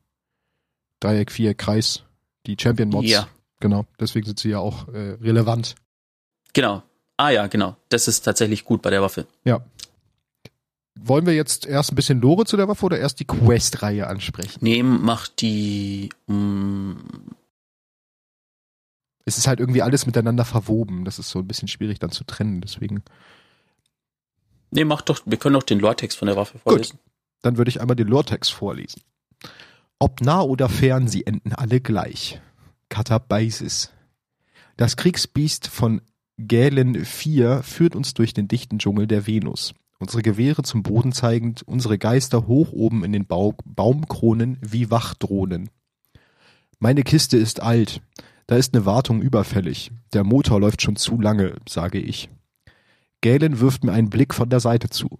Dreieck, 1.00 1.32
Viereck, 1.32 1.58
Kreis, 1.58 2.02
die 2.46 2.56
Champion-Mods. 2.60 3.08
Ja. 3.08 3.28
Genau, 3.60 3.86
deswegen 3.98 4.26
sind 4.26 4.38
sie 4.38 4.50
ja 4.50 4.58
auch 4.58 4.88
äh, 4.88 5.16
relevant. 5.20 5.74
Genau. 6.52 6.82
Ah 7.16 7.30
ja, 7.30 7.46
genau. 7.46 7.76
Das 7.88 8.08
ist 8.08 8.22
tatsächlich 8.22 8.64
gut 8.64 8.82
bei 8.82 8.90
der 8.90 9.02
Waffe. 9.02 9.26
Ja. 9.44 9.64
Wollen 10.98 11.26
wir 11.26 11.34
jetzt 11.34 11.66
erst 11.66 11.92
ein 11.92 11.94
bisschen 11.94 12.20
Lore 12.20 12.44
zu 12.44 12.56
der 12.56 12.68
Waffe 12.68 12.86
oder 12.86 12.98
erst 12.98 13.20
die 13.20 13.24
Quest-Reihe 13.24 14.06
ansprechen? 14.06 14.58
Nee, 14.60 14.82
mach 14.82 15.28
die. 15.28 16.10
Mm. 16.26 16.92
Es 19.26 19.36
ist 19.36 19.46
halt 19.46 19.60
irgendwie 19.60 19.82
alles 19.82 20.06
miteinander 20.06 20.44
verwoben. 20.44 21.04
Das 21.04 21.18
ist 21.18 21.28
so 21.28 21.40
ein 21.40 21.46
bisschen 21.46 21.68
schwierig 21.68 21.98
dann 21.98 22.10
zu 22.10 22.24
trennen, 22.24 22.62
deswegen. 22.62 23.02
Nee, 24.70 24.84
mach 24.84 25.02
doch, 25.02 25.20
wir 25.26 25.36
können 25.36 25.54
doch 25.54 25.62
den 25.62 25.80
Lore-Text 25.80 26.16
von 26.16 26.26
der 26.26 26.36
Waffe 26.36 26.58
vorlesen. 26.58 26.92
Gut. 26.92 27.00
Dann 27.42 27.58
würde 27.58 27.68
ich 27.68 27.80
einmal 27.80 27.96
den 27.96 28.08
Lore-Text 28.08 28.52
vorlesen. 28.52 29.02
Ob 29.98 30.20
nah 30.22 30.40
oder 30.40 30.68
fern, 30.68 31.08
sie 31.08 31.26
enden 31.26 31.52
alle 31.52 31.80
gleich. 31.80 32.40
Katabaisis. 32.88 33.92
Das 34.78 34.96
Kriegsbiest 34.96 35.68
von 35.68 36.00
Gälen 36.38 37.04
4 37.04 37.62
führt 37.62 37.94
uns 37.94 38.14
durch 38.14 38.32
den 38.32 38.48
dichten 38.48 38.78
Dschungel 38.78 39.06
der 39.06 39.26
Venus 39.26 39.74
unsere 39.98 40.22
Gewehre 40.22 40.62
zum 40.62 40.82
Boden 40.82 41.12
zeigend, 41.12 41.62
unsere 41.62 41.98
Geister 41.98 42.46
hoch 42.46 42.72
oben 42.72 43.04
in 43.04 43.12
den 43.12 43.26
Bau 43.26 43.54
Baumkronen 43.64 44.58
wie 44.60 44.90
Wachdrohnen. 44.90 45.70
Meine 46.78 47.02
Kiste 47.02 47.36
ist 47.38 47.62
alt, 47.62 48.02
da 48.46 48.56
ist 48.56 48.74
ne 48.74 48.86
Wartung 48.86 49.22
überfällig, 49.22 49.90
der 50.12 50.24
Motor 50.24 50.60
läuft 50.60 50.82
schon 50.82 50.96
zu 50.96 51.20
lange, 51.20 51.56
sage 51.68 51.98
ich. 51.98 52.28
Gälen 53.20 53.60
wirft 53.60 53.82
mir 53.82 53.92
einen 53.92 54.10
Blick 54.10 54.34
von 54.34 54.48
der 54.48 54.60
Seite 54.60 54.88
zu. 54.88 55.18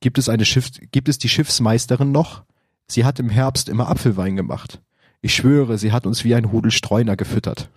Gibt 0.00 0.18
es 0.18 0.28
eine 0.28 0.44
Schiff, 0.44 0.70
gibt 0.90 1.08
es 1.08 1.18
die 1.18 1.28
Schiffsmeisterin 1.28 2.12
noch? 2.12 2.44
Sie 2.88 3.04
hat 3.04 3.20
im 3.20 3.28
Herbst 3.30 3.68
immer 3.68 3.88
Apfelwein 3.88 4.36
gemacht. 4.36 4.80
Ich 5.20 5.34
schwöre, 5.34 5.78
sie 5.78 5.92
hat 5.92 6.06
uns 6.06 6.24
wie 6.24 6.34
ein 6.34 6.50
Hudel 6.50 6.70
Streuner 6.70 7.16
gefüttert. 7.16 7.68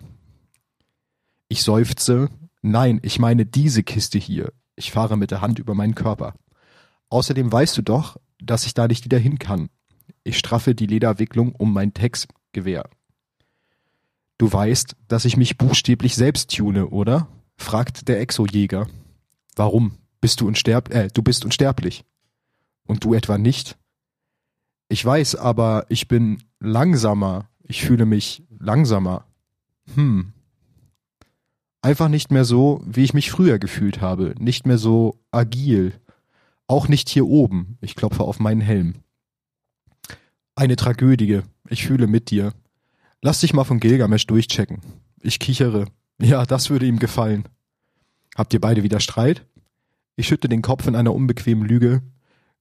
Ich 1.48 1.62
seufze, 1.62 2.28
nein, 2.62 2.98
ich 3.02 3.18
meine 3.18 3.46
diese 3.46 3.82
Kiste 3.82 4.18
hier, 4.18 4.52
ich 4.74 4.90
fahre 4.90 5.16
mit 5.16 5.30
der 5.30 5.42
Hand 5.42 5.58
über 5.58 5.74
meinen 5.74 5.94
Körper. 5.94 6.34
Außerdem 7.08 7.52
weißt 7.52 7.76
du 7.78 7.82
doch, 7.82 8.16
dass 8.40 8.66
ich 8.66 8.74
da 8.74 8.88
nicht 8.88 9.04
wieder 9.04 9.18
hin 9.18 9.38
kann. 9.38 9.68
Ich 10.24 10.38
straffe 10.38 10.74
die 10.74 10.86
Lederwicklung 10.86 11.54
um 11.54 11.72
mein 11.72 11.94
Textgewehr. 11.94 12.88
Du 14.38 14.52
weißt, 14.52 14.96
dass 15.08 15.24
ich 15.24 15.36
mich 15.36 15.56
buchstäblich 15.56 16.14
selbst 16.14 16.54
tune, 16.54 16.88
oder? 16.88 17.28
fragt 17.56 18.08
der 18.08 18.20
Exojäger. 18.20 18.86
Warum? 19.54 19.92
Bist 20.20 20.40
du 20.40 20.46
unsterb 20.46 20.92
äh, 20.92 21.08
du 21.12 21.22
bist 21.22 21.44
unsterblich. 21.44 22.04
Und 22.86 23.04
du 23.04 23.14
etwa 23.14 23.38
nicht? 23.38 23.76
Ich 24.88 25.04
weiß, 25.04 25.36
aber 25.36 25.86
ich 25.88 26.06
bin 26.06 26.42
langsamer. 26.60 27.48
Ich 27.62 27.82
fühle 27.82 28.06
mich 28.06 28.44
langsamer. 28.58 29.24
Hm. 29.94 30.32
Einfach 31.82 32.08
nicht 32.08 32.30
mehr 32.30 32.44
so, 32.44 32.82
wie 32.84 33.04
ich 33.04 33.14
mich 33.14 33.30
früher 33.30 33.58
gefühlt 33.58 34.00
habe. 34.00 34.34
Nicht 34.38 34.66
mehr 34.66 34.78
so 34.78 35.18
agil. 35.30 35.94
Auch 36.66 36.88
nicht 36.88 37.08
hier 37.08 37.26
oben. 37.26 37.78
Ich 37.80 37.94
klopfe 37.94 38.24
auf 38.24 38.38
meinen 38.38 38.60
Helm. 38.60 38.96
Eine 40.54 40.76
Tragödie. 40.76 41.42
Ich 41.68 41.86
fühle 41.86 42.06
mit 42.06 42.30
dir. 42.30 42.52
Lass 43.26 43.40
dich 43.40 43.54
mal 43.54 43.64
von 43.64 43.80
Gilgamesh 43.80 44.28
durchchecken. 44.28 44.78
Ich 45.20 45.40
kichere. 45.40 45.86
Ja, 46.22 46.46
das 46.46 46.70
würde 46.70 46.86
ihm 46.86 47.00
gefallen. 47.00 47.48
Habt 48.36 48.54
ihr 48.54 48.60
beide 48.60 48.84
wieder 48.84 49.00
Streit? 49.00 49.44
Ich 50.14 50.28
schütte 50.28 50.48
den 50.48 50.62
Kopf 50.62 50.86
in 50.86 50.94
einer 50.94 51.12
unbequemen 51.12 51.66
Lüge. 51.66 52.02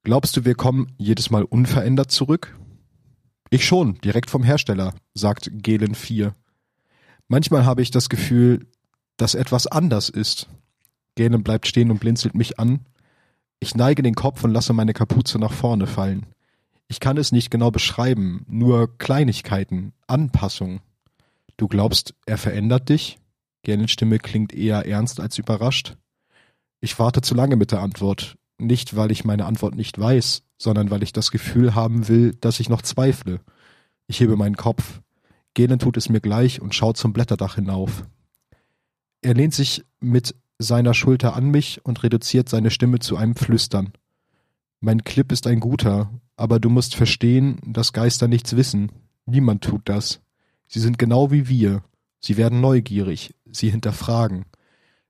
Glaubst 0.02 0.36
du, 0.36 0.44
wir 0.44 0.56
kommen 0.56 0.92
jedes 0.98 1.30
Mal 1.30 1.44
unverändert 1.44 2.10
zurück? 2.10 2.58
Ich 3.52 3.64
schon, 3.64 4.00
direkt 4.02 4.32
vom 4.32 4.42
Hersteller, 4.42 4.96
sagt 5.14 5.52
Gelen 5.54 5.94
4. 5.94 6.34
Manchmal 7.28 7.64
habe 7.64 7.84
ich 7.84 7.92
das 7.92 8.10
Gefühl, 8.10 8.66
dass 9.18 9.36
etwas 9.36 9.68
anders 9.68 10.10
ist. 10.10 10.50
Galen 11.16 11.44
bleibt 11.44 11.68
stehen 11.68 11.92
und 11.92 12.00
blinzelt 12.00 12.34
mich 12.34 12.58
an. 12.58 12.80
Ich 13.60 13.76
neige 13.76 14.02
den 14.02 14.16
Kopf 14.16 14.44
und 14.44 14.50
lasse 14.50 14.74
meine 14.74 14.94
Kapuze 14.94 15.38
nach 15.38 15.54
vorne 15.54 15.86
fallen. 15.86 16.26
Ich 16.88 17.00
kann 17.00 17.18
es 17.18 17.32
nicht 17.32 17.50
genau 17.50 17.72
beschreiben, 17.72 18.46
nur 18.48 18.98
Kleinigkeiten, 18.98 19.94
Anpassung. 20.08 20.82
Du 21.58 21.68
glaubst, 21.68 22.14
er 22.26 22.38
verändert 22.38 22.90
dich? 22.90 23.18
Galens 23.64 23.92
Stimme 23.92 24.20
klingt 24.20 24.54
eher 24.54 24.86
ernst 24.86 25.20
als 25.20 25.38
überrascht. 25.38 25.96
Ich 26.82 27.00
warte 27.00 27.22
zu 27.22 27.34
lange 27.34 27.56
mit 27.56 27.72
der 27.72 27.82
Antwort. 27.82 28.38
Nicht, 28.58 28.96
weil 28.96 29.12
ich 29.12 29.26
meine 29.26 29.46
Antwort 29.46 29.76
nicht 29.76 30.00
weiß, 30.00 30.44
sondern 30.58 30.92
weil 30.92 31.04
ich 31.04 31.14
das 31.14 31.32
Gefühl 31.32 31.76
haben 31.76 32.08
will, 32.08 32.36
dass 32.40 32.60
ich 32.60 32.70
noch 32.70 32.82
zweifle. 32.82 33.42
Ich 34.08 34.20
hebe 34.20 34.38
meinen 34.38 34.56
Kopf. 34.56 35.02
Galen 35.56 35.80
tut 35.80 35.98
es 35.98 36.10
mir 36.10 36.22
gleich 36.22 36.62
und 36.62 36.76
schaut 36.76 36.98
zum 36.98 37.14
Blätterdach 37.14 37.56
hinauf. 37.56 38.06
Er 39.22 39.34
lehnt 39.34 39.54
sich 39.54 39.84
mit 40.00 40.36
seiner 40.60 40.94
Schulter 40.94 41.36
an 41.36 41.50
mich 41.50 41.84
und 41.84 42.04
reduziert 42.04 42.48
seine 42.48 42.70
Stimme 42.70 43.00
zu 43.00 43.18
einem 43.18 43.36
Flüstern. 43.36 43.94
Mein 44.80 45.04
Clip 45.04 45.32
ist 45.32 45.48
ein 45.48 45.60
guter, 45.60 46.12
aber 46.38 46.60
du 46.60 46.70
musst 46.70 46.96
verstehen, 46.96 47.60
dass 47.66 47.94
Geister 47.94 48.28
nichts 48.28 48.56
wissen. 48.56 48.92
Niemand 49.26 49.64
tut 49.64 49.88
das. 49.90 50.22
Sie 50.68 50.80
sind 50.80 51.00
genau 51.00 51.32
wie 51.32 51.48
wir. 51.48 51.84
Sie 52.20 52.38
werden 52.38 52.62
neugierig. 52.62 53.36
Sie 53.52 53.70
hinterfragen. 53.70 54.46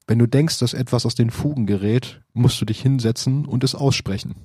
Wenn 0.08 0.20
du 0.20 0.28
denkst, 0.28 0.60
dass 0.60 0.74
etwas 0.74 1.06
aus 1.06 1.16
den 1.16 1.32
Fugen 1.32 1.66
gerät, 1.66 2.22
musst 2.34 2.62
du 2.62 2.66
dich 2.66 2.82
hinsetzen 2.82 3.46
und 3.46 3.64
es 3.64 3.74
aussprechen. 3.74 4.36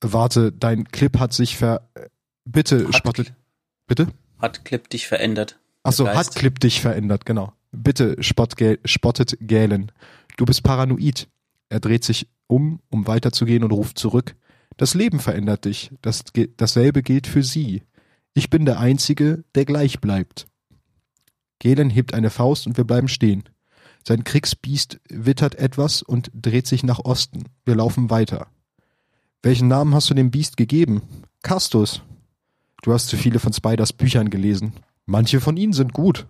Warte, 0.00 0.50
dein 0.52 0.84
Clip 0.84 1.18
hat 1.18 1.32
sich 1.32 1.56
ver... 1.56 1.88
Bitte, 2.44 2.86
hat, 2.86 2.94
spottet... 2.94 3.34
Bitte? 3.86 4.08
Hat 4.38 4.64
Clip 4.64 4.88
dich 4.88 5.06
verändert. 5.06 5.58
Achso, 5.82 6.08
hat 6.08 6.34
Clip 6.34 6.58
dich 6.58 6.80
verändert, 6.80 7.26
genau. 7.26 7.52
Bitte, 7.70 8.16
spott, 8.20 8.54
spottet 8.84 9.36
Galen. 9.46 9.92
Du 10.36 10.44
bist 10.44 10.62
paranoid. 10.62 11.28
Er 11.68 11.80
dreht 11.80 12.04
sich 12.04 12.26
um, 12.46 12.80
um 12.90 13.06
weiterzugehen 13.06 13.62
und 13.62 13.70
ruft 13.72 13.98
zurück. 13.98 14.34
Das 14.80 14.94
Leben 14.94 15.20
verändert 15.20 15.66
dich. 15.66 15.90
Das, 16.00 16.24
dasselbe 16.56 17.02
gilt 17.02 17.26
für 17.26 17.42
sie. 17.42 17.82
Ich 18.32 18.48
bin 18.48 18.64
der 18.64 18.80
Einzige, 18.80 19.44
der 19.54 19.66
gleich 19.66 20.00
bleibt. 20.00 20.46
Galen 21.58 21.90
hebt 21.90 22.14
eine 22.14 22.30
Faust 22.30 22.66
und 22.66 22.78
wir 22.78 22.84
bleiben 22.84 23.08
stehen. 23.08 23.42
Sein 24.08 24.24
Kriegsbiest 24.24 24.98
wittert 25.10 25.56
etwas 25.56 26.00
und 26.00 26.30
dreht 26.32 26.66
sich 26.66 26.82
nach 26.82 27.00
Osten. 27.00 27.44
Wir 27.66 27.74
laufen 27.74 28.08
weiter. 28.08 28.46
Welchen 29.42 29.68
Namen 29.68 29.94
hast 29.94 30.08
du 30.08 30.14
dem 30.14 30.30
Biest 30.30 30.56
gegeben? 30.56 31.02
Castus. 31.42 32.00
Du 32.80 32.94
hast 32.94 33.08
zu 33.08 33.18
viele 33.18 33.38
von 33.38 33.52
Spiders 33.52 33.92
Büchern 33.92 34.30
gelesen. 34.30 34.72
Manche 35.04 35.42
von 35.42 35.58
ihnen 35.58 35.74
sind 35.74 35.92
gut. 35.92 36.26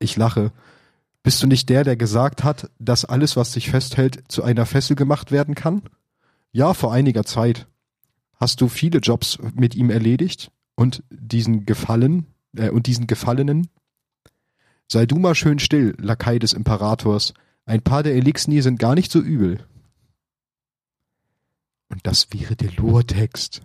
Ich 0.00 0.16
lache. 0.16 0.50
Bist 1.22 1.40
du 1.40 1.46
nicht 1.46 1.68
der, 1.68 1.84
der 1.84 1.94
gesagt 1.94 2.42
hat, 2.42 2.72
dass 2.80 3.04
alles, 3.04 3.36
was 3.36 3.52
dich 3.52 3.70
festhält, 3.70 4.24
zu 4.26 4.42
einer 4.42 4.66
Fessel 4.66 4.96
gemacht 4.96 5.30
werden 5.30 5.54
kann? 5.54 5.82
Ja, 6.52 6.74
vor 6.74 6.92
einiger 6.92 7.24
Zeit. 7.24 7.66
Hast 8.34 8.60
du 8.60 8.68
viele 8.68 8.98
Jobs 8.98 9.38
mit 9.54 9.74
ihm 9.74 9.90
erledigt? 9.90 10.50
Und 10.74 11.02
diesen 11.10 11.66
Gefallen, 11.66 12.26
äh, 12.56 12.70
und 12.70 12.86
diesen 12.86 13.06
Gefallenen? 13.06 13.68
Sei 14.90 15.06
du 15.06 15.18
mal 15.18 15.34
schön 15.34 15.58
still, 15.58 15.94
Lakai 15.98 16.38
des 16.38 16.52
Imperators. 16.52 17.34
Ein 17.64 17.82
paar 17.82 18.02
der 18.02 18.14
Elixni 18.14 18.60
sind 18.62 18.78
gar 18.78 18.94
nicht 18.94 19.10
so 19.10 19.20
übel. 19.20 19.66
Und 21.88 22.06
das 22.06 22.32
wäre 22.32 22.56
der 22.56 22.72
Lurtext. 22.72 23.62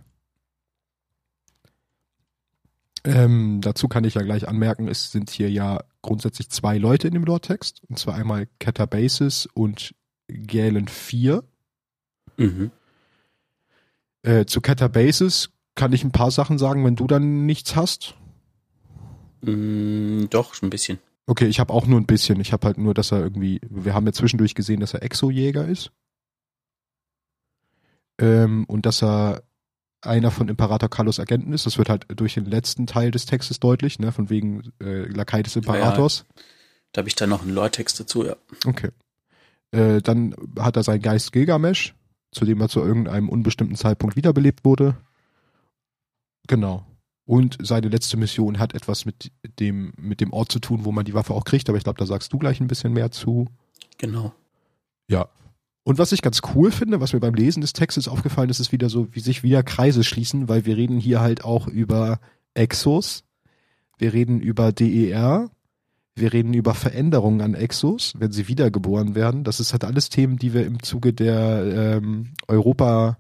Ähm, 3.04 3.62
dazu 3.62 3.88
kann 3.88 4.04
ich 4.04 4.16
ja 4.16 4.22
gleich 4.22 4.48
anmerken, 4.50 4.90
es 4.90 5.12
sind 5.12 5.30
hier 5.30 5.50
ja 5.50 5.82
grundsätzlich 6.02 6.50
zwei 6.50 6.78
Leute 6.78 7.08
in 7.08 7.14
dem 7.14 7.24
Lore-Text. 7.24 7.82
Und 7.88 7.98
zwar 7.98 8.16
einmal 8.16 8.48
Catabasis 8.60 9.48
und 9.54 9.96
Galen 10.28 10.90
4. 10.90 11.44
Mhm. 12.38 12.72
Äh, 14.24 14.46
zu 14.46 14.62
Catabasis 14.62 15.50
kann 15.76 15.94
ich 15.94 16.04
ein 16.04 16.12
paar 16.12 16.32
Sachen 16.32 16.58
sagen, 16.58 16.84
wenn 16.86 16.96
du 16.96 17.08
dann 17.08 17.46
nichts 17.46 17.76
hast. 17.76 18.16
Mm, 19.42 20.26
doch, 20.30 20.62
ein 20.62 20.70
bisschen. 20.70 21.00
Okay, 21.28 21.46
ich 21.46 21.60
habe 21.60 21.74
auch 21.74 21.86
nur 21.86 22.00
ein 22.00 22.08
bisschen. 22.08 22.40
Ich 22.40 22.54
habe 22.54 22.66
halt 22.66 22.78
nur, 22.78 22.94
dass 22.94 23.12
er 23.12 23.20
irgendwie, 23.20 23.60
wir 23.70 23.94
haben 23.94 24.06
ja 24.06 24.14
zwischendurch 24.14 24.56
gesehen, 24.56 24.80
dass 24.80 24.94
er 24.94 25.04
Exojäger 25.04 25.68
ist. 25.68 25.92
Ähm, 28.20 28.66
und 28.66 28.86
dass 28.86 29.04
er 29.04 29.44
einer 30.02 30.32
von 30.32 30.48
Imperator 30.48 30.90
Carlos 30.90 31.20
Agenten 31.20 31.54
ist. 31.54 31.66
Das 31.66 31.78
wird 31.78 31.90
halt 31.90 32.06
durch 32.16 32.36
den 32.36 32.46
letzten 32.46 32.88
Teil 32.88 33.12
des 33.12 33.26
Textes 33.26 33.60
deutlich, 33.60 34.00
ne, 34.00 34.12
von 34.12 34.30
wegen 34.30 34.72
äh, 34.82 35.04
Lakai 35.06 35.44
des 35.44 35.56
Imperators. 35.56 36.26
Ja, 36.28 36.44
da 36.94 37.00
habe 37.00 37.10
ich 37.10 37.16
dann 37.16 37.30
noch 37.30 37.42
einen 37.42 37.54
Lore-Text 37.54 38.00
dazu, 38.00 38.26
ja. 38.26 38.36
Okay. 38.66 38.90
Äh, 39.72 40.02
dann 40.02 40.36
hat 40.58 40.78
er 40.78 40.84
seinen 40.84 41.02
Geist 41.02 41.32
Gilgamesh, 41.32 41.94
zu 42.32 42.46
dem 42.46 42.62
er 42.62 42.70
zu 42.70 42.80
irgendeinem 42.80 43.30
unbestimmten 43.30 43.76
Zeitpunkt 43.76 44.16
wiederbelebt 44.16 44.66
wurde. 44.66 44.98
Genau. 46.48 46.86
Und 47.26 47.58
seine 47.62 47.90
letzte 47.90 48.16
Mission 48.16 48.58
hat 48.58 48.74
etwas 48.74 49.06
mit 49.06 49.32
dem, 49.60 49.94
mit 49.98 50.22
dem 50.22 50.32
Ort 50.32 50.52
zu 50.52 50.60
tun, 50.60 50.86
wo 50.86 50.94
man 50.94 51.04
die 51.04 51.14
Waffe 51.14 51.34
auch 51.34 51.44
kriegt, 51.44 51.68
aber 51.68 51.78
ich 51.78 51.84
glaube, 51.84 52.00
da 52.00 52.06
sagst 52.06 52.32
du 52.32 52.38
gleich 52.38 52.62
ein 52.62 52.68
bisschen 52.68 52.94
mehr 52.94 53.12
zu. 53.12 53.48
Genau. 53.98 54.34
Ja. 55.10 55.28
Und 55.84 55.98
was 55.98 56.14
ich 56.14 56.22
ganz 56.22 56.42
cool 56.56 56.72
finde, 56.72 57.02
was 57.02 57.14
mir 57.14 57.20
beim 57.20 57.34
Lesen 57.34 57.62
des 57.62 57.74
Textes 57.74 58.08
aufgefallen 58.08 58.50
ist, 58.50 58.60
ist 58.60 58.72
wieder 58.72 58.90
so, 58.90 59.14
wie 59.14 59.20
sich 59.20 59.44
wieder 59.44 59.64
Kreise 59.64 60.04
schließen, 60.04 60.48
weil 60.48 60.66
wir 60.66 60.78
reden 60.78 61.00
hier 61.00 61.20
halt 61.20 61.44
auch 61.44 61.68
über 61.68 62.20
Exos, 62.54 63.24
wir 63.98 64.14
reden 64.14 64.40
über 64.40 64.72
DER, 64.72 65.50
wir 66.18 66.34
reden 66.34 66.54
über 66.54 66.74
Veränderungen 66.74 67.42
an 67.42 67.54
Exos, 67.54 68.14
wenn 68.18 68.32
sie 68.32 68.48
wiedergeboren 68.48 69.16
werden. 69.16 69.44
Das 69.44 69.60
ist 69.60 69.72
halt 69.72 69.84
alles 69.84 70.10
Themen, 70.10 70.38
die 70.38 70.54
wir 70.54 70.66
im 70.66 70.82
Zuge 70.82 71.14
der 71.14 71.64
ähm, 71.98 72.34
Europa 72.48 73.18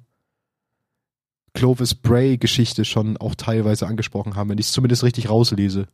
Clovis 1.54 1.96
Bray 1.96 2.38
Geschichte 2.38 2.86
schon 2.86 3.18
auch 3.18 3.36
teilweise 3.36 3.88
angesprochen 3.88 4.36
haben, 4.36 4.50
wenn 4.50 4.58
ich 4.58 4.68
es 4.68 4.72
zumindest 4.72 5.04
richtig 5.04 5.30
rauslese. 5.30 5.88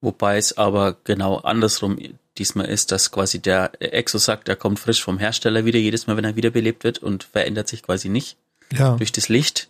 Wobei 0.00 0.36
es 0.36 0.56
aber 0.56 0.96
genau 1.04 1.38
andersrum 1.38 1.98
diesmal 2.38 2.66
ist, 2.66 2.92
dass 2.92 3.10
quasi 3.10 3.40
der 3.40 3.72
Exo 3.80 4.18
sagt, 4.18 4.48
er 4.48 4.56
kommt 4.56 4.78
frisch 4.78 5.02
vom 5.02 5.18
Hersteller 5.18 5.64
wieder, 5.64 5.78
jedes 5.78 6.06
Mal, 6.06 6.16
wenn 6.16 6.24
er 6.24 6.36
wiederbelebt 6.36 6.84
wird 6.84 6.98
und 6.98 7.24
verändert 7.24 7.68
sich 7.68 7.82
quasi 7.82 8.08
nicht 8.08 8.36
ja. 8.72 8.96
durch 8.96 9.10
das 9.12 9.28
Licht. 9.28 9.68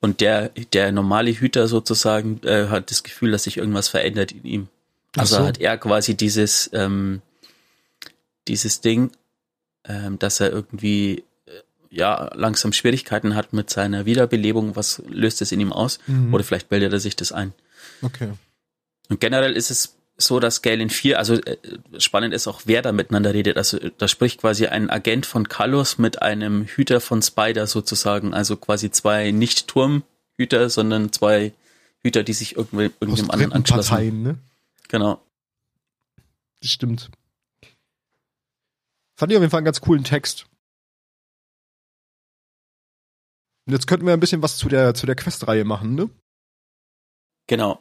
Und 0.00 0.20
der, 0.20 0.50
der 0.72 0.92
normale 0.92 1.30
Hüter 1.30 1.68
sozusagen 1.68 2.40
äh, 2.44 2.68
hat 2.68 2.90
das 2.90 3.02
Gefühl, 3.02 3.30
dass 3.30 3.44
sich 3.44 3.58
irgendwas 3.58 3.88
verändert 3.88 4.32
in 4.32 4.44
ihm. 4.44 4.68
Also 5.16 5.36
so. 5.36 5.46
hat 5.46 5.58
er 5.58 5.76
quasi 5.78 6.16
dieses, 6.16 6.70
ähm, 6.72 7.22
dieses 8.48 8.80
Ding, 8.80 9.10
ähm, 9.84 10.18
dass 10.18 10.40
er 10.40 10.50
irgendwie 10.50 11.24
äh, 11.46 11.52
ja 11.90 12.30
langsam 12.34 12.72
Schwierigkeiten 12.72 13.34
hat 13.34 13.52
mit 13.52 13.70
seiner 13.70 14.06
Wiederbelebung. 14.06 14.76
Was 14.76 15.02
löst 15.08 15.42
es 15.42 15.52
in 15.52 15.60
ihm 15.60 15.72
aus? 15.72 15.98
Mhm. 16.06 16.32
Oder 16.32 16.44
vielleicht 16.44 16.68
bildet 16.68 16.92
er 16.92 17.00
sich 17.00 17.16
das 17.16 17.32
ein. 17.32 17.52
Okay. 18.02 18.32
Und 19.08 19.20
generell 19.20 19.56
ist 19.56 19.70
es 19.70 19.96
so, 20.16 20.38
dass 20.38 20.62
Galen 20.62 20.90
4, 20.90 21.18
also 21.18 21.34
äh, 21.34 21.56
spannend 21.98 22.34
ist 22.34 22.46
auch, 22.46 22.62
wer 22.66 22.82
da 22.82 22.92
miteinander 22.92 23.34
redet. 23.34 23.56
Also 23.56 23.78
da 23.98 24.06
spricht 24.06 24.40
quasi 24.40 24.66
ein 24.66 24.90
Agent 24.90 25.26
von 25.26 25.48
Kalos 25.48 25.98
mit 25.98 26.22
einem 26.22 26.66
Hüter 26.66 27.00
von 27.00 27.22
Spider 27.22 27.66
sozusagen. 27.66 28.34
Also 28.34 28.56
quasi 28.56 28.90
zwei 28.90 29.30
nicht 29.30 29.66
Turmhüter, 29.66 30.68
sondern 30.68 31.12
zwei 31.12 31.52
Hüter, 32.02 32.22
die 32.22 32.32
sich 32.32 32.56
irgendwem, 32.56 32.92
irgendeinem 33.00 33.30
anderen 33.30 33.52
angeschlossen 33.52 33.96
haben. 33.96 34.22
Ne? 34.22 34.38
Genau. 34.90 35.24
Das 36.60 36.70
stimmt. 36.70 37.10
Fand 39.16 39.30
ich 39.30 39.38
auf 39.38 39.42
jeden 39.42 39.50
Fall 39.50 39.58
einen 39.58 39.66
ganz 39.66 39.80
coolen 39.80 40.02
Text. 40.02 40.46
Und 43.66 43.74
jetzt 43.74 43.86
könnten 43.86 44.06
wir 44.06 44.12
ein 44.12 44.20
bisschen 44.20 44.42
was 44.42 44.56
zu 44.56 44.68
der, 44.68 44.94
zu 44.94 45.06
der 45.06 45.14
Questreihe 45.14 45.64
machen, 45.64 45.94
ne? 45.94 46.10
Genau. 47.46 47.80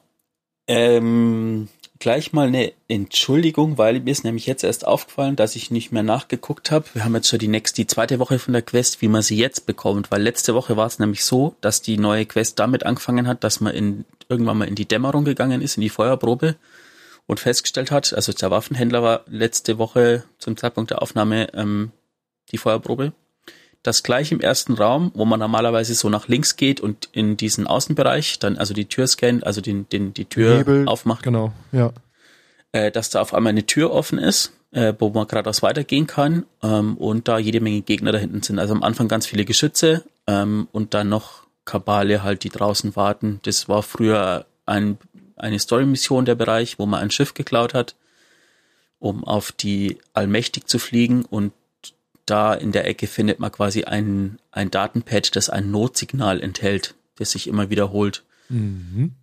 Ähm, 0.67 1.67
gleich 1.97 2.31
mal 2.31 2.47
eine 2.47 2.73
Entschuldigung, 2.87 3.79
weil 3.79 4.01
mir 4.01 4.11
ist 4.11 4.23
nämlich 4.23 4.45
jetzt 4.45 4.63
erst 4.63 4.85
aufgefallen, 4.85 5.35
dass 5.35 5.55
ich 5.55 5.71
nicht 5.71 5.91
mehr 5.91 6.03
nachgeguckt 6.03 6.69
habe. 6.69 6.85
Wir 6.93 7.05
haben 7.05 7.15
jetzt 7.15 7.29
schon 7.29 7.39
die 7.39 7.47
nächste, 7.47 7.77
die 7.81 7.87
zweite 7.87 8.19
Woche 8.19 8.37
von 8.37 8.53
der 8.53 8.61
Quest, 8.61 9.01
wie 9.01 9.07
man 9.07 9.23
sie 9.23 9.37
jetzt 9.37 9.65
bekommt, 9.65 10.11
weil 10.11 10.21
letzte 10.21 10.53
Woche 10.53 10.77
war 10.77 10.85
es 10.85 10.99
nämlich 10.99 11.23
so, 11.23 11.55
dass 11.61 11.81
die 11.81 11.97
neue 11.97 12.27
Quest 12.27 12.59
damit 12.59 12.85
angefangen 12.85 13.25
hat, 13.25 13.43
dass 13.43 13.61
man 13.61 13.73
in, 13.73 14.05
irgendwann 14.27 14.59
mal 14.59 14.67
in 14.67 14.75
die 14.75 14.87
Dämmerung 14.87 15.25
gegangen 15.25 15.61
ist, 15.61 15.77
in 15.77 15.81
die 15.81 15.89
Feuerprobe 15.89 16.55
und 17.29 17.39
festgestellt 17.39 17.91
hat, 17.91 18.13
also 18.13 18.33
der 18.33 18.51
Waffenhändler 18.51 19.03
war 19.03 19.21
letzte 19.27 19.77
Woche 19.77 20.23
zum 20.39 20.57
Zeitpunkt 20.57 20.91
der 20.91 21.01
Aufnahme 21.01 21.53
ähm, 21.53 21.91
die 22.51 22.57
Feuerprobe 22.57 23.13
dass 23.83 24.03
gleich 24.03 24.31
im 24.31 24.41
ersten 24.41 24.73
Raum, 24.73 25.11
wo 25.13 25.25
man 25.25 25.39
normalerweise 25.39 25.95
so 25.95 26.09
nach 26.09 26.27
links 26.27 26.57
geht 26.57 26.81
und 26.81 27.09
in 27.13 27.37
diesen 27.37 27.65
Außenbereich 27.65 28.39
dann 28.39 28.57
also 28.57 28.73
die 28.73 28.85
Tür 28.85 29.07
scannt, 29.07 29.45
also 29.45 29.61
den, 29.61 29.87
den, 29.89 30.13
die 30.13 30.25
Tür 30.25 30.57
Hebel, 30.57 30.87
aufmacht. 30.87 31.23
Genau, 31.23 31.53
ja. 31.71 31.93
Äh, 32.71 32.91
dass 32.91 33.09
da 33.09 33.21
auf 33.21 33.33
einmal 33.33 33.51
eine 33.51 33.65
Tür 33.65 33.91
offen 33.91 34.19
ist, 34.19 34.51
äh, 34.71 34.93
wo 34.99 35.09
man 35.09 35.27
geradeaus 35.27 35.61
weitergehen 35.61 36.07
kann 36.07 36.45
ähm, 36.61 36.97
und 36.97 37.27
da 37.27 37.39
jede 37.39 37.61
Menge 37.61 37.81
Gegner 37.81 38.11
da 38.11 38.17
hinten 38.17 38.43
sind. 38.43 38.59
Also 38.59 38.73
am 38.73 38.83
Anfang 38.83 39.07
ganz 39.07 39.25
viele 39.25 39.45
Geschütze 39.45 40.03
ähm, 40.27 40.67
und 40.71 40.93
dann 40.93 41.07
noch 41.07 41.47
Kabale 41.63 42.21
halt, 42.21 42.43
die 42.43 42.49
draußen 42.49 42.95
warten. 42.95 43.39
Das 43.43 43.69
war 43.69 43.81
früher 43.81 44.45
ein, 44.65 44.97
eine 45.39 45.59
Story-Mission 45.59 46.25
der 46.25 46.35
Bereich, 46.35 46.79
wo 46.79 46.85
man 46.85 47.01
ein 47.01 47.11
Schiff 47.11 47.33
geklaut 47.33 47.73
hat, 47.73 47.95
um 48.99 49.23
auf 49.23 49.51
die 49.51 49.97
Allmächtig 50.13 50.67
zu 50.67 50.79
fliegen 50.79 51.25
und 51.25 51.53
da 52.25 52.53
in 52.53 52.71
der 52.71 52.87
Ecke 52.87 53.07
findet 53.07 53.39
man 53.39 53.51
quasi 53.51 53.85
ein, 53.85 54.37
ein 54.51 54.69
Datenpad, 54.69 55.35
das 55.35 55.49
ein 55.49 55.71
Notsignal 55.71 56.41
enthält, 56.41 56.95
das 57.15 57.31
sich 57.31 57.47
immer 57.47 57.69
wiederholt. 57.69 58.23
Mhm. 58.49 59.15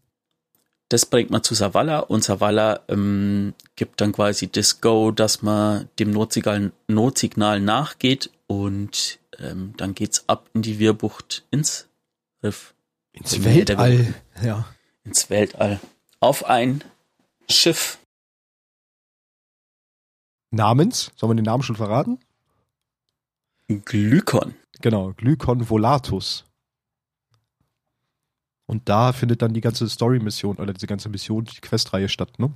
Das 0.88 1.06
bringt 1.06 1.30
man 1.30 1.42
zu 1.42 1.54
Savala 1.54 2.00
und 2.00 2.22
Savala 2.22 2.80
ähm, 2.88 3.54
gibt 3.74 4.00
dann 4.00 4.12
quasi 4.12 4.48
das 4.48 4.80
Go, 4.80 5.10
dass 5.10 5.42
man 5.42 5.88
dem 5.98 6.12
Notsignal, 6.12 6.72
Notsignal 6.86 7.60
nachgeht 7.60 8.30
und 8.46 9.18
ähm, 9.38 9.74
dann 9.76 9.94
geht's 9.94 10.28
ab 10.28 10.48
in 10.54 10.62
die 10.62 10.78
Wirbucht 10.78 11.44
ins 11.50 11.88
Riff. 12.42 12.74
Ins 13.12 13.44
Weltall, 13.44 14.14
ja. 14.42 14.66
Ins 15.04 15.30
Weltall. 15.30 15.80
Auf 16.20 16.44
ein 16.44 16.82
Schiff. 17.48 17.98
Namens? 20.50 21.12
Sollen 21.16 21.32
wir 21.32 21.36
den 21.36 21.44
Namen 21.44 21.62
schon 21.62 21.76
verraten? 21.76 22.18
Glykon. 23.68 24.54
Genau, 24.80 25.12
Glykon 25.12 25.68
Volatus. 25.68 26.44
Und 28.66 28.88
da 28.88 29.12
findet 29.12 29.42
dann 29.42 29.54
die 29.54 29.60
ganze 29.60 29.88
Story-Mission 29.88 30.56
oder 30.56 30.72
diese 30.72 30.86
ganze 30.86 31.08
Mission, 31.08 31.44
die 31.44 31.60
Questreihe 31.60 32.08
statt, 32.08 32.38
ne? 32.38 32.52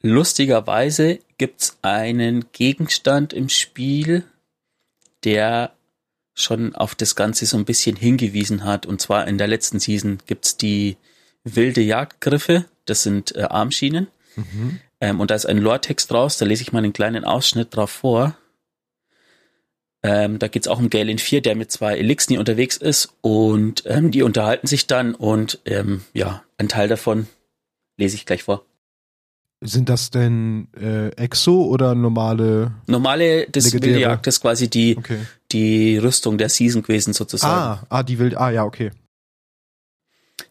Lustigerweise 0.00 1.18
gibt's 1.38 1.78
einen 1.82 2.52
Gegenstand 2.52 3.32
im 3.32 3.48
Spiel, 3.48 4.24
der 5.24 5.72
schon 6.34 6.74
auf 6.76 6.94
das 6.94 7.16
Ganze 7.16 7.46
so 7.46 7.56
ein 7.56 7.64
bisschen 7.64 7.96
hingewiesen 7.96 8.64
hat. 8.64 8.86
Und 8.86 9.00
zwar 9.00 9.26
in 9.26 9.38
der 9.38 9.48
letzten 9.48 9.80
Season 9.80 10.18
gibt's 10.26 10.56
die 10.56 10.96
wilde 11.56 11.80
Jagdgriffe, 11.80 12.64
das 12.86 13.02
sind 13.02 13.34
äh, 13.36 13.42
Armschienen. 13.42 14.08
Mhm. 14.36 14.80
Ähm, 15.00 15.20
und 15.20 15.30
da 15.30 15.34
ist 15.34 15.46
ein 15.46 15.58
Lore-Text 15.58 16.10
draus, 16.10 16.38
da 16.38 16.44
lese 16.46 16.62
ich 16.62 16.72
mal 16.72 16.78
einen 16.82 16.92
kleinen 16.92 17.24
Ausschnitt 17.24 17.74
drauf 17.76 17.90
vor. 17.90 18.36
Ähm, 20.02 20.38
da 20.38 20.46
geht's 20.48 20.68
auch 20.68 20.78
um 20.78 20.90
Galen 20.90 21.18
4, 21.18 21.40
der 21.42 21.56
mit 21.56 21.72
zwei 21.72 21.96
Elixni 21.98 22.38
unterwegs 22.38 22.76
ist 22.76 23.14
und 23.20 23.82
ähm, 23.86 24.12
die 24.12 24.22
unterhalten 24.22 24.68
sich 24.68 24.86
dann 24.86 25.14
und 25.14 25.58
ähm, 25.64 26.02
ja, 26.14 26.44
ein 26.56 26.68
Teil 26.68 26.86
davon 26.88 27.26
lese 27.96 28.14
ich 28.14 28.24
gleich 28.24 28.44
vor. 28.44 28.64
Sind 29.60 29.88
das 29.88 30.10
denn 30.10 30.68
äh, 30.80 31.08
Exo 31.16 31.64
oder 31.64 31.96
normale? 31.96 32.70
Normale, 32.86 33.48
das 33.50 33.64
Legendäre? 33.64 33.92
wilde 33.94 34.02
Jagd 34.02 34.26
ist 34.28 34.40
quasi 34.40 34.70
die, 34.70 34.96
Okay. 34.96 35.18
die 35.50 35.98
Rüstung 35.98 36.38
der 36.38 36.48
Season 36.48 36.82
gewesen 36.82 37.12
sozusagen. 37.12 37.80
Ah, 37.82 37.86
ah, 37.88 38.02
die 38.04 38.20
will. 38.20 38.36
Ah, 38.36 38.50
ja, 38.50 38.62
okay. 38.64 38.92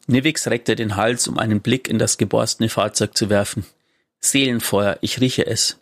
Nivix 0.08 0.48
reckte 0.48 0.76
den 0.76 0.96
Hals, 0.96 1.28
um 1.28 1.38
einen 1.38 1.62
Blick 1.62 1.88
in 1.88 2.00
das 2.00 2.18
geborstene 2.18 2.70
Fahrzeug 2.70 3.18
zu 3.18 3.30
werfen. 3.30 3.66
Seelenfeuer, 4.20 4.98
ich 5.02 5.20
rieche 5.22 5.46
es. 5.46 5.80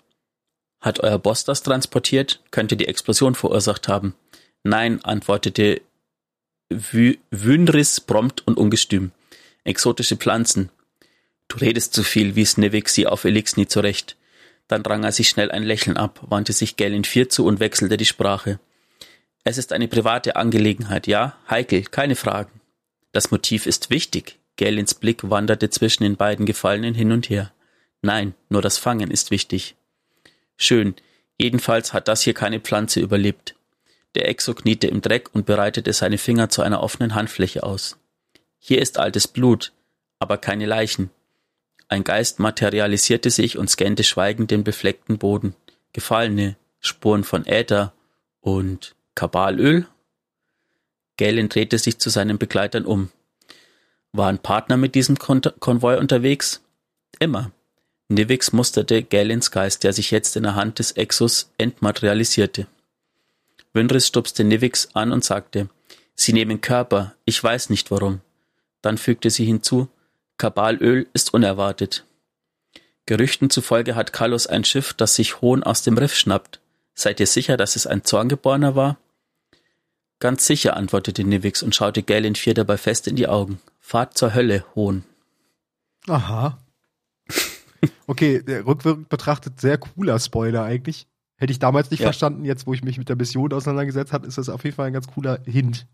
Hat 0.82 1.00
euer 1.00 1.18
Boss 1.20 1.46
das 1.46 1.64
transportiert? 1.64 2.42
Könnte 2.52 2.78
die 2.78 2.88
Explosion 2.88 3.36
verursacht 3.36 3.88
haben. 3.88 4.14
Nein, 4.64 5.04
antwortete 5.04 5.82
Wü- 6.72 7.20
Wynris 7.32 8.02
prompt 8.02 8.46
und 8.48 8.58
ungestüm. 8.58 9.12
Exotische 9.64 10.18
Pflanzen. 10.18 10.70
Du 11.48 11.58
redest 11.58 11.94
zu 11.94 12.04
viel, 12.04 12.36
wies 12.36 12.58
Nivix 12.58 12.94
sie 12.94 13.08
auf 13.08 13.24
Elixni 13.26 13.68
zurecht. 13.68 14.18
Dann 14.68 14.82
rang 14.82 15.04
er 15.04 15.12
sich 15.12 15.30
schnell 15.30 15.52
ein 15.52 15.64
Lächeln 15.64 15.98
ab, 15.98 16.20
wandte 16.28 16.54
sich 16.54 16.76
Galen 16.76 17.04
4 17.04 17.30
zu 17.30 17.46
und 17.46 17.60
wechselte 17.60 17.98
die 17.98 18.06
Sprache. 18.06 18.60
Es 19.44 19.60
ist 19.60 19.72
eine 19.74 19.88
private 19.88 20.36
Angelegenheit, 20.36 21.06
ja? 21.06 21.38
Heikel, 21.48 21.84
keine 21.84 22.16
Fragen. 22.16 22.62
Das 23.16 23.32
Motiv 23.32 23.66
ist 23.66 23.92
wichtig. 23.92 24.40
Galens 24.58 24.94
Blick 24.94 25.30
wanderte 25.30 25.70
zwischen 25.70 26.04
den 26.04 26.18
beiden 26.18 26.46
Gefallenen 26.46 26.94
hin 26.94 27.14
und 27.14 27.30
her. 27.30 27.54
Nein, 28.02 28.34
nur 28.50 28.62
das 28.62 28.78
Fangen 28.78 29.10
ist 29.10 29.32
wichtig. 29.32 29.78
Schön. 30.58 30.96
Jedenfalls 31.38 31.94
hat 31.94 32.10
das 32.10 32.24
hier 32.24 32.34
keine 32.34 32.60
Pflanze 32.60 33.00
überlebt. 33.00 33.56
Der 34.16 34.28
Exo 34.28 34.54
kniete 34.54 34.88
im 34.88 35.00
Dreck 35.00 35.30
und 35.34 35.46
bereitete 35.46 35.94
seine 35.94 36.18
Finger 36.18 36.50
zu 36.50 36.62
einer 36.62 36.84
offenen 36.84 37.16
Handfläche 37.16 37.64
aus. 37.64 37.98
Hier 38.60 38.82
ist 38.82 39.00
altes 39.00 39.30
Blut, 39.30 39.72
aber 40.20 40.38
keine 40.38 40.66
Leichen. 40.66 41.10
Ein 41.88 42.04
Geist 42.04 42.40
materialisierte 42.40 43.30
sich 43.30 43.58
und 43.58 43.70
scannte 43.70 44.04
schweigend 44.04 44.52
den 44.52 44.66
befleckten 44.66 45.20
Boden. 45.20 45.56
Gefallene, 45.94 46.58
Spuren 46.82 47.24
von 47.24 47.46
Äther 47.46 47.94
und 48.42 48.94
Kabalöl? 49.16 49.88
Galen 51.18 51.50
drehte 51.50 51.78
sich 51.78 51.98
zu 51.98 52.10
seinen 52.10 52.38
Begleitern 52.38 52.86
um. 52.86 53.10
Waren 54.12 54.40
Partner 54.40 54.78
mit 54.78 54.96
diesem 54.96 55.18
Kon 55.18 55.42
Konvoi 55.60 55.98
unterwegs? 55.98 56.62
Immer. 57.20 57.52
Nivix 58.08 58.54
musterte 58.54 59.04
Galens 59.04 59.52
Geist, 59.52 59.84
der 59.84 59.94
sich 59.94 60.12
jetzt 60.12 60.36
in 60.36 60.44
der 60.44 60.56
Hand 60.56 60.80
des 60.80 60.92
Exos 60.92 61.52
entmaterialisierte. 61.58 62.68
Windris 63.74 64.08
stupste 64.08 64.44
Nivix 64.44 64.90
an 64.94 65.12
und 65.12 65.24
sagte, 65.24 65.70
Sie 66.16 66.32
nehmen 66.32 66.62
Körper, 66.62 67.14
ich 67.26 67.44
weiß 67.44 67.70
nicht 67.70 67.92
warum. 67.92 68.22
Dann 68.82 68.98
fügte 68.98 69.30
sie 69.30 69.46
hinzu, 69.46 69.90
Kabalöl 70.38 71.08
ist 71.14 71.34
unerwartet. 71.34 72.06
Gerüchten 73.06 73.50
zufolge 73.50 73.96
hat 73.96 74.14
Kalos 74.14 74.48
ein 74.48 74.64
Schiff, 74.64 74.94
das 74.94 75.16
sich 75.16 75.42
Hohn 75.42 75.64
aus 75.64 75.84
dem 75.84 75.98
Riff 75.98 76.16
schnappt. 76.16 76.60
Seid 76.94 77.20
ihr 77.20 77.28
sicher, 77.28 77.58
dass 77.58 77.76
es 77.76 77.86
ein 77.86 78.04
Zorngeborener 78.04 78.76
war? 78.76 78.98
Ganz 80.20 80.46
sicher, 80.48 80.76
antwortete 80.78 81.24
Nivix 81.24 81.62
und 81.62 81.76
schaute 81.76 82.02
Galen 82.04 82.36
4 82.36 82.54
dabei 82.54 82.78
fest 82.78 83.08
in 83.08 83.16
die 83.16 83.28
Augen. 83.28 83.60
Fahrt 83.80 84.18
zur 84.18 84.34
Hölle, 84.34 84.66
Hohn. 84.76 85.04
Aha. 86.08 86.58
Okay, 88.08 88.42
der 88.42 88.66
rückwirkend 88.66 89.10
betrachtet 89.10 89.60
sehr 89.62 89.78
cooler 89.78 90.20
Spoiler 90.20 90.64
eigentlich. 90.64 91.08
Hätte 91.38 91.52
ich 91.52 91.60
damals 91.60 91.92
nicht 91.92 92.00
Ja. 92.00 92.06
verstanden, 92.08 92.46
jetzt 92.46 92.66
wo 92.66 92.74
ich 92.74 92.84
mich 92.84 92.98
mit 92.98 93.10
der 93.10 93.16
Mission 93.16 93.52
auseinandergesetzt 93.54 94.12
habe, 94.14 94.26
ist 94.26 94.38
das 94.40 94.50
auf 94.50 94.64
jeden 94.64 94.76
Fall 94.76 94.88
ein 94.88 94.94
ganz 94.94 95.08
cooler 95.08 95.40
Hint. 95.46 95.86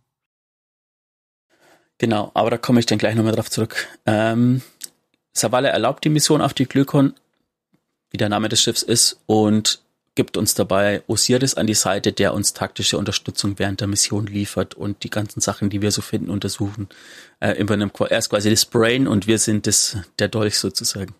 Genau, 1.97 2.31
aber 2.33 2.49
da 2.49 2.57
komme 2.57 2.79
ich 2.79 2.85
dann 2.85 2.97
gleich 2.97 3.15
nochmal 3.15 3.33
drauf 3.33 3.49
zurück. 3.49 3.87
Ähm, 4.05 4.61
Savalle 5.33 5.69
erlaubt 5.69 6.03
die 6.03 6.09
Mission 6.09 6.41
auf 6.41 6.53
die 6.53 6.65
Glykon, 6.65 7.13
wie 8.09 8.17
der 8.17 8.29
Name 8.29 8.49
des 8.49 8.61
Schiffs 8.61 8.83
ist, 8.83 9.19
und 9.25 9.81
gibt 10.15 10.35
uns 10.35 10.53
dabei 10.53 11.03
Osiris 11.07 11.55
an 11.55 11.67
die 11.67 11.73
Seite, 11.73 12.11
der 12.11 12.33
uns 12.33 12.53
taktische 12.53 12.97
Unterstützung 12.97 13.57
während 13.59 13.79
der 13.79 13.87
Mission 13.87 14.27
liefert 14.27 14.75
und 14.75 15.03
die 15.03 15.09
ganzen 15.09 15.39
Sachen, 15.39 15.69
die 15.69 15.81
wir 15.81 15.91
so 15.91 16.01
finden, 16.01 16.29
untersuchen. 16.29 16.89
Äh, 17.39 17.63
er 17.63 18.17
ist 18.17 18.29
quasi 18.29 18.49
das 18.49 18.65
Brain 18.65 19.07
und 19.07 19.27
wir 19.27 19.39
sind 19.39 19.67
das, 19.67 19.97
der 20.19 20.27
Dolch 20.27 20.57
sozusagen. 20.57 21.15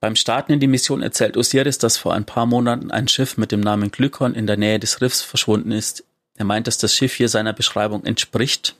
Beim 0.00 0.16
Starten 0.16 0.52
in 0.52 0.60
die 0.60 0.66
Mission 0.66 1.02
erzählt 1.02 1.36
Osiris, 1.36 1.78
dass 1.78 1.98
vor 1.98 2.14
ein 2.14 2.24
paar 2.24 2.46
Monaten 2.46 2.90
ein 2.90 3.08
Schiff 3.08 3.36
mit 3.36 3.52
dem 3.52 3.60
Namen 3.60 3.90
Glykon 3.90 4.34
in 4.34 4.46
der 4.46 4.56
Nähe 4.56 4.78
des 4.78 5.00
Riffs 5.02 5.20
verschwunden 5.20 5.72
ist. 5.72 6.04
Er 6.36 6.46
meint, 6.46 6.66
dass 6.66 6.78
das 6.78 6.94
Schiff 6.94 7.14
hier 7.14 7.28
seiner 7.28 7.52
Beschreibung 7.52 8.04
entspricht. 8.04 8.76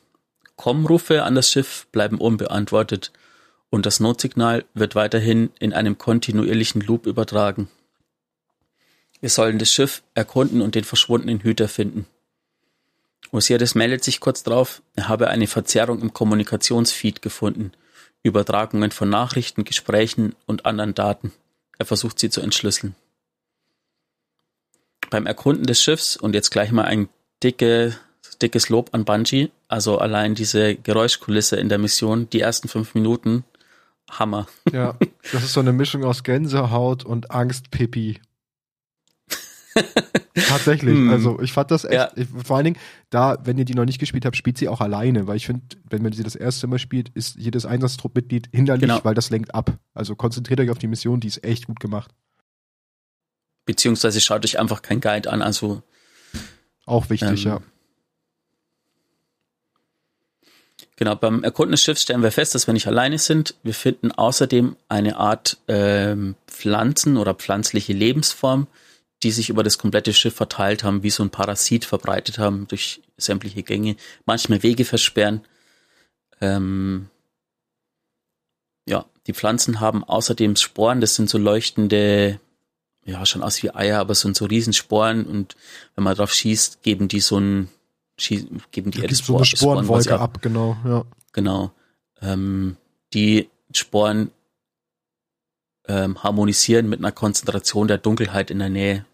Kommrufe 0.56 1.22
an 1.24 1.34
das 1.34 1.50
Schiff 1.50 1.86
bleiben 1.92 2.18
unbeantwortet 2.18 3.12
und 3.70 3.86
das 3.86 4.00
Notsignal 4.00 4.64
wird 4.74 4.94
weiterhin 4.94 5.50
in 5.58 5.72
einem 5.72 5.98
kontinuierlichen 5.98 6.80
Loop 6.80 7.06
übertragen. 7.06 7.68
Wir 9.20 9.30
sollen 9.30 9.58
das 9.58 9.72
Schiff 9.72 10.02
erkunden 10.14 10.62
und 10.62 10.74
den 10.74 10.84
verschwundenen 10.84 11.40
Hüter 11.40 11.68
finden. 11.68 12.06
Osiris 13.32 13.74
meldet 13.74 14.02
sich 14.02 14.20
kurz 14.20 14.42
drauf, 14.42 14.82
er 14.96 15.08
habe 15.08 15.28
eine 15.28 15.46
Verzerrung 15.46 16.00
im 16.00 16.12
Kommunikationsfeed 16.12 17.22
gefunden. 17.22 17.72
Übertragungen 18.22 18.90
von 18.90 19.08
Nachrichten, 19.08 19.64
Gesprächen 19.64 20.34
und 20.46 20.66
anderen 20.66 20.94
Daten. 20.94 21.32
Er 21.78 21.86
versucht 21.86 22.18
sie 22.18 22.28
zu 22.28 22.40
entschlüsseln. 22.40 22.94
Beim 25.08 25.26
Erkunden 25.26 25.64
des 25.64 25.82
Schiffs 25.82 26.16
und 26.16 26.34
jetzt 26.34 26.50
gleich 26.50 26.70
mal 26.70 26.84
ein 26.84 27.08
dicke, 27.42 27.96
dickes 28.42 28.68
Lob 28.68 28.90
an 28.92 29.04
Bungie. 29.04 29.50
Also 29.68 29.98
allein 29.98 30.34
diese 30.34 30.74
Geräuschkulisse 30.74 31.56
in 31.56 31.68
der 31.68 31.78
Mission, 31.78 32.28
die 32.30 32.40
ersten 32.40 32.68
fünf 32.68 32.94
Minuten, 32.94 33.44
Hammer. 34.10 34.46
Ja, 34.70 34.96
das 35.32 35.44
ist 35.44 35.52
so 35.52 35.60
eine 35.60 35.72
Mischung 35.72 36.04
aus 36.04 36.22
Gänsehaut 36.22 37.04
und 37.04 37.30
Angst-Pipi. 37.30 38.20
Tatsächlich, 40.34 40.94
Hm. 40.94 41.10
also 41.10 41.40
ich 41.40 41.52
fand 41.52 41.70
das 41.70 41.84
echt, 41.84 41.92
Ja. 41.94 42.10
ich, 42.16 42.26
vor 42.44 42.56
allen 42.56 42.64
Dingen, 42.64 42.78
da, 43.10 43.38
wenn 43.44 43.56
ihr 43.58 43.64
die 43.64 43.74
noch 43.74 43.84
nicht 43.84 43.98
gespielt 43.98 44.24
habt, 44.24 44.36
spielt 44.36 44.58
sie 44.58 44.68
auch 44.68 44.80
alleine, 44.80 45.26
weil 45.26 45.36
ich 45.36 45.46
finde, 45.46 45.62
wenn 45.88 46.02
man 46.02 46.12
sie 46.12 46.22
das 46.22 46.34
erste 46.34 46.66
Mal 46.66 46.78
spielt, 46.78 47.10
ist 47.10 47.36
jedes 47.36 47.66
Einsatztruppmitglied 47.66 48.48
hinderlich, 48.52 48.82
Genau. 48.88 49.00
weil 49.04 49.14
das 49.14 49.30
lenkt 49.30 49.54
ab. 49.54 49.78
Also 49.94 50.16
konzentriert 50.16 50.60
euch 50.60 50.70
auf 50.70 50.78
die 50.78 50.88
Mission, 50.88 51.20
die 51.20 51.28
ist 51.28 51.44
echt 51.44 51.66
gut 51.66 51.78
gemacht. 51.80 52.10
Beziehungsweise 53.66 54.20
schaut 54.20 54.44
euch 54.44 54.58
einfach 54.58 54.82
kein 54.82 55.00
Guide 55.00 55.30
an. 55.30 55.42
Also 55.42 55.82
Auch 56.86 57.08
wichtig, 57.10 57.44
Ähm, 57.46 57.52
ja. 57.52 57.60
Genau, 60.96 61.14
beim 61.16 61.42
Erkunden 61.44 61.72
des 61.72 61.82
Schiffs 61.82 62.02
stellen 62.02 62.22
wir 62.22 62.32
fest, 62.32 62.54
dass 62.54 62.66
wir 62.66 62.74
nicht 62.74 62.86
alleine 62.86 63.18
sind. 63.18 63.54
Wir 63.62 63.72
finden 63.74 64.12
außerdem 64.12 64.76
eine 64.88 65.16
Art 65.16 65.58
ähm, 65.68 66.34
Pflanzen 66.46 67.16
oder 67.16 67.34
pflanzliche 67.34 67.92
Lebensform, 67.94 68.66
die 69.22 69.30
sich 69.30 69.50
über 69.50 69.62
das 69.62 69.78
komplette 69.78 70.14
Schiff 70.14 70.34
verteilt 70.34 70.82
haben, 70.82 71.02
wie 71.02 71.10
so 71.10 71.22
ein 71.22 71.30
Parasit 71.30 71.84
verbreitet 71.84 72.38
haben 72.38 72.66
durch 72.68 73.02
sämtliche 73.16 73.62
Gänge, 73.62 73.96
manchmal 74.24 74.62
Wege 74.62 74.84
versperren. 74.84 75.42
Ähm, 76.40 77.08
ja, 78.86 79.04
die 79.26 79.34
Pflanzen 79.34 79.80
haben 79.80 80.04
außerdem 80.04 80.56
Sporen, 80.56 81.00
das 81.00 81.14
sind 81.14 81.28
so 81.28 81.36
leuchtende, 81.36 82.40
ja, 83.04 83.26
schon 83.26 83.42
aus 83.42 83.62
wie 83.62 83.74
Eier, 83.74 84.00
aber 84.00 84.14
sind 84.14 84.36
so 84.36 84.46
Riesensporen 84.46 85.26
und 85.26 85.56
wenn 85.94 86.04
man 86.04 86.16
drauf 86.16 86.32
schießt, 86.32 86.82
geben 86.82 87.08
die 87.08 87.20
so 87.20 87.38
ein, 87.38 87.68
geben 88.16 88.90
die 88.90 89.00
gibt 89.00 89.14
so 89.16 89.36
eine 89.36 89.44
Sporen 89.44 89.86
quasi 89.86 90.08
Sporenwolke 90.08 90.18
ab, 90.18 90.42
genau, 90.42 90.76
ja. 90.84 91.04
Genau. 91.32 91.72
Ähm, 92.22 92.76
die 93.12 93.48
Sporen 93.74 94.30
ähm, 95.86 96.22
harmonisieren 96.22 96.88
mit 96.88 97.00
einer 97.00 97.12
Konzentration 97.12 97.88
der 97.88 97.98
Dunkelheit 97.98 98.50
in 98.50 98.58
der 98.58 98.68
Nähe. 98.68 99.04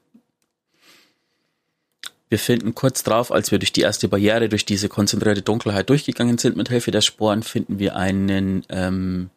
Wir 2.28 2.38
finden 2.38 2.74
kurz 2.74 3.04
drauf, 3.04 3.30
als 3.30 3.52
wir 3.52 3.58
durch 3.58 3.72
die 3.72 3.82
erste 3.82 4.08
Barriere, 4.08 4.48
durch 4.48 4.64
diese 4.64 4.88
konzentrierte 4.88 5.42
Dunkelheit 5.42 5.88
durchgegangen 5.88 6.38
sind, 6.38 6.56
mit 6.56 6.68
Hilfe 6.68 6.90
der 6.90 7.00
Sporen, 7.00 7.42
finden 7.44 7.78
wir 7.78 7.94
einen 7.94 8.64
ähm, 8.68 9.30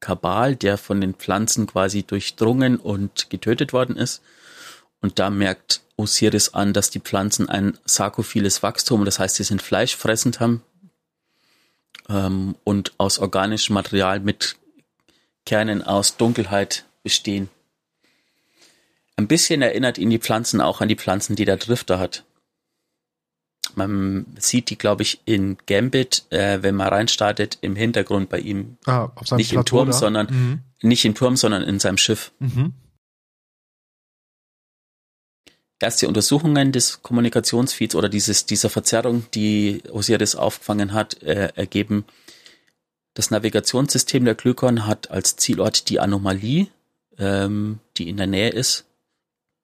Kabal, 0.00 0.56
der 0.56 0.76
von 0.76 1.00
den 1.00 1.14
Pflanzen 1.14 1.68
quasi 1.68 2.02
durchdrungen 2.02 2.76
und 2.76 3.30
getötet 3.30 3.72
worden 3.72 3.96
ist. 3.96 4.22
Und 5.00 5.18
da 5.20 5.30
merkt 5.30 5.82
Osiris 5.96 6.54
an, 6.54 6.72
dass 6.72 6.90
die 6.90 7.00
Pflanzen 7.00 7.48
ein 7.48 7.78
sarkophiles 7.84 8.62
Wachstum, 8.62 9.04
das 9.04 9.20
heißt, 9.20 9.36
sie 9.36 9.44
sind 9.44 9.62
fleischfressend 9.62 10.40
haben 10.40 10.62
ähm, 12.08 12.56
und 12.64 12.92
aus 12.98 13.20
organischem 13.20 13.74
Material 13.74 14.18
mit 14.20 14.56
Kernen 15.46 15.82
aus 15.82 16.16
Dunkelheit 16.16 16.84
bestehen. 17.02 17.48
Ein 19.16 19.28
bisschen 19.28 19.62
erinnert 19.62 19.98
ihn 19.98 20.10
die 20.10 20.18
Pflanzen 20.18 20.60
auch 20.60 20.80
an 20.80 20.88
die 20.88 20.96
Pflanzen, 20.96 21.36
die 21.36 21.44
der 21.44 21.56
Drifter 21.56 21.98
hat. 21.98 22.24
Man 23.76 24.26
sieht 24.38 24.70
die, 24.70 24.78
glaube 24.78 25.02
ich, 25.02 25.20
in 25.24 25.56
Gambit, 25.66 26.24
äh, 26.30 26.62
wenn 26.62 26.74
man 26.74 26.88
reinstartet, 26.88 27.58
im 27.60 27.76
Hintergrund 27.76 28.28
bei 28.28 28.38
ihm. 28.38 28.76
Ah, 28.86 29.10
auf 29.14 29.26
seinem 29.28 29.38
Nicht 29.38 29.52
im 29.52 29.56
Plateau 29.56 29.76
Turm, 29.78 29.86
da. 29.88 29.92
sondern 29.92 30.26
Mhm. 30.30 30.60
nicht 30.82 31.04
im 31.04 31.14
Turm, 31.14 31.36
sondern 31.36 31.62
in 31.62 31.78
seinem 31.80 31.98
Schiff. 31.98 32.32
Mhm. 32.38 32.74
erste 35.80 36.06
Untersuchungen 36.06 36.70
des 36.72 37.02
Kommunikationsfeeds 37.02 37.96
oder 37.96 38.08
dieses, 38.08 38.46
dieser 38.46 38.70
Verzerrung, 38.70 39.24
die 39.34 39.82
Osiris 39.90 40.36
aufgefangen 40.36 40.92
hat, 40.92 41.22
äh, 41.22 41.50
ergeben, 41.56 42.04
das 43.14 43.30
Navigationssystem 43.30 44.24
der 44.24 44.34
Glykon 44.34 44.86
hat 44.86 45.10
als 45.10 45.36
Zielort 45.36 45.90
die 45.90 46.00
Anomalie, 46.00 46.68
ähm, 47.18 47.80
die 47.96 48.08
in 48.08 48.16
der 48.16 48.26
Nähe 48.28 48.50
ist, 48.50 48.84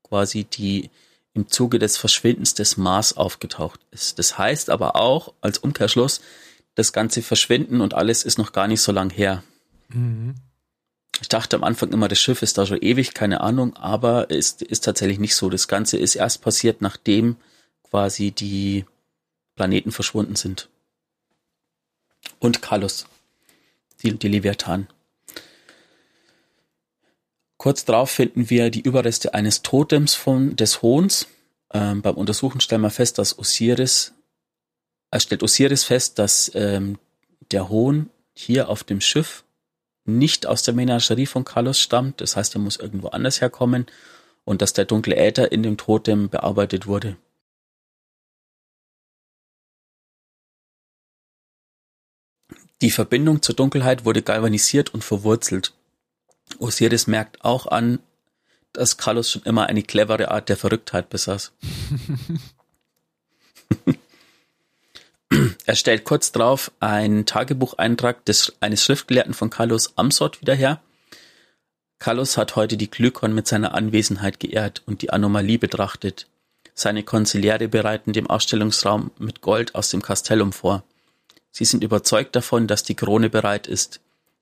quasi 0.03 0.45
die 0.45 0.91
im 1.39 1.49
Zuge 1.49 1.79
des 1.79 1.97
Verschwindens 1.97 2.55
des 2.55 2.77
Mars 2.77 3.17
aufgetaucht 3.17 3.81
ist. 3.93 4.19
Das 4.19 4.39
heißt 4.39 4.71
aber 4.71 4.97
auch 4.97 5.33
als 5.41 5.59
Umkehrschluss, 5.59 6.21
das 6.75 6.93
ganze 6.93 7.23
Verschwinden 7.23 7.81
und 7.81 7.95
alles 7.95 8.25
ist 8.25 8.39
noch 8.39 8.53
gar 8.53 8.67
nicht 8.67 8.81
so 8.81 8.91
lang 8.91 9.11
her. 9.11 9.45
Mhm. 9.89 10.35
Ich 11.21 11.29
dachte 11.29 11.57
am 11.57 11.65
Anfang 11.65 11.93
immer, 11.93 12.09
das 12.09 12.21
Schiff 12.21 12.43
ist 12.43 12.59
da 12.59 12.67
schon 12.67 12.81
ewig, 12.81 13.15
keine 13.15 13.41
Ahnung, 13.41 13.77
aber 13.77 14.31
es 14.31 14.53
ist, 14.53 14.63
ist 14.63 14.85
tatsächlich 14.85 15.19
nicht 15.19 15.37
so. 15.37 15.49
Das 15.49 15.69
Ganze 15.69 15.97
ist 15.97 16.17
erst 16.17 16.43
passiert, 16.43 16.81
nachdem 16.81 17.37
quasi 17.89 18.33
die 18.33 18.85
Planeten 19.55 19.93
verschwunden 19.93 20.37
sind. 20.37 20.69
Und 22.39 22.63
Kalus, 22.63 23.07
die, 24.03 24.17
die 24.17 24.29
Leviathan. 24.29 24.89
Kurz 27.59 27.85
darauf 27.85 28.11
finden 28.11 28.51
wir 28.51 28.71
die 28.71 28.81
Überreste 28.81 29.35
eines 29.35 29.63
Totems 29.63 30.15
von, 30.15 30.55
des 30.55 30.81
Hohns. 30.81 31.27
Ähm, 31.73 32.03
beim 32.03 32.15
Untersuchen 32.15 32.61
stellen 32.61 32.83
wir 32.83 32.91
fest, 32.91 33.19
dass 33.19 33.37
Osiris, 33.37 34.15
er 35.11 35.21
stellt 35.21 35.43
Osiris 35.43 35.83
fest, 35.83 36.21
dass 36.21 36.53
ähm, 36.55 36.99
der 37.51 37.69
Hohn 37.69 38.11
hier 38.33 38.69
auf 38.69 38.85
dem 38.85 39.01
Schiff 39.01 39.45
nicht 40.05 40.47
aus 40.47 40.63
der 40.63 40.73
Menagerie 40.73 41.27
von 41.27 41.45
Carlos 41.45 41.81
stammt, 41.81 42.21
das 42.21 42.37
heißt, 42.37 42.55
er 42.55 42.61
muss 42.61 42.77
irgendwo 42.77 43.09
anders 43.09 43.41
herkommen 43.41 43.87
und 44.45 44.63
dass 44.63 44.73
der 44.73 44.85
dunkle 44.85 45.17
Äther 45.17 45.51
in 45.51 45.63
dem 45.63 45.77
Totem 45.77 46.31
bearbeitet 46.31 46.87
wurde. 46.87 47.17
Die 52.81 52.93
Verbindung 52.93 53.43
zur 53.43 53.57
Dunkelheit 53.57 54.05
wurde 54.05 54.23
galvanisiert 54.23 54.95
und 54.95 55.03
verwurzelt. 55.03 55.75
Osiris 56.59 57.07
merkt 57.07 57.45
auch 57.45 57.67
an, 57.67 58.01
dass 58.73 58.97
Carlos 58.97 59.31
schon 59.31 59.43
immer 59.43 59.67
eine 59.67 59.83
clevere 59.83 60.31
Art 60.31 60.49
der 60.49 60.57
Verrücktheit 60.57 61.11
besaß. 61.11 61.53
Er 65.67 65.77
stellt 65.77 66.05
kurz 66.05 66.33
darauf 66.33 66.73
einen 66.81 67.27
Tagebucheintrag 67.27 68.25
des, 68.25 68.55
eines 68.61 68.83
Schriftgelehrten 68.83 69.35
von 69.35 69.51
Carlos 69.51 69.93
Amsort 69.97 70.41
wieder 70.41 70.55
her. 70.55 70.81
Carlos 71.99 72.39
hat 72.39 72.57
heute 72.57 72.79
die 72.79 72.91
Glykon 72.91 73.35
mit 73.35 73.47
seiner 73.47 73.75
Anwesenheit 73.75 74.41
geehrt 74.41 74.83
und 74.87 75.03
die 75.03 75.11
Anomalie 75.11 75.59
betrachtet. 75.59 76.27
Seine 76.75 77.03
Konziliäre 77.03 77.69
bereiten 77.69 78.13
dem 78.13 78.29
Ausstellungsraum 78.29 79.11
mit 79.19 79.43
Gold 79.43 79.75
aus 79.75 79.91
dem 79.91 80.01
Castellum 80.01 80.53
vor. 80.53 80.85
Sie 81.51 81.65
sind 81.65 81.85
überzeugt 81.85 82.35
davon, 82.35 82.67
dass 82.67 82.85
die 82.85 82.95
Krone 82.95 83.29
bereit 83.29 83.67
ist. 83.67 84.01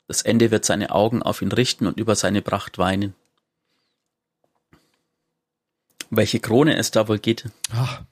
Das 0.09 0.23
Ende 0.23 0.51
wird 0.51 0.65
seine 0.65 0.91
Augen 0.91 1.23
auf 1.23 1.43
ihn 1.43 1.53
richten 1.53 1.87
und 1.87 1.99
über 1.99 2.15
seine 2.15 2.43
Pracht 2.43 2.79
weinen. 2.79 3.15
Welche 6.11 6.39
Krone 6.39 6.77
es 6.77 6.93
da 6.93 7.09
wohl 7.09 7.19
geht? 7.19 7.49
Ach, 7.73 8.03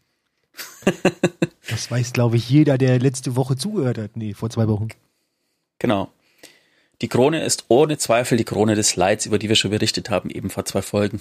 das 1.69 1.91
weiß, 1.91 2.13
glaube 2.13 2.37
ich, 2.37 2.49
jeder, 2.51 2.79
der 2.79 2.99
letzte 2.99 3.37
Woche 3.37 3.57
zugehört 3.57 3.99
hat. 3.99 4.17
Nee, 4.17 4.35
vor 4.35 4.51
zwei 4.51 4.69
Wochen. 4.69 4.89
Genau. 5.79 6.11
Die 7.01 7.09
Krone 7.09 7.45
ist 7.45 7.67
ohne 7.69 7.99
Zweifel 7.99 8.39
die 8.39 8.45
Krone 8.45 8.75
des 8.75 8.97
Leids, 8.97 9.27
über 9.27 9.39
die 9.39 9.49
wir 9.49 9.57
schon 9.57 9.71
berichtet 9.71 10.11
haben, 10.11 10.31
eben 10.31 10.51
vor 10.51 10.65
zwei 10.65 10.83
Folgen. 10.83 11.21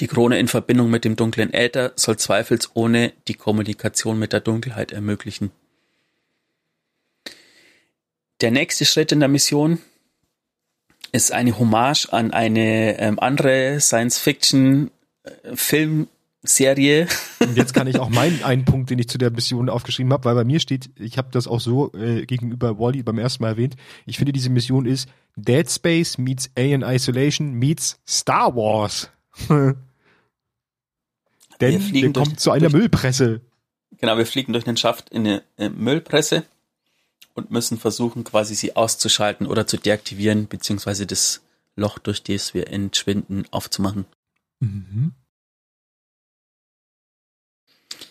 Die 0.00 0.06
Krone 0.06 0.38
in 0.38 0.48
Verbindung 0.48 0.90
mit 0.90 1.04
dem 1.04 1.16
dunklen 1.16 1.52
Äther 1.52 1.92
soll 1.96 2.16
zweifelsohne 2.16 3.12
die 3.28 3.34
Kommunikation 3.34 4.18
mit 4.18 4.32
der 4.32 4.40
Dunkelheit 4.40 4.92
ermöglichen. 4.92 5.52
Der 8.40 8.50
nächste 8.50 8.84
Schritt 8.84 9.12
in 9.12 9.20
der 9.20 9.28
Mission 9.28 9.78
ist 11.12 11.32
eine 11.32 11.58
Hommage 11.58 12.12
an 12.12 12.32
eine 12.32 12.98
ähm, 12.98 13.18
andere 13.18 13.80
Science-Fiction-Film- 13.80 16.02
äh, 16.02 16.06
Serie. 16.48 17.08
Und 17.40 17.56
jetzt 17.56 17.74
kann 17.74 17.86
ich 17.86 17.98
auch 17.98 18.08
meinen 18.10 18.42
einen 18.42 18.64
Punkt, 18.64 18.90
den 18.90 18.98
ich 18.98 19.08
zu 19.08 19.18
der 19.18 19.30
Mission 19.30 19.68
aufgeschrieben 19.68 20.12
habe, 20.12 20.24
weil 20.24 20.34
bei 20.34 20.44
mir 20.44 20.60
steht, 20.60 20.90
ich 20.98 21.18
habe 21.18 21.28
das 21.30 21.46
auch 21.46 21.60
so 21.60 21.92
äh, 21.92 22.26
gegenüber 22.26 22.78
Wally 22.78 23.02
beim 23.02 23.18
ersten 23.18 23.42
Mal 23.42 23.50
erwähnt. 23.50 23.76
Ich 24.06 24.18
finde, 24.18 24.32
diese 24.32 24.50
Mission 24.50 24.86
ist 24.86 25.08
Dead 25.36 25.70
Space 25.70 26.18
meets 26.18 26.50
Alien 26.56 26.82
Isolation 26.82 27.52
meets 27.52 28.00
Star 28.06 28.54
Wars. 28.54 29.10
Denn 29.48 29.76
wir, 31.92 32.12
kommen 32.12 32.36
zu 32.36 32.50
einer 32.50 32.70
Müllpresse. 32.70 33.40
Genau, 33.98 34.18
wir 34.18 34.26
fliegen 34.26 34.52
durch 34.52 34.64
den 34.64 34.76
Schaft 34.76 35.10
in 35.10 35.26
eine 35.26 35.42
äh, 35.56 35.68
Müllpresse 35.68 36.44
und 37.36 37.50
müssen 37.50 37.78
versuchen, 37.78 38.24
quasi 38.24 38.54
sie 38.54 38.74
auszuschalten 38.74 39.46
oder 39.46 39.66
zu 39.66 39.76
deaktivieren, 39.76 40.48
beziehungsweise 40.48 41.06
das 41.06 41.42
Loch, 41.76 41.98
durch 41.98 42.22
das 42.22 42.54
wir 42.54 42.68
entschwinden, 42.68 43.44
aufzumachen. 43.50 44.06
Mhm. 44.60 45.12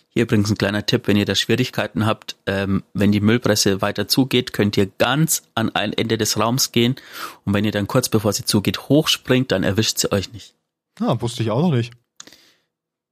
Hier 0.09 0.23
übrigens 0.23 0.49
ein 0.49 0.57
kleiner 0.57 0.85
Tipp, 0.85 1.07
wenn 1.07 1.17
ihr 1.17 1.25
da 1.25 1.35
Schwierigkeiten 1.35 2.05
habt, 2.05 2.37
ähm, 2.45 2.83
wenn 2.93 3.11
die 3.11 3.19
Müllpresse 3.19 3.81
weiter 3.81 4.07
zugeht, 4.07 4.53
könnt 4.53 4.77
ihr 4.77 4.85
ganz 4.85 5.43
an 5.55 5.75
ein 5.75 5.91
Ende 5.91 6.17
des 6.17 6.39
Raums 6.39 6.71
gehen 6.71 6.95
und 7.43 7.53
wenn 7.53 7.65
ihr 7.65 7.73
dann 7.73 7.87
kurz 7.87 8.07
bevor 8.07 8.31
sie 8.31 8.45
zugeht 8.45 8.87
hochspringt, 8.87 9.51
dann 9.51 9.63
erwischt 9.63 9.97
sie 9.97 10.11
euch 10.13 10.31
nicht. 10.31 10.55
Ah, 11.01 11.19
wusste 11.19 11.43
ich 11.43 11.51
auch 11.51 11.61
noch 11.61 11.75
nicht. 11.75 11.91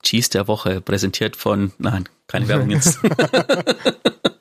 Cheese 0.02 0.30
der 0.30 0.48
Woche, 0.48 0.80
präsentiert 0.80 1.36
von, 1.36 1.74
nein, 1.78 2.08
keine 2.28 2.48
Werbung 2.48 2.70
jetzt. 2.70 3.00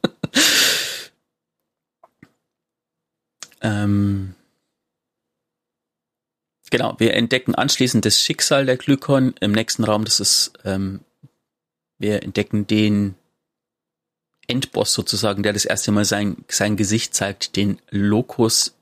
ähm, 3.62 4.34
genau, 6.70 6.94
wir 6.98 7.14
entdecken 7.14 7.54
anschließend 7.54 8.04
das 8.04 8.20
Schicksal 8.20 8.66
der 8.66 8.76
Glykon 8.76 9.34
im 9.40 9.52
nächsten 9.52 9.84
Raum, 9.84 10.04
das 10.04 10.20
ist 10.20 10.52
ähm, 10.64 11.00
wir 11.98 12.22
entdecken 12.22 12.66
den 12.66 13.14
Endboss 14.48 14.92
sozusagen, 14.92 15.42
der 15.42 15.52
das 15.52 15.64
erste 15.64 15.92
Mal 15.92 16.04
sein, 16.04 16.44
sein 16.48 16.76
Gesicht 16.76 17.14
zeigt, 17.14 17.56
den 17.56 17.80
Locus 17.90 18.74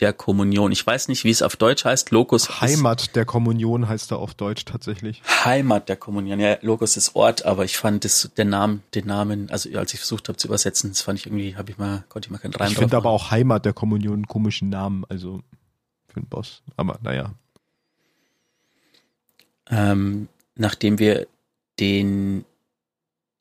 der 0.00 0.12
Kommunion. 0.12 0.70
Ich 0.70 0.86
weiß 0.86 1.08
nicht, 1.08 1.24
wie 1.24 1.30
es 1.30 1.42
auf 1.42 1.56
Deutsch 1.56 1.84
heißt. 1.84 2.10
Locus 2.10 2.60
Heimat 2.60 3.16
der 3.16 3.24
Kommunion 3.24 3.88
heißt 3.88 4.12
er 4.12 4.18
auf 4.18 4.34
Deutsch 4.34 4.64
tatsächlich. 4.64 5.22
Heimat 5.44 5.88
der 5.88 5.96
Kommunion. 5.96 6.38
Ja, 6.38 6.56
Locus 6.60 6.96
ist 6.96 7.16
Ort, 7.16 7.44
aber 7.44 7.64
ich 7.64 7.76
fand 7.76 8.04
das, 8.04 8.30
der 8.36 8.44
Namen, 8.44 8.82
den 8.94 9.06
Namen, 9.06 9.50
also 9.50 9.68
als 9.76 9.92
ich 9.92 10.00
versucht 10.00 10.28
habe 10.28 10.38
zu 10.38 10.46
übersetzen, 10.46 10.90
das 10.90 11.02
fand 11.02 11.18
ich 11.18 11.26
irgendwie, 11.26 11.56
habe 11.56 11.70
ich 11.70 11.78
mal, 11.78 12.04
konnte 12.08 12.26
ich 12.26 12.30
mal 12.30 12.38
keinen 12.38 12.54
Reim 12.54 12.70
Ich 12.70 12.78
finde 12.78 12.96
aber 12.96 13.10
auch 13.10 13.30
Heimat 13.30 13.64
der 13.64 13.72
Kommunion 13.72 14.14
einen 14.14 14.28
komischen 14.28 14.68
Namen, 14.68 15.04
also 15.08 15.40
für 16.06 16.16
einen 16.16 16.26
Boss. 16.26 16.62
Aber 16.76 16.98
naja. 17.02 17.32
Ähm, 19.70 20.28
nachdem 20.54 20.98
wir 20.98 21.26
den 21.80 22.44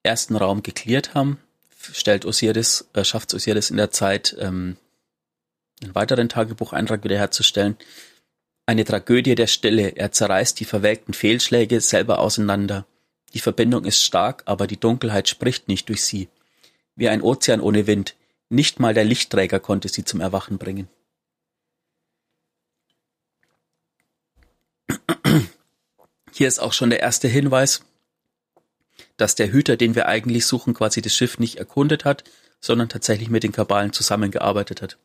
ersten 0.01 0.35
Raum 0.35 0.63
geklärt 0.63 1.13
haben, 1.13 1.37
stellt 1.93 2.25
Osiris, 2.25 2.87
äh, 2.93 3.03
schafft 3.03 3.33
Osiris 3.33 3.69
in 3.69 3.77
der 3.77 3.91
Zeit, 3.91 4.35
ähm, 4.39 4.77
einen 5.81 5.95
weiteren 5.95 6.29
Tagebucheintrag 6.29 7.03
wiederherzustellen. 7.03 7.77
Eine 8.65 8.83
Tragödie 8.83 9.35
der 9.35 9.47
Stille. 9.47 9.89
Er 9.95 10.11
zerreißt 10.11 10.59
die 10.59 10.65
verwelkten 10.65 11.13
Fehlschläge 11.13 11.81
selber 11.81 12.19
auseinander. 12.19 12.85
Die 13.33 13.39
Verbindung 13.39 13.85
ist 13.85 14.03
stark, 14.03 14.43
aber 14.45 14.67
die 14.67 14.79
Dunkelheit 14.79 15.29
spricht 15.29 15.67
nicht 15.67 15.89
durch 15.89 16.03
sie. 16.03 16.29
Wie 16.95 17.09
ein 17.09 17.21
Ozean 17.21 17.61
ohne 17.61 17.87
Wind. 17.87 18.15
Nicht 18.49 18.79
mal 18.79 18.93
der 18.93 19.05
Lichtträger 19.05 19.59
konnte 19.59 19.89
sie 19.89 20.05
zum 20.05 20.21
Erwachen 20.21 20.57
bringen. 20.57 20.87
Hier 26.31 26.47
ist 26.47 26.59
auch 26.59 26.73
schon 26.73 26.89
der 26.89 26.99
erste 26.99 27.27
Hinweis, 27.27 27.81
dass 29.17 29.35
der 29.35 29.51
Hüter, 29.51 29.75
den 29.75 29.95
wir 29.95 30.07
eigentlich 30.07 30.45
suchen, 30.45 30.73
quasi 30.73 31.01
das 31.01 31.15
Schiff 31.15 31.39
nicht 31.39 31.55
erkundet 31.55 32.05
hat, 32.05 32.23
sondern 32.61 32.89
tatsächlich 32.89 33.29
mit 33.29 33.43
den 33.43 33.51
Kabalen 33.51 33.91
zusammengearbeitet 33.91 34.81
hat. 34.81 34.97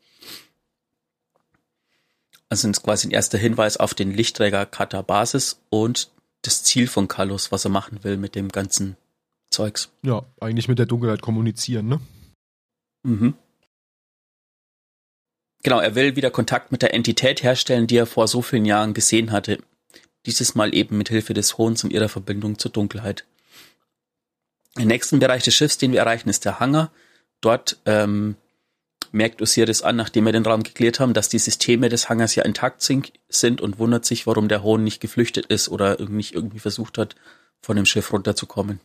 Also 2.53 2.69
ist 2.69 2.83
quasi 2.83 3.09
ein 3.09 3.13
erster 3.13 3.39
Hinweis 3.39 3.79
auf 3.79 3.95
den 3.95 4.13
Lichtträger 4.13 4.67
Kata 4.67 5.01
Basis 5.01 5.63
und 5.71 6.11
das 6.43 6.63
Ziel 6.63 6.87
von 6.87 7.09
Carlos, 7.09 7.51
was 7.51 7.65
er 7.65 7.71
machen 7.71 8.05
will 8.05 8.19
mit 8.19 8.35
dem 8.35 8.51
ganzen 8.51 8.99
Zeugs. 9.51 9.91
Ja, 10.03 10.27
eigentlich 10.39 10.69
mit 10.69 10.79
der 10.79 10.85
Dunkelheit 10.85 11.23
kommunizieren, 11.23 11.89
ne? 11.89 12.01
Mhm. 13.05 13.33
Genau, 15.63 15.81
er 15.81 15.95
will 15.95 16.15
wieder 16.15 16.31
Kontakt 16.31 16.73
mit 16.73 16.83
der 16.83 16.93
Entität 16.93 17.43
herstellen, 17.43 17.87
die 17.87 17.97
er 17.97 18.05
vor 18.05 18.29
so 18.29 18.43
vielen 18.43 18.67
Jahren 18.67 18.93
gesehen 18.93 19.33
hatte. 19.33 19.59
Dieses 20.27 20.55
Mal 20.55 20.75
eben 20.75 20.99
mit 20.99 21.09
Hilfe 21.09 21.33
des 21.33 21.57
Hohns 21.57 21.85
und 21.85 21.91
ihrer 21.91 22.11
Verbindung 22.11 22.59
zur 22.59 22.71
Dunkelheit. 22.71 23.25
Der 24.77 24.85
nächsten 24.85 25.21
Bereich 25.21 25.43
des 25.43 25.55
Schiffs, 25.55 25.79
den 25.79 25.93
wir 25.93 26.01
erreichen, 26.01 26.29
ist 26.29 26.45
der 26.45 26.61
Hangar. 26.61 26.93
Dort 27.41 27.79
ähm, 27.87 28.37
merkt 29.13 29.43
Osiris 29.43 29.83
an, 29.83 29.97
nachdem 29.97 30.25
wir 30.25 30.33
den 30.33 30.47
Raum 30.47 30.63
geklärt 30.63 31.01
haben, 31.01 31.15
dass 31.15 31.29
die 31.29 31.39
Systeme 31.39 31.89
des 31.89 32.09
Hangars 32.09 32.35
ja 32.35 32.45
intakt 32.45 32.83
sind 32.83 33.61
und 33.61 33.79
wundert 33.79 34.05
sich, 34.05 34.27
warum 34.27 34.49
der 34.49 34.63
Hohn 34.63 34.85
nicht 34.85 35.01
geflüchtet 35.01 35.47
ist 35.47 35.69
oder 35.69 36.01
nicht 36.09 36.35
irgendwie 36.35 36.59
versucht 36.59 36.99
hat, 36.99 37.17
von 37.61 37.77
dem 37.77 37.87
Schiff 37.87 38.13
runterzukommen. 38.13 38.81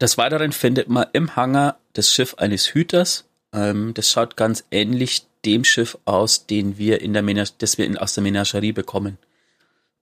Des 0.00 0.16
Weiteren 0.16 0.52
findet 0.52 0.88
man 0.88 1.06
im 1.12 1.36
Hangar 1.36 1.78
das 1.92 2.12
Schiff 2.12 2.34
eines 2.34 2.74
Hüters. 2.74 3.26
Ähm, 3.52 3.92
das 3.94 4.10
schaut 4.10 4.36
ganz 4.36 4.64
ähnlich 4.70 5.26
dem 5.44 5.64
Schiff 5.64 5.98
aus, 6.04 6.46
den 6.46 6.78
wir 6.78 7.00
in 7.00 7.12
der 7.12 7.22
Menage, 7.22 7.52
das 7.58 7.78
wir 7.78 8.02
aus 8.02 8.14
der 8.14 8.22
Menagerie 8.22 8.72
bekommen. 8.72 9.18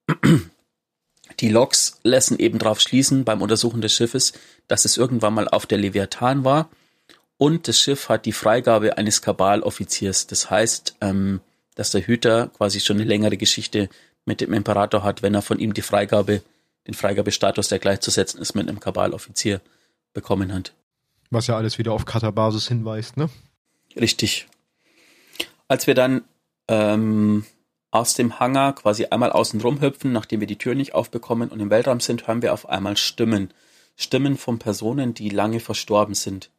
Die 1.40 1.48
Logs 1.48 2.00
lassen 2.02 2.38
eben 2.38 2.58
darauf 2.58 2.80
schließen 2.80 3.24
beim 3.24 3.42
Untersuchen 3.42 3.80
des 3.80 3.92
Schiffes, 3.92 4.32
dass 4.66 4.84
es 4.84 4.96
irgendwann 4.96 5.34
mal 5.34 5.48
auf 5.48 5.66
der 5.66 5.78
Leviathan 5.78 6.44
war 6.44 6.68
und 7.38 7.68
das 7.68 7.80
Schiff 7.80 8.08
hat 8.08 8.26
die 8.26 8.32
Freigabe 8.32 8.98
eines 8.98 9.22
Kabaloffiziers. 9.22 10.26
Das 10.26 10.50
heißt, 10.50 10.96
ähm, 11.00 11.40
dass 11.76 11.92
der 11.92 12.06
Hüter 12.06 12.48
quasi 12.48 12.80
schon 12.80 12.96
eine 12.96 13.06
längere 13.06 13.36
Geschichte 13.36 13.88
mit 14.24 14.40
dem 14.40 14.52
Imperator 14.52 15.04
hat, 15.04 15.22
wenn 15.22 15.34
er 15.34 15.42
von 15.42 15.60
ihm 15.60 15.72
die 15.72 15.82
Freigabe, 15.82 16.42
den 16.86 16.94
Freigabestatus, 16.94 17.68
der 17.68 17.78
gleichzusetzen 17.78 18.40
ist 18.40 18.54
mit 18.54 18.68
einem 18.68 18.80
Kabaloffizier, 18.80 19.60
bekommen 20.12 20.52
hat. 20.52 20.72
Was 21.30 21.46
ja 21.46 21.56
alles 21.56 21.78
wieder 21.78 21.92
auf 21.92 22.04
Katabasis 22.04 22.68
hinweist, 22.68 23.16
ne? 23.16 23.28
Richtig. 23.96 24.48
Als 25.68 25.86
wir 25.86 25.94
dann 25.94 26.24
ähm, 26.66 27.44
aus 27.90 28.14
dem 28.14 28.40
Hangar 28.40 28.74
quasi 28.74 29.06
einmal 29.06 29.30
außen 29.30 29.60
rumhüpfen, 29.60 30.12
nachdem 30.12 30.40
wir 30.40 30.46
die 30.46 30.58
Tür 30.58 30.74
nicht 30.74 30.94
aufbekommen 30.94 31.50
und 31.50 31.60
im 31.60 31.70
Weltraum 31.70 32.00
sind, 32.00 32.26
hören 32.26 32.42
wir 32.42 32.52
auf 32.52 32.68
einmal 32.68 32.96
Stimmen. 32.96 33.52
Stimmen 33.96 34.36
von 34.36 34.58
Personen, 34.58 35.14
die 35.14 35.28
lange 35.28 35.60
verstorben 35.60 36.14
sind. 36.14 36.50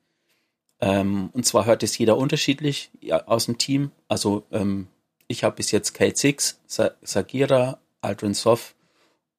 Ähm, 0.82 1.30
und 1.34 1.45
zwar 1.45 1.65
hört 1.65 1.84
es 1.84 1.97
jeder 1.97 2.17
unterschiedlich 2.17 2.91
aus 3.25 3.45
dem 3.45 3.57
Team. 3.57 3.91
Also 4.07 4.45
ähm, 4.51 4.88
ich 5.27 5.43
habe 5.43 5.57
bis 5.57 5.71
jetzt 5.71 5.93
Kate 5.93 6.17
Six, 6.17 6.59
Sa 6.65 6.91
Sagira, 7.01 7.80
Aldrin 8.01 8.34
Sof 8.34 8.75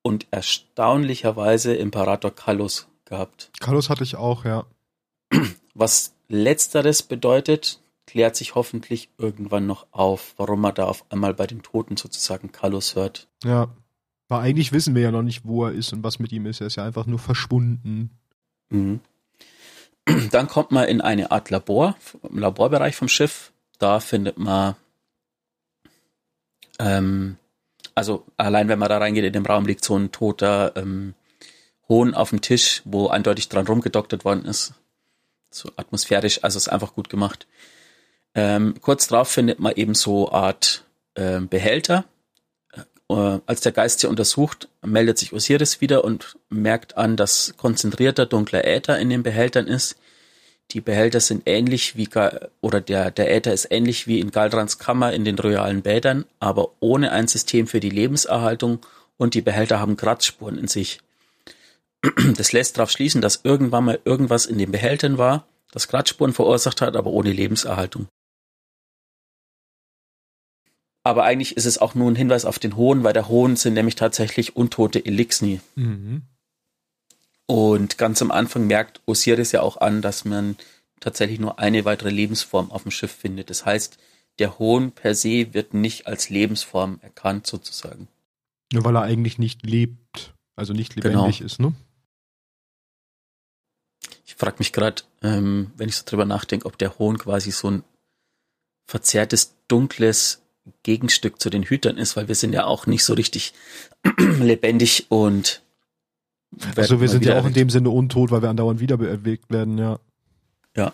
und 0.02 0.26
erstaunlicherweise 0.30 1.74
Imperator 1.74 2.34
Kallus 2.34 2.88
gehabt. 3.04 3.50
Kallus 3.60 3.90
hatte 3.90 4.04
ich 4.04 4.16
auch, 4.16 4.44
ja. 4.44 4.66
Was 5.74 6.14
letzteres 6.28 7.02
bedeutet, 7.02 7.80
klärt 8.06 8.36
sich 8.36 8.54
hoffentlich 8.54 9.10
irgendwann 9.18 9.66
noch 9.66 9.86
auf, 9.92 10.34
warum 10.36 10.60
man 10.60 10.74
da 10.74 10.86
auf 10.86 11.04
einmal 11.10 11.34
bei 11.34 11.46
den 11.46 11.62
Toten 11.62 11.96
sozusagen 11.96 12.52
Kallus 12.52 12.96
hört. 12.96 13.28
Ja. 13.44 13.68
Aber 14.28 14.42
eigentlich 14.42 14.70
wissen 14.72 14.94
wir 14.94 15.02
ja 15.02 15.10
noch 15.10 15.22
nicht, 15.22 15.44
wo 15.44 15.64
er 15.66 15.72
ist 15.72 15.92
und 15.92 16.04
was 16.04 16.20
mit 16.20 16.30
ihm 16.30 16.46
ist. 16.46 16.60
Er 16.60 16.68
ist 16.68 16.76
ja 16.76 16.84
einfach 16.84 17.06
nur 17.06 17.18
verschwunden. 17.18 18.10
Mhm. 18.68 19.00
Dann 20.30 20.48
kommt 20.48 20.70
man 20.70 20.88
in 20.88 21.00
eine 21.00 21.30
Art 21.30 21.50
Labor, 21.50 21.96
im 22.28 22.38
Laborbereich 22.38 22.96
vom 22.96 23.08
Schiff. 23.08 23.52
Da 23.78 24.00
findet 24.00 24.38
man, 24.38 24.76
ähm, 26.78 27.36
also 27.94 28.24
allein 28.36 28.68
wenn 28.68 28.78
man 28.78 28.88
da 28.88 28.98
reingeht, 28.98 29.24
in 29.24 29.32
dem 29.32 29.46
Raum 29.46 29.66
liegt 29.66 29.84
so 29.84 29.96
ein 29.96 30.12
toter 30.12 30.72
ähm, 30.76 31.14
Hohn 31.88 32.14
auf 32.14 32.30
dem 32.30 32.40
Tisch, 32.40 32.82
wo 32.84 33.08
eindeutig 33.08 33.48
dran 33.48 33.66
rumgedoktert 33.66 34.24
worden 34.24 34.44
ist. 34.44 34.74
So 35.50 35.70
atmosphärisch, 35.76 36.44
also 36.44 36.56
ist 36.56 36.68
einfach 36.68 36.94
gut 36.94 37.08
gemacht. 37.08 37.46
Ähm, 38.34 38.74
kurz 38.80 39.08
drauf 39.08 39.28
findet 39.28 39.58
man 39.58 39.74
eben 39.74 39.94
so 39.94 40.30
Art 40.30 40.84
äh, 41.14 41.40
Behälter. 41.40 42.04
Äh, 43.10 43.40
als 43.46 43.60
der 43.60 43.72
Geist 43.72 44.00
sie 44.00 44.06
untersucht, 44.06 44.68
meldet 44.82 45.18
sich 45.18 45.32
Osiris 45.32 45.80
wieder 45.80 46.04
und 46.04 46.38
merkt 46.48 46.96
an, 46.96 47.16
dass 47.16 47.54
konzentrierter 47.56 48.26
dunkler 48.26 48.64
Äther 48.64 48.98
in 48.98 49.10
den 49.10 49.24
Behältern 49.24 49.66
ist. 49.66 49.96
Die 50.72 50.80
Behälter 50.80 51.20
sind 51.20 51.42
ähnlich 51.46 51.96
wie, 51.96 52.08
oder 52.60 52.80
der, 52.80 53.10
der 53.10 53.34
Äther 53.34 53.52
ist 53.52 53.68
ähnlich 53.70 54.06
wie 54.06 54.20
in 54.20 54.30
Galdrans 54.30 54.78
Kammer 54.78 55.12
in 55.12 55.24
den 55.24 55.38
royalen 55.38 55.82
Bädern, 55.82 56.24
aber 56.38 56.70
ohne 56.78 57.10
ein 57.10 57.26
System 57.26 57.66
für 57.66 57.80
die 57.80 57.90
Lebenserhaltung 57.90 58.78
und 59.16 59.34
die 59.34 59.42
Behälter 59.42 59.80
haben 59.80 59.96
Kratzspuren 59.96 60.58
in 60.58 60.68
sich. 60.68 61.00
Das 62.36 62.52
lässt 62.52 62.78
darauf 62.78 62.90
schließen, 62.90 63.20
dass 63.20 63.40
irgendwann 63.44 63.84
mal 63.84 64.00
irgendwas 64.04 64.46
in 64.46 64.58
den 64.58 64.70
Behältern 64.70 65.18
war, 65.18 65.46
das 65.72 65.88
Kratzspuren 65.88 66.32
verursacht 66.32 66.80
hat, 66.80 66.96
aber 66.96 67.10
ohne 67.10 67.32
Lebenserhaltung. 67.32 68.08
Aber 71.02 71.24
eigentlich 71.24 71.56
ist 71.56 71.66
es 71.66 71.78
auch 71.78 71.94
nur 71.94 72.10
ein 72.10 72.16
Hinweis 72.16 72.44
auf 72.44 72.58
den 72.58 72.76
Hohn, 72.76 73.04
weil 73.04 73.12
der 73.12 73.28
Hohn 73.28 73.56
sind 73.56 73.74
nämlich 73.74 73.96
tatsächlich 73.96 74.56
untote 74.56 75.04
Elixni. 75.04 75.60
Mhm. 75.74 76.22
Und 77.50 77.98
ganz 77.98 78.22
am 78.22 78.30
Anfang 78.30 78.68
merkt 78.68 79.00
Osiris 79.06 79.50
ja 79.50 79.62
auch 79.62 79.78
an, 79.78 80.02
dass 80.02 80.24
man 80.24 80.54
tatsächlich 81.00 81.40
nur 81.40 81.58
eine 81.58 81.84
weitere 81.84 82.10
Lebensform 82.10 82.70
auf 82.70 82.84
dem 82.84 82.92
Schiff 82.92 83.10
findet. 83.10 83.50
Das 83.50 83.66
heißt, 83.66 83.98
der 84.38 84.60
Hohn 84.60 84.92
per 84.92 85.16
se 85.16 85.52
wird 85.52 85.74
nicht 85.74 86.06
als 86.06 86.30
Lebensform 86.30 87.00
erkannt 87.02 87.48
sozusagen. 87.48 88.06
Nur 88.72 88.84
weil 88.84 88.94
er 88.94 89.02
eigentlich 89.02 89.38
nicht 89.38 89.66
lebt, 89.66 90.32
also 90.54 90.72
nicht 90.72 90.94
lebendig 90.94 91.38
genau. 91.38 91.46
ist, 91.46 91.58
ne? 91.58 91.72
Ich 94.24 94.36
frage 94.36 94.58
mich 94.60 94.72
gerade, 94.72 95.02
ähm, 95.20 95.72
wenn 95.76 95.88
ich 95.88 95.96
so 95.96 96.04
drüber 96.06 96.26
nachdenke, 96.26 96.66
ob 96.66 96.78
der 96.78 97.00
Hohn 97.00 97.18
quasi 97.18 97.50
so 97.50 97.68
ein 97.68 97.84
verzerrtes, 98.86 99.56
dunkles 99.66 100.40
Gegenstück 100.84 101.42
zu 101.42 101.50
den 101.50 101.64
Hütern 101.64 101.98
ist, 101.98 102.14
weil 102.14 102.28
wir 102.28 102.36
sind 102.36 102.52
ja 102.52 102.66
auch 102.66 102.86
nicht 102.86 103.02
so 103.02 103.14
richtig 103.14 103.54
lebendig 104.38 105.06
und 105.08 105.62
also 106.76 107.00
wir 107.00 107.08
sind 107.08 107.24
ja 107.24 107.38
auch 107.38 107.46
in 107.46 107.52
dem 107.52 107.70
Sinne 107.70 107.90
untot, 107.90 108.30
weil 108.30 108.42
wir 108.42 108.50
andauernd 108.50 108.80
wieder 108.80 108.96
bewegt 108.96 109.50
werden, 109.50 109.78
ja. 109.78 109.98
Ja. 110.76 110.92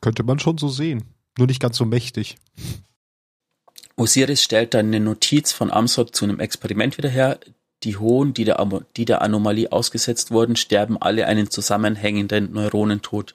Könnte 0.00 0.22
man 0.22 0.38
schon 0.38 0.58
so 0.58 0.68
sehen. 0.68 1.04
Nur 1.38 1.46
nicht 1.46 1.60
ganz 1.60 1.76
so 1.76 1.84
mächtig. 1.84 2.36
Osiris 3.96 4.42
stellt 4.42 4.74
dann 4.74 4.86
eine 4.86 5.00
Notiz 5.00 5.52
von 5.52 5.70
Amsot 5.70 6.14
zu 6.14 6.24
einem 6.24 6.40
Experiment 6.40 6.98
wieder 6.98 7.08
her. 7.08 7.38
Die 7.82 7.96
Hohen, 7.96 8.34
die 8.34 8.44
der, 8.44 8.66
die 8.96 9.04
der 9.04 9.22
Anomalie 9.22 9.70
ausgesetzt 9.72 10.30
wurden, 10.30 10.56
sterben 10.56 11.00
alle 11.00 11.26
einen 11.26 11.50
zusammenhängenden 11.50 12.52
Neuronentod. 12.52 13.34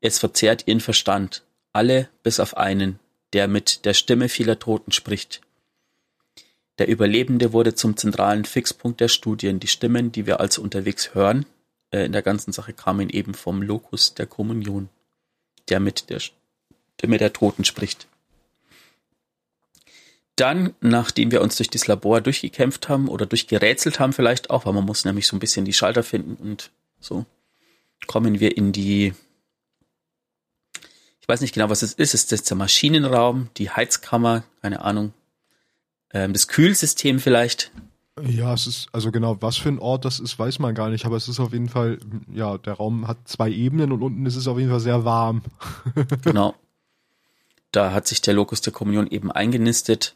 Es 0.00 0.18
verzehrt 0.18 0.66
ihren 0.66 0.80
Verstand. 0.80 1.44
Alle 1.72 2.08
bis 2.22 2.40
auf 2.40 2.56
einen 2.56 2.98
der 3.34 3.48
mit 3.48 3.84
der 3.84 3.94
Stimme 3.94 4.28
vieler 4.28 4.58
Toten 4.58 4.92
spricht. 4.92 5.42
Der 6.78 6.88
Überlebende 6.88 7.52
wurde 7.52 7.74
zum 7.74 7.96
zentralen 7.96 8.44
Fixpunkt 8.44 9.00
der 9.00 9.08
Studien. 9.08 9.60
Die 9.60 9.68
Stimmen, 9.68 10.10
die 10.10 10.26
wir 10.26 10.40
also 10.40 10.60
unterwegs 10.60 11.14
hören, 11.14 11.46
äh, 11.90 12.04
in 12.04 12.12
der 12.12 12.22
ganzen 12.22 12.52
Sache 12.52 12.72
kamen 12.72 13.08
eben 13.10 13.34
vom 13.34 13.62
Locus 13.62 14.14
der 14.14 14.26
Kommunion, 14.26 14.88
der 15.68 15.78
mit 15.78 16.10
der 16.10 16.20
Stimme 16.20 17.18
der 17.18 17.32
Toten 17.32 17.64
spricht. 17.64 18.08
Dann, 20.36 20.74
nachdem 20.80 21.30
wir 21.30 21.42
uns 21.42 21.56
durch 21.56 21.70
das 21.70 21.86
Labor 21.86 22.20
durchgekämpft 22.20 22.88
haben 22.88 23.06
oder 23.06 23.24
durchgerätselt 23.24 24.00
haben 24.00 24.12
vielleicht 24.12 24.50
auch, 24.50 24.66
weil 24.66 24.72
man 24.72 24.84
muss 24.84 25.04
nämlich 25.04 25.28
so 25.28 25.36
ein 25.36 25.40
bisschen 25.40 25.64
die 25.64 25.72
Schalter 25.72 26.02
finden 26.02 26.34
und 26.34 26.72
so, 26.98 27.24
kommen 28.08 28.40
wir 28.40 28.56
in 28.56 28.72
die 28.72 29.14
ich 31.24 31.28
weiß 31.28 31.40
nicht 31.40 31.54
genau, 31.54 31.70
was 31.70 31.80
es 31.80 31.94
ist. 31.94 32.12
Ist 32.12 32.32
das 32.32 32.42
der 32.42 32.54
Maschinenraum, 32.54 33.48
die 33.56 33.70
Heizkammer, 33.70 34.44
keine 34.60 34.82
Ahnung. 34.82 35.14
Ähm, 36.14 36.32
das 36.32 36.48
Kühlsystem 36.48 37.20
vielleicht. 37.20 37.70
Ja, 38.22 38.54
es 38.54 38.66
ist, 38.66 38.88
also 38.92 39.10
genau, 39.10 39.42
was 39.42 39.56
für 39.56 39.68
ein 39.68 39.78
Ort 39.78 40.06
das 40.06 40.20
ist, 40.20 40.38
weiß 40.38 40.60
man 40.60 40.74
gar 40.74 40.88
nicht, 40.88 41.04
aber 41.04 41.16
es 41.16 41.28
ist 41.28 41.40
auf 41.40 41.52
jeden 41.52 41.68
Fall, 41.68 41.98
ja, 42.32 42.56
der 42.56 42.74
Raum 42.74 43.06
hat 43.06 43.28
zwei 43.28 43.50
Ebenen 43.50 43.92
und 43.92 44.02
unten 44.02 44.24
ist 44.24 44.36
es 44.36 44.48
auf 44.48 44.58
jeden 44.58 44.70
Fall 44.70 44.80
sehr 44.80 45.04
warm. 45.04 45.42
genau. 46.22 46.54
Da 47.72 47.92
hat 47.92 48.06
sich 48.06 48.20
der 48.20 48.34
Locus 48.34 48.60
der 48.60 48.72
Kommunion 48.72 49.08
eben 49.08 49.30
eingenistet. 49.30 50.14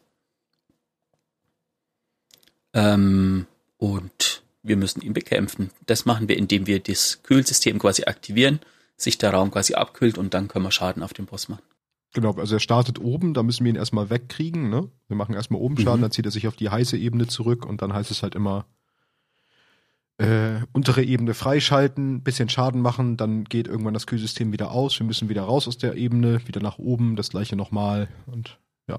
Ähm, 2.73 3.47
und 3.77 4.43
wir 4.63 4.77
müssen 4.77 5.03
ihn 5.03 5.13
bekämpfen. 5.13 5.71
Das 5.87 6.07
machen 6.07 6.29
wir, 6.29 6.37
indem 6.37 6.67
wir 6.67 6.79
das 6.79 7.23
Kühlsystem 7.25 7.79
quasi 7.79 8.05
aktivieren 8.05 8.61
sich 8.99 9.17
der 9.17 9.31
Raum 9.31 9.51
quasi 9.51 9.75
abkühlt 9.75 10.19
und 10.19 10.35
dann 10.35 10.49
können 10.49 10.65
wir 10.65 10.73
Schaden 10.73 11.03
auf 11.03 11.15
den 11.15 11.27
Boss 11.27 11.49
machen. 11.49 11.63
Genau, 12.15 12.33
also 12.33 12.57
er 12.57 12.61
startet 12.61 13.01
oben, 13.01 13.35
da 13.35 13.43
müssen 13.43 13.65
wir 13.65 13.71
ihn 13.71 13.77
erstmal 13.77 14.09
wegkriegen, 14.09 14.71
ne? 14.71 14.89
Wir 15.09 15.17
machen 15.17 15.35
erstmal 15.35 15.61
oben 15.61 15.77
Schaden, 15.77 16.01
mhm. 16.01 16.03
dann 16.03 16.11
zieht 16.11 16.25
er 16.25 16.31
sich 16.31 16.49
auf 16.49 16.57
die 16.57 16.71
heiße 16.71 16.97
Ebene 16.97 17.27
zurück 17.27 17.67
und 17.67 17.83
dann 17.83 17.93
heißt 17.93 18.11
es 18.11 18.23
halt 18.23 18.35
immer 18.35 18.65
äh, 20.17 20.61
untere 20.73 21.03
Ebene 21.03 21.35
freischalten, 21.35 22.23
bisschen 22.23 22.49
Schaden 22.49 22.81
machen, 22.81 23.17
dann 23.17 23.45
geht 23.45 23.69
irgendwann 23.69 23.95
das 23.95 24.07
Kühlsystem 24.07 24.53
wieder 24.53 24.71
aus, 24.71 24.99
wir 24.99 25.07
müssen 25.07 25.29
wieder 25.29 25.43
raus 25.43 25.69
aus 25.69 25.77
der 25.79 25.95
Ebene, 25.95 26.47
wieder 26.49 26.61
nach 26.61 26.79
oben, 26.79 27.15
das 27.15 27.29
gleiche 27.29 27.57
nochmal 27.57 28.09
und 28.27 28.59
ja, 28.89 28.99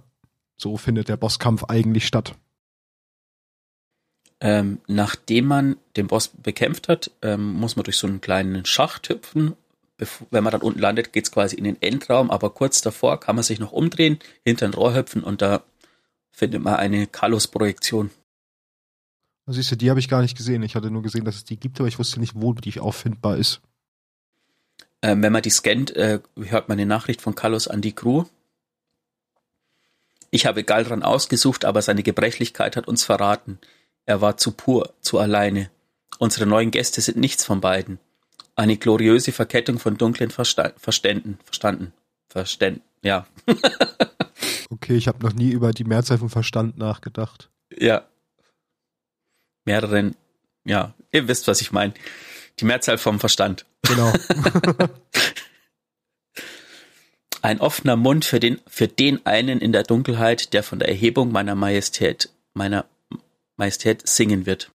so 0.56 0.78
findet 0.78 1.10
der 1.10 1.18
Bosskampf 1.18 1.66
eigentlich 1.66 2.06
statt. 2.06 2.36
Ähm, 4.40 4.80
nachdem 4.88 5.46
man 5.46 5.78
den 5.98 6.08
Boss 6.08 6.30
bekämpft 6.30 6.88
hat, 6.88 7.12
ähm, 7.22 7.54
muss 7.54 7.76
man 7.76 7.84
durch 7.84 7.98
so 7.98 8.08
einen 8.08 8.22
kleinen 8.22 8.66
Schacht 8.66 9.10
hüpfen 9.10 9.56
wenn 10.32 10.44
man 10.44 10.52
dann 10.52 10.62
unten 10.62 10.80
landet, 10.80 11.14
geht's 11.14 11.32
quasi 11.32 11.56
in 11.56 11.64
den 11.64 11.82
Endraum, 11.82 12.32
aber 12.32 12.50
kurz 12.52 12.82
davor 12.82 13.20
kann 13.20 13.36
man 13.36 13.44
sich 13.44 13.60
noch 13.60 13.72
umdrehen, 13.72 14.20
hinter 14.44 14.66
ein 14.66 14.74
Rohr 14.74 14.96
hüpfen 14.96 15.24
und 15.24 15.42
da 15.42 15.64
findet 16.32 16.62
man 16.62 16.76
eine 16.76 17.08
Kalos-Projektion. 17.08 18.12
Siehst 19.52 19.72
du, 19.72 19.76
die 19.76 19.90
habe 19.90 20.00
ich 20.00 20.10
gar 20.10 20.22
nicht 20.22 20.38
gesehen. 20.38 20.62
Ich 20.62 20.76
hatte 20.76 20.92
nur 20.92 21.02
gesehen, 21.02 21.26
dass 21.26 21.36
es 21.36 21.44
die 21.44 21.60
gibt, 21.60 21.80
aber 21.80 21.88
ich 21.88 21.98
wusste 21.98 22.20
nicht, 22.20 22.34
wo 22.36 22.54
die 22.54 22.80
auffindbar 22.80 23.38
ist. 23.38 23.62
Ähm, 25.02 25.24
wenn 25.24 25.34
man 25.34 25.42
die 25.42 25.50
scannt, 25.50 25.96
äh, 25.96 26.20
hört 26.36 26.70
man 26.70 26.78
eine 26.78 26.86
Nachricht 26.86 27.22
von 27.22 27.34
Kalos 27.34 27.68
an 27.68 27.82
die 27.82 27.94
Crew. 27.94 28.26
Ich 30.30 30.46
habe 30.46 30.64
Galran 30.64 31.02
ausgesucht, 31.02 31.66
aber 31.66 31.82
seine 31.82 32.04
Gebrechlichkeit 32.04 32.76
hat 32.76 32.88
uns 32.88 33.04
verraten. 33.04 33.58
Er 34.06 34.22
war 34.22 34.38
zu 34.38 34.52
pur, 34.52 34.94
zu 35.02 35.18
alleine. 35.18 35.72
Unsere 36.20 36.46
neuen 36.46 36.70
Gäste 36.70 37.02
sind 37.02 37.18
nichts 37.18 37.44
von 37.44 37.62
beiden. 37.62 38.00
Eine 38.60 38.76
gloriöse 38.76 39.32
Verkettung 39.32 39.80
von 39.80 39.98
dunklen 39.98 40.32
Versta 40.32 40.74
Verständen, 40.76 41.40
verstanden, 41.46 41.94
verständen, 42.28 42.82
ja. 43.02 43.26
okay, 44.70 44.98
ich 44.98 45.08
habe 45.08 45.24
noch 45.24 45.32
nie 45.32 45.52
über 45.52 45.72
die 45.72 45.86
Mehrzahl 45.86 46.18
von 46.18 46.28
Verstand 46.28 46.78
nachgedacht. 46.78 47.50
Ja. 47.74 48.06
Mehreren, 49.64 50.18
ja, 50.66 50.94
ihr 51.14 51.30
wisst, 51.30 51.48
was 51.48 51.62
ich 51.62 51.72
meine. 51.72 51.94
Die 52.60 52.66
Mehrzahl 52.66 52.98
vom 52.98 53.22
Verstand. 53.22 53.66
Genau. 53.84 54.12
Ein 57.42 57.62
offener 57.62 57.96
Mund 57.96 58.26
für 58.26 58.42
den, 58.42 58.60
für 58.68 58.90
den 58.90 59.26
einen 59.26 59.62
in 59.62 59.72
der 59.72 59.84
Dunkelheit, 59.84 60.52
der 60.52 60.64
von 60.64 60.80
der 60.80 60.90
Erhebung 60.90 61.32
meiner 61.32 61.56
Majestät, 61.56 62.30
meiner 62.54 62.84
Majestät 63.56 64.06
singen 64.06 64.46
wird. 64.46 64.70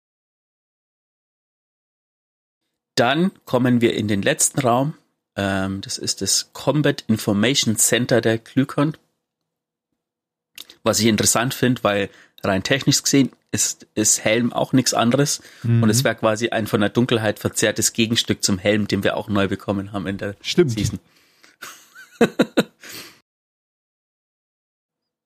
Dann 2.95 3.31
kommen 3.45 3.81
wir 3.81 3.93
in 3.95 4.07
den 4.07 4.21
letzten 4.21 4.59
Raum. 4.59 4.95
Ähm, 5.35 5.81
das 5.81 5.97
ist 5.97 6.21
das 6.21 6.51
Combat 6.53 7.03
Information 7.07 7.75
Center 7.77 8.21
der 8.21 8.37
Glykon. 8.37 8.95
Was 10.83 10.99
ich 10.99 11.07
interessant 11.07 11.53
finde, 11.53 11.83
weil 11.83 12.09
rein 12.43 12.63
technisch 12.63 13.01
gesehen 13.01 13.31
ist, 13.51 13.87
ist 13.95 14.23
Helm 14.23 14.51
auch 14.51 14.73
nichts 14.73 14.93
anderes. 14.93 15.41
Mhm. 15.63 15.83
Und 15.83 15.89
es 15.89 16.03
wäre 16.03 16.15
quasi 16.15 16.49
ein 16.49 16.67
von 16.67 16.81
der 16.81 16.89
Dunkelheit 16.89 17.39
verzerrtes 17.39 17.93
Gegenstück 17.93 18.43
zum 18.43 18.59
Helm, 18.59 18.87
den 18.87 19.03
wir 19.03 19.15
auch 19.15 19.29
neu 19.29 19.47
bekommen 19.47 19.93
haben 19.93 20.07
in 20.07 20.17
der 20.17 20.35
Stimmt. 20.41 20.71
Season. 20.71 20.99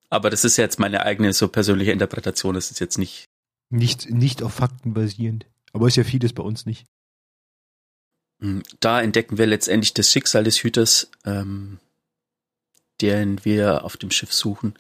Aber 0.10 0.30
das 0.30 0.46
ist 0.46 0.58
jetzt 0.58 0.80
meine 0.80 1.04
eigene 1.04 1.34
so 1.34 1.48
persönliche 1.50 1.92
Interpretation. 1.92 2.56
Das 2.56 2.72
ist 2.72 2.80
jetzt 2.80 2.98
nicht. 2.98 3.26
Nicht, 3.70 4.10
nicht 4.10 4.42
auf 4.44 4.54
Fakten 4.54 4.94
basierend. 4.94 5.46
Aber 5.74 5.88
ist 5.88 5.98
ja 5.98 6.06
vieles 6.06 6.32
bei 6.32 6.44
uns 6.44 6.66
nicht. 6.66 6.86
Hm, 8.40 8.64
da 8.80 9.02
entdecken 9.02 9.38
wir 9.38 9.46
letztendlich 9.46 9.94
das 9.94 10.12
Schicksal 10.12 10.44
des 10.44 10.64
Hüters, 10.64 11.10
ähm, 11.26 11.80
den 13.02 13.44
wir 13.46 13.84
auf 13.84 13.98
dem 13.98 14.12
Schiff 14.12 14.34
suchen. 14.34 14.76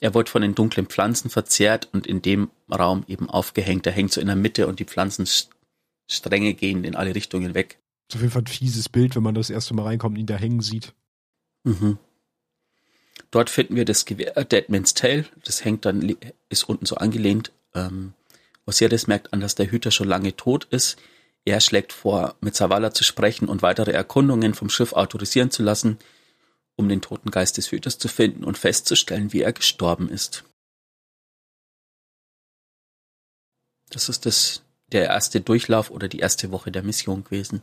Er 0.00 0.14
wird 0.14 0.28
von 0.28 0.42
den 0.42 0.54
dunklen 0.54 0.86
Pflanzen 0.86 1.30
verzehrt 1.30 1.88
und 1.92 2.06
in 2.06 2.22
dem 2.22 2.50
Raum 2.70 3.04
eben 3.06 3.30
aufgehängt. 3.30 3.86
Er 3.86 3.92
hängt 3.92 4.12
so 4.12 4.20
in 4.20 4.26
der 4.26 4.36
Mitte 4.36 4.66
und 4.66 4.80
die 4.80 4.84
Pflanzenstränge 4.84 6.54
gehen 6.54 6.84
in 6.84 6.96
alle 6.96 7.14
Richtungen 7.14 7.54
weg. 7.54 7.78
Das 8.08 8.14
ist 8.14 8.16
auf 8.16 8.22
jeden 8.22 8.32
Fall 8.32 8.42
ein 8.42 8.46
fieses 8.46 8.88
Bild, 8.88 9.14
wenn 9.14 9.22
man 9.22 9.34
das 9.34 9.48
erste 9.48 9.74
Mal 9.74 9.84
reinkommt 9.84 10.16
und 10.16 10.20
ihn 10.20 10.26
da 10.26 10.36
hängen 10.36 10.60
sieht. 10.60 10.92
Mhm. 11.64 11.98
Dort 13.30 13.48
finden 13.48 13.76
wir 13.76 13.84
das 13.84 14.04
Gewehr 14.04 14.36
äh, 14.36 14.44
Deadman's 14.44 14.94
Tail. 14.94 15.24
Das 15.44 15.64
hängt 15.64 15.84
dann, 15.84 16.16
ist 16.48 16.68
unten 16.68 16.86
so 16.86 16.96
angelehnt. 16.96 17.52
Ähm, 17.74 18.12
Osiris 18.66 19.06
merkt 19.06 19.32
an, 19.32 19.40
dass 19.40 19.54
der 19.54 19.70
Hüter 19.70 19.90
schon 19.90 20.08
lange 20.08 20.36
tot 20.36 20.66
ist. 20.70 20.96
Er 21.44 21.60
schlägt 21.60 21.92
vor, 21.92 22.36
mit 22.40 22.54
Zavala 22.54 22.92
zu 22.92 23.04
sprechen 23.04 23.48
und 23.48 23.62
weitere 23.62 23.92
Erkundungen 23.92 24.54
vom 24.54 24.70
Schiff 24.70 24.92
autorisieren 24.92 25.50
zu 25.50 25.62
lassen, 25.62 25.98
um 26.76 26.88
den 26.88 27.00
toten 27.00 27.30
Geist 27.30 27.56
des 27.56 27.70
Hüters 27.72 27.98
zu 27.98 28.08
finden 28.08 28.44
und 28.44 28.58
festzustellen, 28.58 29.32
wie 29.32 29.42
er 29.42 29.52
gestorben 29.52 30.08
ist. 30.08 30.44
Das 33.90 34.08
ist 34.08 34.24
das, 34.24 34.62
der 34.92 35.06
erste 35.06 35.40
Durchlauf 35.40 35.90
oder 35.90 36.08
die 36.08 36.20
erste 36.20 36.50
Woche 36.50 36.70
der 36.70 36.82
Mission 36.82 37.24
gewesen. 37.24 37.62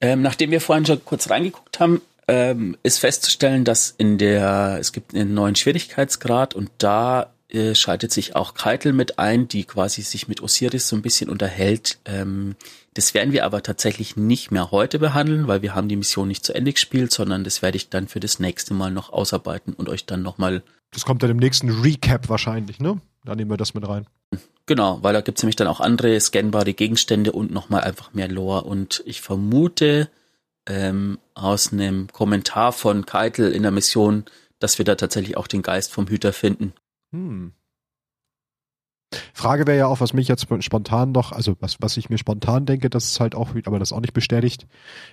Ähm, 0.00 0.20
nachdem 0.20 0.50
wir 0.50 0.60
vorhin 0.60 0.84
schon 0.84 1.04
kurz 1.04 1.30
reingeguckt 1.30 1.80
haben, 1.80 2.02
ähm, 2.28 2.76
ist 2.82 2.98
festzustellen, 2.98 3.64
dass 3.64 3.94
in 3.96 4.18
der, 4.18 4.78
es 4.80 4.92
gibt 4.92 5.14
einen 5.14 5.32
neuen 5.32 5.54
Schwierigkeitsgrad 5.54 6.54
und 6.54 6.70
da 6.78 7.32
äh, 7.48 7.74
schaltet 7.74 8.12
sich 8.12 8.34
auch 8.34 8.54
Keitel 8.54 8.92
mit 8.92 9.18
ein, 9.18 9.48
die 9.48 9.64
quasi 9.64 10.02
sich 10.02 10.28
mit 10.28 10.42
Osiris 10.42 10.88
so 10.88 10.96
ein 10.96 11.02
bisschen 11.02 11.30
unterhält. 11.30 11.98
Ähm, 12.04 12.56
das 12.94 13.14
werden 13.14 13.32
wir 13.32 13.44
aber 13.44 13.62
tatsächlich 13.62 14.16
nicht 14.16 14.50
mehr 14.50 14.70
heute 14.70 14.98
behandeln, 14.98 15.46
weil 15.46 15.62
wir 15.62 15.74
haben 15.74 15.88
die 15.88 15.96
Mission 15.96 16.28
nicht 16.28 16.44
zu 16.44 16.54
Ende 16.54 16.72
gespielt, 16.72 17.12
sondern 17.12 17.44
das 17.44 17.62
werde 17.62 17.76
ich 17.76 17.90
dann 17.90 18.08
für 18.08 18.20
das 18.20 18.40
nächste 18.40 18.74
Mal 18.74 18.90
noch 18.90 19.12
ausarbeiten 19.12 19.74
und 19.74 19.88
euch 19.88 20.06
dann 20.06 20.22
nochmal. 20.22 20.62
Das 20.92 21.04
kommt 21.04 21.22
dann 21.22 21.30
im 21.30 21.36
nächsten 21.36 21.70
Recap 21.70 22.28
wahrscheinlich, 22.28 22.80
ne? 22.80 23.00
Da 23.24 23.34
nehmen 23.34 23.50
wir 23.50 23.56
das 23.56 23.74
mit 23.74 23.86
rein. 23.86 24.06
Genau, 24.66 24.98
weil 25.02 25.12
da 25.12 25.20
gibt's 25.20 25.42
nämlich 25.42 25.56
dann 25.56 25.68
auch 25.68 25.80
andere 25.80 26.18
scannbare 26.20 26.74
Gegenstände 26.74 27.32
und 27.32 27.52
nochmal 27.52 27.82
einfach 27.82 28.12
mehr 28.14 28.28
Lore. 28.28 28.64
Und 28.64 29.02
ich 29.06 29.20
vermute 29.20 30.08
ähm, 30.66 31.18
aus 31.34 31.72
einem 31.72 32.08
Kommentar 32.08 32.72
von 32.72 33.06
Keitel 33.06 33.52
in 33.52 33.62
der 33.62 33.70
Mission, 33.70 34.24
dass 34.58 34.78
wir 34.78 34.84
da 34.84 34.94
tatsächlich 34.94 35.36
auch 35.36 35.46
den 35.46 35.62
Geist 35.62 35.92
vom 35.92 36.08
Hüter 36.08 36.32
finden. 36.32 36.72
Hm. 37.12 37.52
Frage 39.32 39.66
wäre 39.66 39.78
ja 39.78 39.86
auch, 39.86 40.00
was 40.00 40.12
mich 40.12 40.28
jetzt 40.28 40.46
spontan 40.60 41.12
noch, 41.12 41.32
also 41.32 41.56
was, 41.60 41.76
was 41.80 41.96
ich 41.96 42.10
mir 42.10 42.18
spontan 42.18 42.66
denke, 42.66 42.90
das 42.90 43.04
ist 43.04 43.20
halt 43.20 43.34
auch, 43.34 43.54
aber 43.64 43.78
das 43.78 43.92
auch 43.92 44.00
nicht 44.00 44.14
bestätigt. 44.14 44.66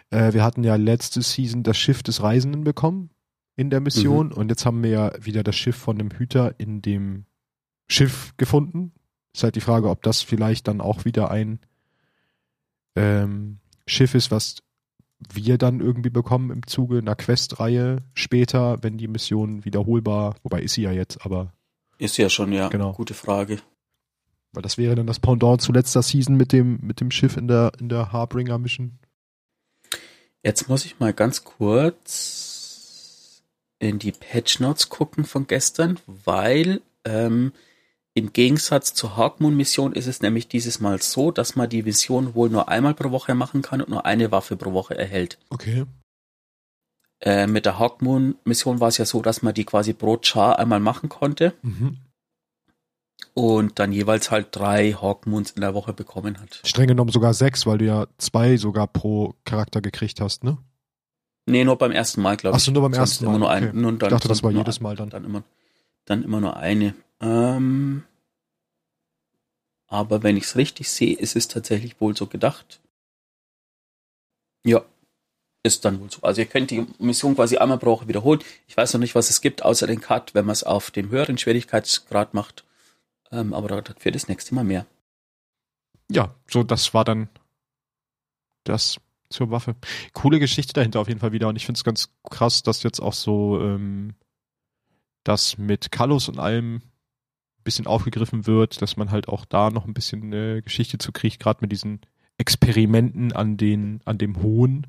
Äh, 0.10 0.34
wir 0.34 0.44
hatten 0.44 0.64
ja 0.64 0.76
letzte 0.76 1.22
Season 1.22 1.64
das 1.64 1.78
Schiff 1.78 2.04
des 2.04 2.24
Reisenden 2.24 2.64
bekommen 2.64 3.10
in 3.56 3.70
der 3.70 3.82
Mission 3.82 4.28
mhm. 4.28 4.34
und 4.34 4.50
jetzt 4.50 4.66
haben 4.66 4.82
wir 4.82 4.90
ja 4.90 5.12
wieder 5.20 5.44
das 5.44 5.56
Schiff 5.56 5.76
von 5.76 5.98
dem 5.98 6.10
Hüter 6.12 6.56
in 6.58 6.82
dem 6.82 7.26
Schiff 7.88 8.34
gefunden. 8.38 8.94
Ist 9.34 9.44
halt 9.44 9.56
die 9.56 9.62
Frage, 9.62 9.90
ob 9.90 10.02
das 10.04 10.22
vielleicht 10.22 10.68
dann 10.68 10.82
auch 10.82 11.06
wieder 11.06 11.30
ein 11.30 11.60
ähm, 12.96 13.60
Schiff 13.86 14.16
ist, 14.16 14.32
was 14.32 14.64
wir 15.32 15.58
dann 15.58 15.80
irgendwie 15.80 16.10
bekommen 16.10 16.50
im 16.50 16.68
Zuge 16.68 16.98
einer 16.98 17.16
Questreihe 17.16 17.98
später, 18.14 18.82
wenn 18.84 18.98
die 18.98 19.08
Mission 19.08 19.64
wiederholbar, 19.66 20.36
wobei 20.44 20.62
ist 20.62 20.74
sie 20.74 20.84
ja 20.84 20.92
jetzt, 20.92 21.26
aber 21.26 21.54
ist 22.04 22.18
ja 22.18 22.30
schon, 22.30 22.52
ja. 22.52 22.68
Genau. 22.68 22.94
Gute 22.94 23.14
Frage. 23.14 23.60
Weil 24.52 24.62
das 24.62 24.78
wäre 24.78 24.96
dann 24.96 25.08
das 25.08 25.20
Pendant 25.20 25.62
zu 25.62 25.72
letzter 25.72 26.04
Season 26.04 26.36
mit 26.36 26.52
dem, 26.52 26.80
mit 26.82 27.00
dem 27.00 27.10
Schiff 27.10 27.38
in 27.38 27.48
der, 27.48 27.72
in 27.80 27.90
der 27.90 28.12
Harbringer 28.12 28.60
Mission. 28.60 29.00
Jetzt 30.44 30.70
muss 30.70 30.86
ich 30.86 31.00
mal 31.00 31.14
ganz 31.14 31.44
kurz 31.44 33.42
in 33.80 33.98
die 33.98 34.12
Patch 34.12 34.60
Notes 34.60 34.90
gucken 34.90 35.26
von 35.26 35.48
gestern, 35.48 36.00
weil 36.06 36.82
ähm, 37.06 37.52
im 38.14 38.32
Gegensatz 38.32 38.94
zur 38.94 39.18
Hawkmoon 39.18 39.58
Mission 39.58 39.94
ist 39.94 40.08
es 40.08 40.22
nämlich 40.22 40.48
dieses 40.48 40.80
Mal 40.80 41.02
so, 41.02 41.32
dass 41.32 41.56
man 41.56 41.70
die 41.70 41.82
Mission 41.82 42.36
wohl 42.36 42.50
nur 42.50 42.70
einmal 42.70 42.94
pro 42.94 43.10
Woche 43.12 43.34
machen 43.34 43.62
kann 43.62 43.82
und 43.82 43.90
nur 43.90 44.06
eine 44.06 44.32
Waffe 44.32 44.56
pro 44.56 44.74
Woche 44.74 44.96
erhält. 44.96 45.40
Okay. 45.50 45.86
Äh, 47.26 47.48
mit 47.48 47.66
der 47.66 47.80
Hawkmoon-Mission 47.80 48.82
war 48.82 48.90
es 48.90 48.98
ja 48.98 49.06
so, 49.06 49.22
dass 49.22 49.42
man 49.42 49.54
die 49.54 49.64
quasi 49.64 49.94
pro 49.94 50.20
Char 50.22 50.60
einmal 50.60 50.82
machen 50.82 51.08
konnte. 51.08 51.54
Mhm. 51.62 52.00
Und 53.34 53.80
dann 53.80 53.94
jeweils 53.94 54.30
halt 54.30 54.48
drei 54.52 54.92
Hawkmoons 54.92 55.52
in 55.52 55.62
der 55.62 55.74
Woche 55.74 55.94
bekommen 55.94 56.42
hat. 56.42 56.60
Streng 56.66 56.88
genommen 56.88 57.12
sogar 57.12 57.34
sechs, 57.34 57.66
weil 57.66 57.78
du 57.78 57.86
ja 57.86 58.08
zwei 58.18 58.58
sogar 58.58 58.88
pro 58.88 59.36
Charakter 59.46 59.80
gekriegt 59.80 60.20
hast, 60.20 60.44
ne? 60.44 60.58
Nee, 61.46 61.64
nur 61.64 61.78
beim 61.78 61.94
ersten 61.94 62.22
Mal, 62.22 62.36
glaube 62.36 62.58
ich. 62.58 62.62
Achso, 62.62 62.72
nur 62.72 62.82
beim 62.82 62.94
sonst 62.94 63.12
ersten 63.12 63.26
Mal. 63.26 63.32
Immer 63.32 63.40
nur 63.40 63.50
ein, 63.52 63.64
okay. 63.70 63.82
dann, 63.82 63.94
ich 63.94 64.00
dachte, 64.00 64.28
das 64.28 64.44
war 64.44 64.52
jedes 64.52 64.82
Mal 64.82 64.98
dann. 64.98 65.10
Dann 65.10 65.24
immer, 65.24 65.44
dann 66.04 66.24
immer 66.24 66.42
nur 66.42 66.58
eine. 66.58 66.94
Ähm, 67.22 68.04
aber 69.88 70.24
wenn 70.24 70.36
ich 70.36 70.44
es 70.44 70.58
richtig 70.58 70.90
sehe, 70.92 71.16
ist 71.16 71.38
es 71.38 71.48
tatsächlich 71.48 72.02
wohl 72.02 72.18
so 72.18 72.28
gedacht. 72.28 72.82
Ja, 74.66 74.84
ist 75.64 75.86
dann 75.86 76.00
wohl 76.02 76.12
so. 76.12 76.22
Also 76.22 76.42
ihr 76.42 76.48
könnt 76.48 76.72
die 76.72 76.86
Mission 77.00 77.36
quasi 77.36 77.58
einmal 77.58 77.78
pro 77.78 77.92
Woche 77.92 78.08
wiederholen. 78.08 78.42
Ich 78.68 78.76
weiß 78.76 78.94
noch 78.94 79.00
nicht, 79.00 79.16
was 79.16 79.30
es 79.30 79.42
gibt, 79.42 79.64
außer 79.64 79.88
den 79.88 80.02
Cut, 80.02 80.36
wenn 80.36 80.46
man 80.46 80.54
es 80.54 80.64
auf 80.64 80.92
dem 80.92 81.10
höheren 81.10 81.38
Schwierigkeitsgrad 81.38 82.34
macht. 82.34 82.66
Ähm, 83.32 83.54
aber 83.54 83.82
dafür 83.82 84.12
das 84.12 84.28
nächste 84.28 84.54
Mal 84.54 84.66
mehr. 84.66 84.86
Ja, 86.12 86.36
so 86.50 86.64
das 86.64 86.94
war 86.94 87.06
dann 87.06 87.30
das 88.66 89.00
zur 89.30 89.52
Waffe. 89.52 89.76
Coole 90.12 90.40
Geschichte 90.40 90.74
dahinter 90.74 91.00
auf 91.00 91.08
jeden 91.08 91.22
Fall 91.22 91.32
wieder. 91.32 91.48
Und 91.48 91.56
ich 91.56 91.66
finde 91.66 91.78
es 91.78 91.84
ganz 91.84 92.10
krass, 92.30 92.62
dass 92.62 92.84
jetzt 92.84 93.00
auch 93.00 93.14
so 93.14 93.60
ähm, 93.62 94.16
das 95.24 95.58
mit 95.58 95.92
Kallus 95.92 96.28
und 96.28 96.40
allem 96.40 96.76
ein 96.76 97.64
bisschen 97.64 97.88
aufgegriffen 97.88 98.46
wird, 98.46 98.82
dass 98.82 98.98
man 98.98 99.12
halt 99.12 99.30
auch 99.30 99.46
da 99.46 99.70
noch 99.70 99.86
ein 99.86 99.94
bisschen 99.94 100.32
äh, 100.34 100.62
Geschichte 100.62 100.98
zu 100.98 101.14
kriegt, 101.14 101.40
gerade 101.40 101.60
mit 101.62 101.72
diesen 101.72 102.02
Experimenten 102.38 103.32
an 103.32 103.56
den, 103.58 104.02
an 104.06 104.18
dem 104.18 104.42
Hohn 104.44 104.88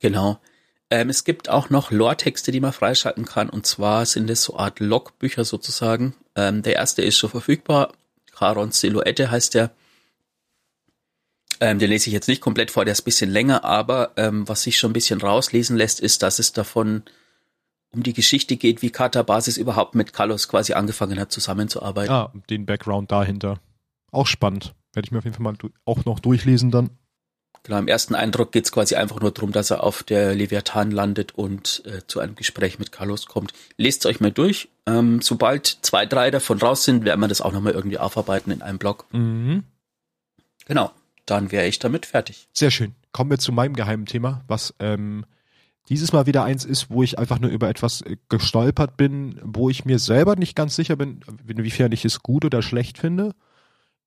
Genau. 0.00 0.40
Ähm, 0.90 1.08
es 1.08 1.24
gibt 1.24 1.48
auch 1.48 1.70
noch 1.70 1.90
Lore-Texte, 1.92 2.50
die 2.50 2.60
man 2.60 2.72
freischalten 2.72 3.24
kann. 3.24 3.48
Und 3.48 3.66
zwar 3.66 4.04
sind 4.06 4.28
es 4.28 4.42
so 4.42 4.56
Art 4.56 4.80
Logbücher 4.80 5.44
sozusagen. 5.44 6.16
Ähm, 6.34 6.62
der 6.62 6.74
erste 6.74 7.02
ist 7.02 7.16
schon 7.16 7.30
verfügbar. 7.30 7.92
Charons 8.36 8.80
Silhouette 8.80 9.30
heißt 9.30 9.54
der. 9.54 9.70
Ähm, 11.60 11.78
den 11.78 11.90
lese 11.90 12.08
ich 12.08 12.14
jetzt 12.14 12.28
nicht 12.28 12.40
komplett 12.40 12.70
vor, 12.70 12.86
der 12.86 12.92
ist 12.92 13.02
ein 13.02 13.04
bisschen 13.04 13.30
länger, 13.30 13.64
aber 13.64 14.12
ähm, 14.16 14.48
was 14.48 14.62
sich 14.62 14.78
schon 14.78 14.90
ein 14.90 14.94
bisschen 14.94 15.20
rauslesen 15.20 15.76
lässt, 15.76 16.00
ist, 16.00 16.22
dass 16.22 16.38
es 16.38 16.54
davon 16.54 17.02
um 17.92 18.02
die 18.02 18.14
Geschichte 18.14 18.56
geht, 18.56 18.80
wie 18.80 18.90
Katabasis 18.90 19.58
überhaupt 19.58 19.94
mit 19.94 20.14
Kalos 20.14 20.48
quasi 20.48 20.72
angefangen 20.72 21.20
hat, 21.20 21.32
zusammenzuarbeiten. 21.32 22.12
Ah, 22.12 22.32
den 22.48 22.64
Background 22.64 23.12
dahinter. 23.12 23.60
Auch 24.10 24.26
spannend. 24.26 24.74
Werde 24.94 25.06
ich 25.06 25.12
mir 25.12 25.18
auf 25.18 25.24
jeden 25.24 25.36
Fall 25.36 25.42
mal 25.42 25.56
auch 25.84 26.04
noch 26.06 26.20
durchlesen 26.20 26.70
dann. 26.70 26.90
Genau, 27.62 27.78
im 27.78 27.88
ersten 27.88 28.14
Eindruck 28.14 28.52
geht's 28.52 28.72
quasi 28.72 28.94
einfach 28.94 29.20
nur 29.20 29.32
darum, 29.32 29.52
dass 29.52 29.70
er 29.70 29.84
auf 29.84 30.02
der 30.02 30.34
Leviathan 30.34 30.90
landet 30.90 31.32
und 31.34 31.82
äh, 31.84 32.06
zu 32.06 32.20
einem 32.20 32.34
Gespräch 32.34 32.78
mit 32.78 32.90
Carlos 32.90 33.26
kommt. 33.26 33.52
Lest 33.76 34.06
euch 34.06 34.20
mal 34.20 34.32
durch. 34.32 34.68
Ähm, 34.86 35.20
sobald 35.20 35.78
zwei, 35.82 36.06
drei 36.06 36.30
davon 36.30 36.58
raus 36.58 36.84
sind, 36.84 37.04
werden 37.04 37.20
wir 37.20 37.28
das 37.28 37.42
auch 37.42 37.52
nochmal 37.52 37.74
irgendwie 37.74 37.98
aufarbeiten 37.98 38.50
in 38.50 38.62
einem 38.62 38.78
Blog. 38.78 39.06
Mhm. 39.12 39.64
Genau, 40.66 40.90
dann 41.26 41.52
wäre 41.52 41.66
ich 41.66 41.78
damit 41.78 42.06
fertig. 42.06 42.48
Sehr 42.54 42.70
schön. 42.70 42.94
Kommen 43.12 43.30
wir 43.30 43.38
zu 43.38 43.52
meinem 43.52 43.74
geheimen 43.74 44.06
Thema, 44.06 44.42
was 44.48 44.74
ähm, 44.78 45.26
dieses 45.90 46.12
Mal 46.12 46.26
wieder 46.26 46.44
eins 46.44 46.64
ist, 46.64 46.88
wo 46.88 47.02
ich 47.02 47.18
einfach 47.18 47.40
nur 47.40 47.50
über 47.50 47.68
etwas 47.68 48.00
äh, 48.00 48.16
gestolpert 48.30 48.96
bin, 48.96 49.38
wo 49.42 49.68
ich 49.68 49.84
mir 49.84 49.98
selber 49.98 50.34
nicht 50.34 50.56
ganz 50.56 50.76
sicher 50.76 50.96
bin, 50.96 51.20
inwiefern 51.46 51.92
ich 51.92 52.06
es 52.06 52.22
gut 52.22 52.46
oder 52.46 52.62
schlecht 52.62 52.96
finde 52.96 53.34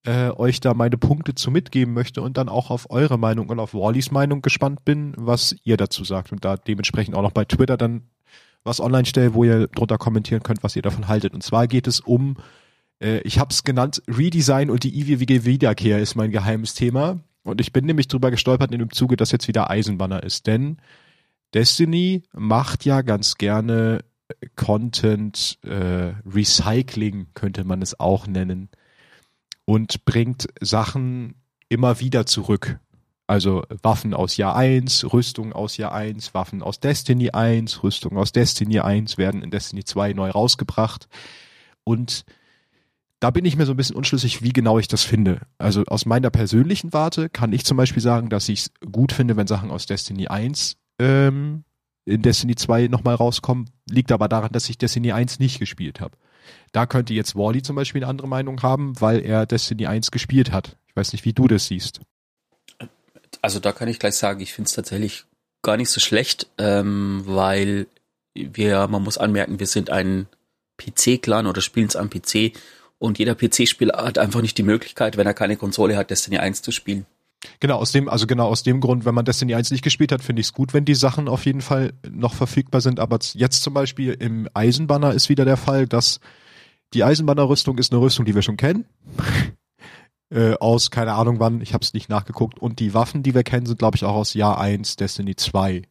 äh, 0.05 0.29
euch 0.31 0.59
da 0.59 0.73
meine 0.73 0.97
Punkte 0.97 1.35
zu 1.35 1.51
mitgeben 1.51 1.93
möchte 1.93 2.21
und 2.21 2.37
dann 2.37 2.49
auch 2.49 2.69
auf 2.69 2.89
eure 2.89 3.17
Meinung 3.17 3.49
und 3.49 3.59
auf 3.59 3.73
Wallys 3.73 4.11
Meinung 4.11 4.41
gespannt 4.41 4.83
bin, 4.85 5.13
was 5.17 5.55
ihr 5.63 5.77
dazu 5.77 6.03
sagt 6.03 6.31
und 6.31 6.43
da 6.43 6.57
dementsprechend 6.57 7.15
auch 7.15 7.21
noch 7.21 7.31
bei 7.31 7.45
Twitter 7.45 7.77
dann 7.77 8.03
was 8.63 8.79
online 8.79 9.05
stelle, 9.05 9.33
wo 9.33 9.43
ihr 9.43 9.67
drunter 9.67 9.97
kommentieren 9.97 10.43
könnt, 10.43 10.63
was 10.63 10.75
ihr 10.75 10.81
davon 10.81 11.07
haltet. 11.07 11.33
Und 11.33 11.43
zwar 11.43 11.67
geht 11.67 11.87
es 11.87 11.99
um, 11.99 12.37
äh, 12.99 13.19
ich 13.19 13.39
habe 13.39 13.51
es 13.51 13.63
genannt, 13.63 14.01
Redesign 14.07 14.69
und 14.69 14.83
die 14.83 14.97
ewige 14.97 15.45
Wiederkehr 15.45 15.99
ist 15.99 16.15
mein 16.15 16.31
geheimes 16.31 16.73
Thema. 16.73 17.19
Und 17.43 17.59
ich 17.59 17.73
bin 17.73 17.85
nämlich 17.85 18.07
drüber 18.07 18.31
gestolpert 18.31 18.71
in 18.71 18.79
dem 18.79 18.91
Zuge, 18.91 19.17
dass 19.17 19.31
jetzt 19.31 19.47
wieder 19.47 19.69
Eisenbanner 19.69 20.23
ist. 20.23 20.47
Denn 20.47 20.77
Destiny 21.53 22.23
macht 22.33 22.85
ja 22.85 23.01
ganz 23.01 23.35
gerne 23.35 23.99
Content 24.55 25.59
äh, 25.63 26.13
Recycling, 26.25 27.27
könnte 27.33 27.65
man 27.65 27.81
es 27.81 27.99
auch 27.99 28.27
nennen 28.27 28.69
und 29.65 30.05
bringt 30.05 30.47
Sachen 30.61 31.35
immer 31.69 31.99
wieder 31.99 32.25
zurück. 32.25 32.79
Also 33.25 33.63
Waffen 33.81 34.13
aus 34.13 34.37
Jahr 34.37 34.55
1, 34.55 35.13
Rüstung 35.13 35.53
aus 35.53 35.77
Jahr 35.77 35.93
1, 35.93 36.33
Waffen 36.33 36.61
aus 36.61 36.79
Destiny 36.79 37.31
1, 37.31 37.81
Rüstung 37.81 38.17
aus 38.17 38.31
Destiny 38.31 38.79
1 38.79 39.17
werden 39.17 39.41
in 39.41 39.49
Destiny 39.49 39.85
2 39.85 40.13
neu 40.13 40.29
rausgebracht. 40.29 41.07
Und 41.85 42.25
da 43.21 43.31
bin 43.31 43.45
ich 43.45 43.55
mir 43.55 43.65
so 43.65 43.71
ein 43.71 43.77
bisschen 43.77 43.95
unschlüssig, 43.95 44.41
wie 44.41 44.51
genau 44.51 44.77
ich 44.77 44.89
das 44.89 45.03
finde. 45.03 45.39
Also 45.57 45.83
aus 45.85 46.05
meiner 46.05 46.29
persönlichen 46.29 46.91
Warte 46.91 47.29
kann 47.29 47.53
ich 47.53 47.63
zum 47.63 47.77
Beispiel 47.77 48.01
sagen, 48.01 48.27
dass 48.29 48.49
ich 48.49 48.59
es 48.59 48.71
gut 48.91 49.13
finde, 49.13 49.37
wenn 49.37 49.47
Sachen 49.47 49.71
aus 49.71 49.85
Destiny 49.85 50.27
1 50.27 50.75
ähm, 50.99 51.63
in 52.03 52.21
Destiny 52.21 52.55
2 52.55 52.87
nochmal 52.89 53.15
rauskommen. 53.15 53.69
Liegt 53.89 54.11
aber 54.11 54.27
daran, 54.27 54.51
dass 54.51 54.69
ich 54.69 54.77
Destiny 54.77 55.13
1 55.13 55.39
nicht 55.39 55.59
gespielt 55.59 56.01
habe. 56.01 56.17
Da 56.71 56.85
könnte 56.85 57.13
jetzt 57.13 57.35
Wally 57.35 57.61
zum 57.61 57.75
Beispiel 57.75 58.03
eine 58.03 58.09
andere 58.09 58.27
Meinung 58.27 58.61
haben, 58.61 58.99
weil 58.99 59.19
er 59.19 59.45
Destiny 59.45 59.87
1 59.87 60.11
gespielt 60.11 60.51
hat. 60.51 60.77
Ich 60.87 60.95
weiß 60.95 61.13
nicht, 61.13 61.25
wie 61.25 61.33
du 61.33 61.47
das 61.47 61.67
siehst. 61.67 62.01
Also 63.41 63.59
da 63.59 63.71
kann 63.71 63.87
ich 63.87 63.99
gleich 63.99 64.15
sagen, 64.15 64.39
ich 64.39 64.53
finde 64.53 64.67
es 64.67 64.73
tatsächlich 64.73 65.25
gar 65.61 65.77
nicht 65.77 65.89
so 65.89 65.99
schlecht, 65.99 66.47
ähm, 66.57 67.23
weil 67.25 67.87
wir, 68.33 68.87
man 68.87 69.03
muss 69.03 69.17
anmerken, 69.17 69.59
wir 69.59 69.67
sind 69.67 69.89
ein 69.89 70.27
PC-Clan 70.77 71.47
oder 71.47 71.61
spielen 71.61 71.87
es 71.87 71.95
am 71.95 72.09
PC 72.09 72.53
und 72.99 73.19
jeder 73.19 73.35
PC-Spieler 73.35 73.97
hat 73.97 74.17
einfach 74.17 74.41
nicht 74.41 74.57
die 74.57 74.63
Möglichkeit, 74.63 75.17
wenn 75.17 75.27
er 75.27 75.33
keine 75.33 75.57
Konsole 75.57 75.97
hat, 75.97 76.09
Destiny 76.09 76.37
1 76.37 76.61
zu 76.61 76.71
spielen. 76.71 77.05
Genau, 77.59 77.77
aus 77.77 77.91
dem, 77.91 78.09
also 78.09 78.27
genau 78.27 78.47
aus 78.47 78.63
dem 78.63 78.79
Grund, 78.79 79.05
wenn 79.05 79.15
man 79.15 79.25
Destiny 79.25 79.55
1 79.55 79.71
nicht 79.71 79.83
gespielt 79.83 80.11
hat, 80.11 80.23
finde 80.23 80.39
ich 80.39 80.47
es 80.47 80.53
gut, 80.53 80.73
wenn 80.73 80.85
die 80.85 80.95
Sachen 80.95 81.27
auf 81.27 81.45
jeden 81.45 81.61
Fall 81.61 81.93
noch 82.09 82.33
verfügbar 82.33 82.81
sind. 82.81 82.99
Aber 82.99 83.19
jetzt 83.33 83.63
zum 83.63 83.73
Beispiel 83.73 84.13
im 84.13 84.47
Eisenbanner 84.53 85.13
ist 85.13 85.29
wieder 85.29 85.45
der 85.45 85.57
Fall, 85.57 85.87
dass 85.87 86.19
die 86.93 87.03
Eisenbannerrüstung 87.03 87.77
ist 87.77 87.91
eine 87.91 88.01
Rüstung, 88.01 88.25
die 88.25 88.35
wir 88.35 88.41
schon 88.41 88.57
kennen. 88.57 88.85
äh, 90.29 90.53
aus, 90.55 90.91
keine 90.91 91.13
Ahnung 91.13 91.39
wann, 91.39 91.61
ich 91.61 91.73
habe 91.73 91.83
es 91.83 91.93
nicht 91.93 92.09
nachgeguckt. 92.09 92.59
Und 92.59 92.79
die 92.79 92.93
Waffen, 92.93 93.23
die 93.23 93.33
wir 93.33 93.43
kennen, 93.43 93.65
sind, 93.65 93.79
glaube 93.79 93.97
ich, 93.97 94.03
auch 94.03 94.15
aus 94.15 94.33
Jahr 94.33 94.59
1 94.59 94.95
Destiny 94.95 95.35
2. 95.35 95.83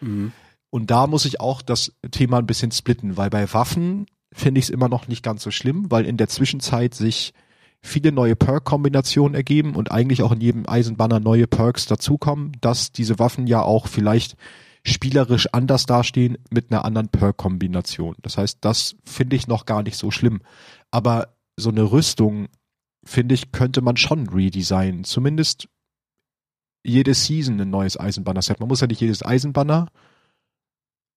Mhm. 0.00 0.32
Und 0.70 0.90
da 0.90 1.06
muss 1.06 1.24
ich 1.24 1.40
auch 1.40 1.62
das 1.62 1.92
Thema 2.10 2.38
ein 2.38 2.46
bisschen 2.46 2.70
splitten, 2.70 3.16
weil 3.16 3.28
bei 3.28 3.52
Waffen 3.52 4.06
finde 4.32 4.60
ich 4.60 4.66
es 4.66 4.70
immer 4.70 4.88
noch 4.88 5.08
nicht 5.08 5.24
ganz 5.24 5.42
so 5.42 5.50
schlimm, 5.50 5.90
weil 5.90 6.06
in 6.06 6.16
der 6.16 6.28
Zwischenzeit 6.28 6.94
sich 6.94 7.34
viele 7.82 8.12
neue 8.12 8.36
Perk-Kombinationen 8.36 9.34
ergeben 9.34 9.74
und 9.74 9.90
eigentlich 9.90 10.22
auch 10.22 10.32
in 10.32 10.40
jedem 10.40 10.68
Eisenbanner 10.68 11.20
neue 11.20 11.46
Perks 11.46 11.86
dazukommen, 11.86 12.52
dass 12.60 12.92
diese 12.92 13.18
Waffen 13.18 13.46
ja 13.46 13.62
auch 13.62 13.86
vielleicht 13.86 14.36
spielerisch 14.84 15.48
anders 15.52 15.86
dastehen 15.86 16.38
mit 16.50 16.70
einer 16.70 16.84
anderen 16.84 17.08
Perk-Kombination. 17.08 18.16
Das 18.22 18.38
heißt, 18.38 18.58
das 18.60 18.96
finde 19.04 19.36
ich 19.36 19.46
noch 19.46 19.66
gar 19.66 19.82
nicht 19.82 19.96
so 19.96 20.10
schlimm. 20.10 20.40
Aber 20.90 21.34
so 21.56 21.70
eine 21.70 21.90
Rüstung, 21.90 22.48
finde 23.04 23.34
ich, 23.34 23.52
könnte 23.52 23.82
man 23.82 23.96
schon 23.96 24.28
redesignen. 24.28 25.04
Zumindest 25.04 25.68
jede 26.82 27.14
Season 27.14 27.60
ein 27.60 27.70
neues 27.70 27.98
Eisenbanner-Set. 27.98 28.60
Man 28.60 28.68
muss 28.68 28.80
ja 28.80 28.86
nicht 28.86 29.00
jedes 29.00 29.24
Eisenbanner, 29.24 29.88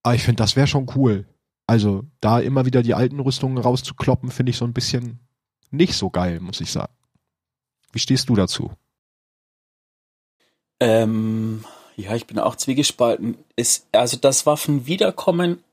aber 0.03 0.15
ich 0.15 0.23
finde, 0.23 0.43
das 0.43 0.55
wäre 0.55 0.67
schon 0.67 0.87
cool. 0.95 1.25
Also 1.65 2.03
da 2.19 2.39
immer 2.39 2.65
wieder 2.65 2.83
die 2.83 2.93
alten 2.93 3.21
Rüstungen 3.21 3.57
rauszukloppen, 3.57 4.29
finde 4.29 4.49
ich 4.49 4.57
so 4.57 4.65
ein 4.65 4.73
bisschen 4.73 5.19
nicht 5.73 5.95
so 5.95 6.09
geil, 6.09 6.39
muss 6.39 6.61
ich 6.61 6.71
sagen. 6.71 6.93
Wie 7.91 7.99
stehst 7.99 8.29
du 8.29 8.35
dazu? 8.35 8.71
Ähm, 10.79 11.65
ja, 11.95 12.15
ich 12.15 12.27
bin 12.27 12.39
auch 12.39 12.55
zwiegespalten. 12.55 13.37
Ist, 13.55 13.87
also, 13.91 14.17
dass 14.17 14.45
Waffen 14.45 14.85
wiederkommen, 14.85 15.63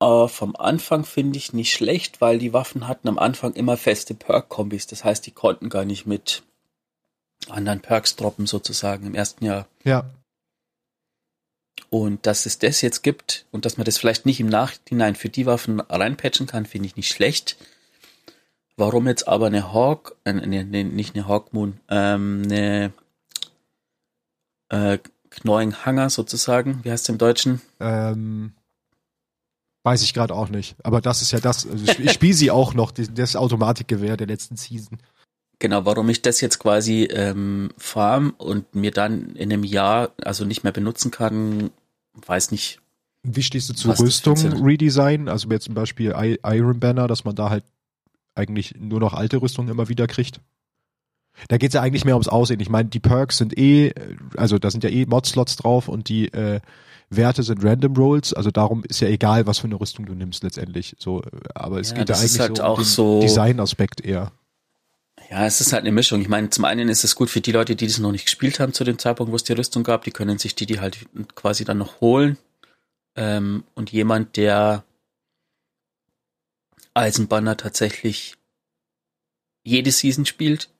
äh, 0.00 0.28
vom 0.28 0.56
Anfang 0.56 1.04
finde 1.04 1.38
ich 1.38 1.52
nicht 1.52 1.72
schlecht, 1.72 2.20
weil 2.20 2.38
die 2.38 2.52
Waffen 2.52 2.88
hatten 2.88 3.08
am 3.08 3.18
Anfang 3.18 3.54
immer 3.54 3.76
feste 3.76 4.14
Perk-Kombis. 4.14 4.86
Das 4.86 5.04
heißt, 5.04 5.26
die 5.26 5.30
konnten 5.30 5.68
gar 5.68 5.84
nicht 5.84 6.06
mit 6.06 6.42
anderen 7.48 7.80
Perks 7.80 8.16
droppen, 8.16 8.46
sozusagen, 8.46 9.06
im 9.06 9.14
ersten 9.14 9.44
Jahr. 9.44 9.66
Ja. 9.84 10.10
Und 11.90 12.26
dass 12.26 12.46
es 12.46 12.58
das 12.58 12.80
jetzt 12.80 13.02
gibt 13.02 13.46
und 13.52 13.64
dass 13.64 13.76
man 13.76 13.84
das 13.84 13.98
vielleicht 13.98 14.26
nicht 14.26 14.40
im 14.40 14.48
Nachhinein 14.48 15.14
für 15.14 15.28
die 15.28 15.46
Waffen 15.46 15.80
reinpatchen 15.80 16.46
kann, 16.46 16.66
finde 16.66 16.86
ich 16.86 16.96
nicht 16.96 17.08
schlecht. 17.08 17.56
Warum 18.76 19.06
jetzt 19.06 19.26
aber 19.26 19.46
eine 19.46 19.72
Hawk, 19.72 20.16
äh, 20.24 20.34
ne, 20.34 20.64
ne, 20.64 20.84
nicht 20.84 21.14
eine 21.14 21.26
Hawk 21.26 21.52
Moon, 21.54 21.80
ähm, 21.88 22.42
eine 22.44 22.92
äh, 24.68 24.98
Knowing 25.30 25.74
Hanger 25.74 26.10
sozusagen, 26.10 26.80
wie 26.84 26.90
heißt 26.90 27.04
es 27.04 27.08
im 27.08 27.18
Deutschen? 27.18 27.62
Ähm, 27.80 28.52
weiß 29.82 30.02
ich 30.02 30.12
gerade 30.12 30.34
auch 30.34 30.50
nicht. 30.50 30.76
Aber 30.82 31.00
das 31.00 31.22
ist 31.22 31.32
ja 31.32 31.40
das, 31.40 31.66
also 31.66 31.84
ich, 31.84 32.00
ich 32.00 32.12
spiele 32.12 32.34
sie 32.34 32.50
auch 32.50 32.74
noch, 32.74 32.90
das 32.90 33.36
Automatikgewehr 33.36 34.16
der 34.16 34.26
letzten 34.26 34.56
Season. 34.56 34.98
Genau, 35.58 35.86
warum 35.86 36.10
ich 36.10 36.20
das 36.20 36.42
jetzt 36.42 36.58
quasi 36.58 37.04
ähm, 37.04 37.70
farm 37.78 38.34
und 38.36 38.74
mir 38.74 38.90
dann 38.90 39.36
in 39.36 39.50
einem 39.50 39.64
Jahr 39.64 40.12
also 40.22 40.44
nicht 40.44 40.64
mehr 40.64 40.72
benutzen 40.72 41.10
kann, 41.10 41.70
weiß 42.26 42.50
nicht. 42.50 42.80
Wie 43.22 43.42
stehst 43.42 43.70
du 43.70 43.74
zu 43.74 43.90
Rüstung 43.90 44.36
Redesign? 44.62 45.28
Also 45.28 45.48
jetzt 45.48 45.64
zum 45.64 45.74
Beispiel 45.74 46.14
Iron 46.44 46.78
Banner, 46.78 47.08
dass 47.08 47.24
man 47.24 47.34
da 47.34 47.48
halt 47.48 47.64
eigentlich 48.36 48.74
nur 48.78 49.00
noch 49.00 49.14
alte 49.14 49.40
Rüstungen 49.40 49.70
immer 49.70 49.88
wieder 49.88 50.06
kriegt. 50.06 50.40
Da 51.48 51.58
geht's 51.58 51.74
ja 51.74 51.82
eigentlich 51.82 52.04
mehr 52.04 52.14
ums 52.14 52.28
Aussehen. 52.28 52.60
Ich 52.60 52.70
meine, 52.70 52.88
die 52.88 53.00
Perks 53.00 53.36
sind 53.38 53.56
eh, 53.58 53.92
also 54.36 54.58
da 54.58 54.70
sind 54.70 54.84
ja 54.84 54.90
eh 54.90 55.06
Mod-Slots 55.06 55.56
drauf 55.56 55.88
und 55.88 56.08
die 56.08 56.32
äh, 56.32 56.60
Werte 57.10 57.42
sind 57.42 57.62
Random 57.62 57.94
Rolls, 57.94 58.32
also 58.32 58.50
darum 58.50 58.82
ist 58.84 59.00
ja 59.00 59.08
egal, 59.08 59.46
was 59.46 59.58
für 59.60 59.66
eine 59.66 59.78
Rüstung 59.78 60.06
du 60.06 60.14
nimmst 60.14 60.42
letztendlich. 60.42 60.96
So, 60.98 61.22
aber 61.54 61.78
es 61.78 61.90
ja, 61.90 61.98
geht 61.98 62.08
ja 62.08 62.16
eigentlich 62.16 62.40
halt 62.40 62.56
so 62.56 62.64
um 62.64 62.76
den 62.76 62.84
so 62.84 63.20
Design-Aspekt 63.20 64.04
eher. 64.04 64.32
Ja, 65.30 65.46
es 65.46 65.60
ist 65.60 65.72
halt 65.72 65.82
eine 65.82 65.92
Mischung. 65.92 66.20
Ich 66.20 66.28
meine, 66.28 66.50
zum 66.50 66.64
einen 66.64 66.88
ist 66.88 67.04
es 67.04 67.16
gut 67.16 67.30
für 67.30 67.40
die 67.40 67.52
Leute, 67.52 67.74
die 67.74 67.86
das 67.86 67.98
noch 67.98 68.12
nicht 68.12 68.24
gespielt 68.24 68.60
haben 68.60 68.72
zu 68.72 68.84
dem 68.84 68.98
Zeitpunkt, 68.98 69.32
wo 69.32 69.36
es 69.36 69.44
die 69.44 69.52
Rüstung 69.52 69.82
gab, 69.82 70.04
die 70.04 70.12
können 70.12 70.38
sich 70.38 70.54
die, 70.54 70.66
die 70.66 70.80
halt 70.80 70.98
quasi 71.34 71.64
dann 71.64 71.78
noch 71.78 72.00
holen. 72.00 72.38
Ähm, 73.16 73.64
und 73.74 73.90
jemand, 73.92 74.36
der 74.36 74.84
Eisenbanner 76.96 77.56
tatsächlich 77.56 78.36
jede 79.62 79.90
Season 79.90 80.26
spielt, 80.26 80.70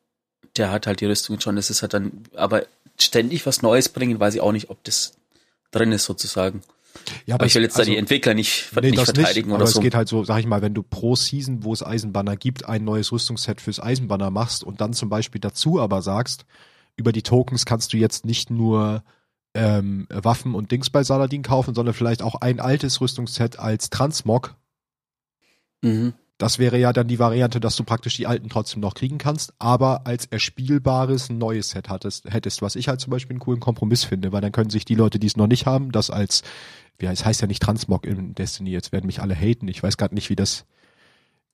der 0.56 0.70
hat 0.70 0.86
halt 0.86 1.00
die 1.00 1.06
Rüstung 1.06 1.40
schon. 1.40 1.56
Das 1.56 1.70
ist 1.70 1.82
halt 1.82 1.92
dann, 1.92 2.24
aber 2.34 2.66
ständig 2.98 3.44
was 3.46 3.62
Neues 3.62 3.88
bringen, 3.88 4.18
weiß 4.18 4.34
ich 4.34 4.40
auch 4.40 4.52
nicht, 4.52 4.70
ob 4.70 4.82
das 4.84 5.14
drin 5.70 5.92
ist 5.92 6.04
sozusagen. 6.04 6.62
Ja, 7.26 7.34
aber, 7.34 7.42
aber 7.42 7.46
ich 7.46 7.54
will 7.54 7.62
jetzt 7.62 7.76
also, 7.76 7.90
da 7.90 7.92
die 7.92 7.98
Entwickler 7.98 8.32
nicht, 8.32 8.70
nee, 8.80 8.90
nicht 8.90 9.04
verteidigen 9.04 9.48
nicht, 9.48 9.54
oder 9.54 9.64
aber 9.64 9.70
so. 9.70 9.80
es 9.80 9.82
geht 9.82 9.94
halt 9.94 10.08
so, 10.08 10.24
sag 10.24 10.38
ich 10.38 10.46
mal, 10.46 10.62
wenn 10.62 10.72
du 10.72 10.82
pro 10.82 11.14
Season, 11.14 11.62
wo 11.62 11.72
es 11.72 11.82
Eisenbanner 11.82 12.36
gibt, 12.36 12.64
ein 12.64 12.84
neues 12.84 13.12
Rüstungsset 13.12 13.60
fürs 13.60 13.80
Eisenbanner 13.80 14.30
machst 14.30 14.64
und 14.64 14.80
dann 14.80 14.94
zum 14.94 15.10
Beispiel 15.10 15.40
dazu 15.40 15.78
aber 15.78 16.00
sagst, 16.00 16.46
über 16.96 17.12
die 17.12 17.22
Tokens 17.22 17.66
kannst 17.66 17.92
du 17.92 17.98
jetzt 17.98 18.24
nicht 18.24 18.48
nur 18.48 19.04
ähm, 19.54 20.06
Waffen 20.08 20.54
und 20.54 20.70
Dings 20.70 20.88
bei 20.88 21.02
Saladin 21.02 21.42
kaufen, 21.42 21.74
sondern 21.74 21.94
vielleicht 21.94 22.22
auch 22.22 22.36
ein 22.36 22.60
altes 22.60 23.00
Rüstungsset 23.02 23.58
als 23.58 23.90
Transmog. 23.90 24.54
Mhm. 25.82 26.14
Das 26.38 26.58
wäre 26.58 26.78
ja 26.78 26.92
dann 26.92 27.08
die 27.08 27.18
Variante, 27.18 27.60
dass 27.60 27.76
du 27.76 27.84
praktisch 27.84 28.16
die 28.16 28.26
alten 28.26 28.50
trotzdem 28.50 28.80
noch 28.80 28.92
kriegen 28.92 29.16
kannst, 29.16 29.54
aber 29.58 30.06
als 30.06 30.26
erspielbares 30.26 31.30
neues 31.30 31.70
Set 31.70 31.88
hattest, 31.88 32.30
hättest, 32.30 32.60
was 32.60 32.76
ich 32.76 32.88
halt 32.88 33.00
zum 33.00 33.10
Beispiel 33.10 33.34
einen 33.34 33.40
coolen 33.40 33.60
Kompromiss 33.60 34.04
finde, 34.04 34.32
weil 34.32 34.42
dann 34.42 34.52
können 34.52 34.68
sich 34.68 34.84
die 34.84 34.94
Leute, 34.94 35.18
die 35.18 35.28
es 35.28 35.38
noch 35.38 35.46
nicht 35.46 35.64
haben, 35.64 35.92
das 35.92 36.10
als, 36.10 36.42
wie 36.98 37.06
es 37.06 37.24
heißt 37.24 37.40
ja 37.40 37.46
nicht 37.46 37.62
Transmog 37.62 38.06
in 38.06 38.34
Destiny, 38.34 38.70
jetzt 38.70 38.92
werden 38.92 39.06
mich 39.06 39.22
alle 39.22 39.34
haten, 39.34 39.66
ich 39.68 39.82
weiß 39.82 39.96
gerade 39.96 40.14
nicht, 40.14 40.28
wie 40.28 40.36
das 40.36 40.66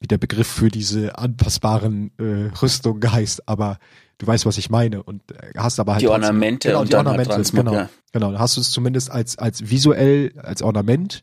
wie 0.00 0.08
der 0.08 0.18
Begriff 0.18 0.48
für 0.48 0.68
diese 0.68 1.16
anpassbaren 1.16 2.10
äh, 2.18 2.50
Rüstungen 2.60 3.10
heißt, 3.10 3.48
aber 3.48 3.78
du 4.18 4.26
weißt, 4.26 4.46
was 4.46 4.58
ich 4.58 4.68
meine 4.68 5.00
und 5.00 5.22
äh, 5.30 5.52
hast 5.56 5.78
aber 5.78 5.92
halt 5.92 6.02
die 6.02 6.08
Ornamente 6.08 6.68
genau, 6.68 6.80
und 6.80 6.88
die 6.88 6.90
dann 6.90 7.06
Ornamente, 7.06 7.30
halt 7.30 7.46
Transmog, 7.46 7.64
genau, 7.66 7.76
ja. 7.76 7.88
genau, 8.12 8.32
dann 8.32 8.40
hast 8.40 8.56
du 8.56 8.60
es 8.60 8.72
zumindest 8.72 9.12
als 9.12 9.38
als 9.38 9.70
visuell 9.70 10.32
als 10.42 10.60
Ornament, 10.60 11.22